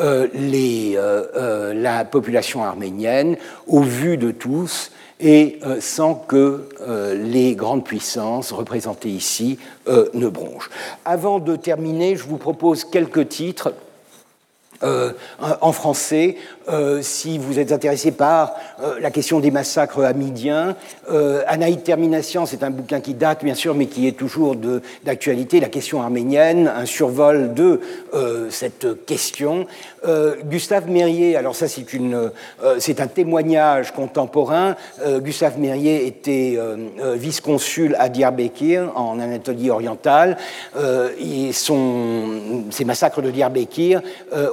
euh, 0.00 0.26
euh, 0.34 1.26
euh, 1.36 1.72
la 1.72 2.04
population 2.04 2.64
arménienne 2.64 3.36
au 3.68 3.80
vu 3.80 4.16
de 4.16 4.32
tous 4.32 4.90
et 5.20 5.60
sans 5.78 6.16
que 6.16 6.68
les 7.14 7.54
grandes 7.54 7.84
puissances 7.84 8.50
représentées 8.50 9.08
ici 9.08 9.58
ne 9.86 10.28
bronchent. 10.28 10.68
Avant 11.04 11.38
de 11.38 11.54
terminer, 11.54 12.16
je 12.16 12.24
vous 12.24 12.36
propose 12.36 12.84
quelques 12.84 13.28
titres 13.28 13.72
euh, 14.82 15.12
en 15.60 15.72
français, 15.72 16.36
euh, 16.68 17.00
si 17.00 17.38
vous 17.38 17.58
êtes 17.58 17.72
intéressé 17.72 18.10
par 18.10 18.54
euh, 18.82 18.98
la 19.00 19.10
question 19.10 19.40
des 19.40 19.50
massacres 19.50 20.02
hamidiens. 20.04 20.76
Anaïd 21.46 21.82
Termination, 21.82 22.46
c'est 22.46 22.62
un 22.62 22.70
bouquin 22.70 23.00
qui 23.00 23.14
date, 23.14 23.44
bien 23.44 23.54
sûr, 23.54 23.74
mais 23.74 23.86
qui 23.86 24.08
est 24.08 24.16
toujours 24.16 24.56
d'actualité, 25.04 25.60
la 25.60 25.68
question 25.68 26.00
arménienne, 26.02 26.66
un 26.74 26.86
survol 26.86 27.52
de 27.52 27.80
cette 28.50 29.04
question. 29.04 29.66
Gustave 30.44 30.88
Mérier, 30.88 31.36
alors 31.36 31.54
ça 31.54 31.66
c'est 31.68 33.00
un 33.00 33.06
témoignage 33.06 33.92
contemporain. 33.92 34.76
Gustave 35.18 35.58
Mérier 35.58 36.06
était 36.06 36.58
vice-consul 37.16 37.96
à 37.98 38.08
Diyarbakir, 38.08 38.90
en 38.96 39.20
Anatolie 39.20 39.70
orientale, 39.70 40.38
et 41.18 41.52
son, 41.52 42.64
ces 42.70 42.84
massacres 42.84 43.20
de 43.20 43.30
Diyarbakir 43.30 44.00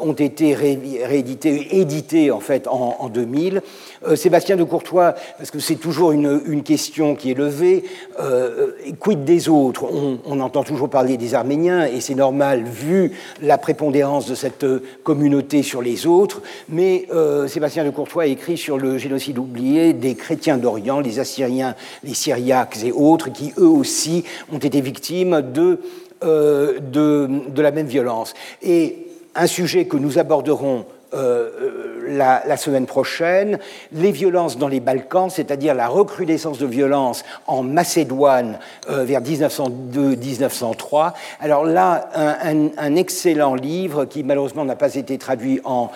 ont 0.01 0.10
été 0.13 0.53
réédités, 0.53 1.79
édités 1.79 2.31
en 2.31 2.39
fait 2.39 2.67
en, 2.67 3.09
2000. 3.09 3.61
Euh, 4.07 4.15
Sébastien 4.15 4.55
de 4.55 4.63
Courtois, 4.63 5.15
parce 5.37 5.51
que 5.51 5.59
c'est 5.59 5.75
toujours 5.75 6.11
une, 6.11 6.63
question 6.63 7.15
qui 7.15 7.31
est 7.31 7.37
levée, 7.37 7.83
euh, 8.19 8.71
quid 8.99 9.23
des 9.23 9.49
autres? 9.49 9.85
On, 10.25 10.39
entend 10.39 10.63
toujours 10.63 10.89
parler 10.89 11.17
des 11.17 11.35
Arméniens 11.35 11.85
et 11.85 12.01
c'est 12.01 12.15
normal 12.15 12.63
vu 12.63 13.11
la 13.41 13.57
prépondérance 13.57 14.27
de 14.27 14.35
cette 14.35 14.65
communauté 15.03 15.61
sur 15.61 15.81
les 15.81 16.07
autres, 16.07 16.41
mais 16.69 17.07
euh, 17.13 17.47
Sébastien 17.47 17.83
de 17.85 17.89
Courtois 17.91 18.25
écrit 18.27 18.57
sur 18.57 18.77
le 18.77 18.97
génocide 18.97 19.37
oublié 19.37 19.93
des 19.93 20.15
chrétiens 20.15 20.57
d'Orient, 20.57 20.99
les 20.99 21.19
Assyriens, 21.19 21.75
les 22.03 22.13
Syriaques 22.13 22.77
et 22.83 22.91
autres, 22.91 23.31
qui 23.31 23.53
eux 23.57 23.67
aussi 23.67 24.23
ont 24.51 24.57
été 24.57 24.81
victimes 24.81 25.41
de, 25.41 25.79
de, 26.21 27.29
de 27.49 27.61
la 27.61 27.71
même 27.71 27.87
violence. 27.87 28.33
Et 28.63 29.10
un 29.35 29.47
sujet 29.47 29.85
que 29.85 29.97
nous 29.97 30.17
aborderons 30.17 30.85
euh, 31.13 31.49
euh, 31.61 32.17
la, 32.17 32.55
semaine 32.57 32.85
prochaine, 32.85 33.59
les 33.91 34.11
violences 34.11 34.57
dans 34.57 34.67
les 34.69 34.79
Balkans, 34.79 35.29
c'est-à-dire 35.29 35.73
la 35.73 35.87
recrudescence 35.87 36.57
de 36.57 36.65
violences 36.65 37.23
en 37.47 37.63
Macédoine 37.63 38.59
euh, 38.89 39.03
vers 39.03 39.21
1902-1903. 39.21 41.13
Alors 41.41 41.65
là, 41.65 42.09
un, 42.15 42.95
excellent 42.95 43.55
livre 43.55 44.05
qui 44.05 44.23
malheureusement 44.23 44.63
n'a 44.63 44.75
pas 44.75 44.95
été 44.95 45.17
traduit 45.17 45.61
en, 45.63 45.89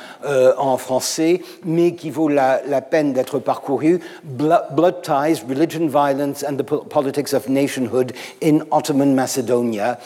en 0.57 0.77
français, 0.77 1.41
mais 1.65 1.93
qui 1.93 2.09
vaut 2.09 2.29
la, 2.29 2.59
peine 2.81 3.13
d'être 3.13 3.39
parcouru, 3.39 3.99
Blood 4.23 5.01
Ties, 5.01 5.43
Religion, 5.47 5.87
Violence 5.87 6.43
and 6.47 6.55
the 6.55 6.63
Politics 6.63 7.33
of 7.33 7.49
Nationhood 7.49 8.13
in 8.41 8.59
Ottoman 8.71 9.13
Macedonia, 9.13 9.99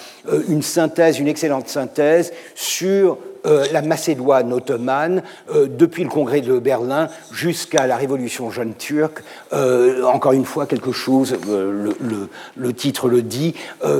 une 0.48 0.64
synthèse, 0.64 1.20
une 1.20 1.28
excellente 1.28 1.68
synthèse 1.70 2.34
sur 2.56 3.18
euh, 3.46 3.66
la 3.72 3.82
Macédoine 3.82 4.52
ottomane, 4.52 5.24
euh, 5.54 5.68
depuis 5.70 6.04
le 6.04 6.10
congrès 6.10 6.42
de 6.42 6.60
Berlin 6.60 7.08
jusqu'à 7.32 7.88
la 7.88 7.96
révolution 7.96 8.52
jeune 8.52 8.74
turque, 8.74 9.24
euh, 9.54 10.04
encore 10.04 10.34
une 10.34 10.46
fois 10.46 10.66
quelque 10.66 10.92
chose, 10.92 11.38
le, 11.48 12.74
titre 12.74 13.08
le 13.08 13.22
dit, 13.22 13.56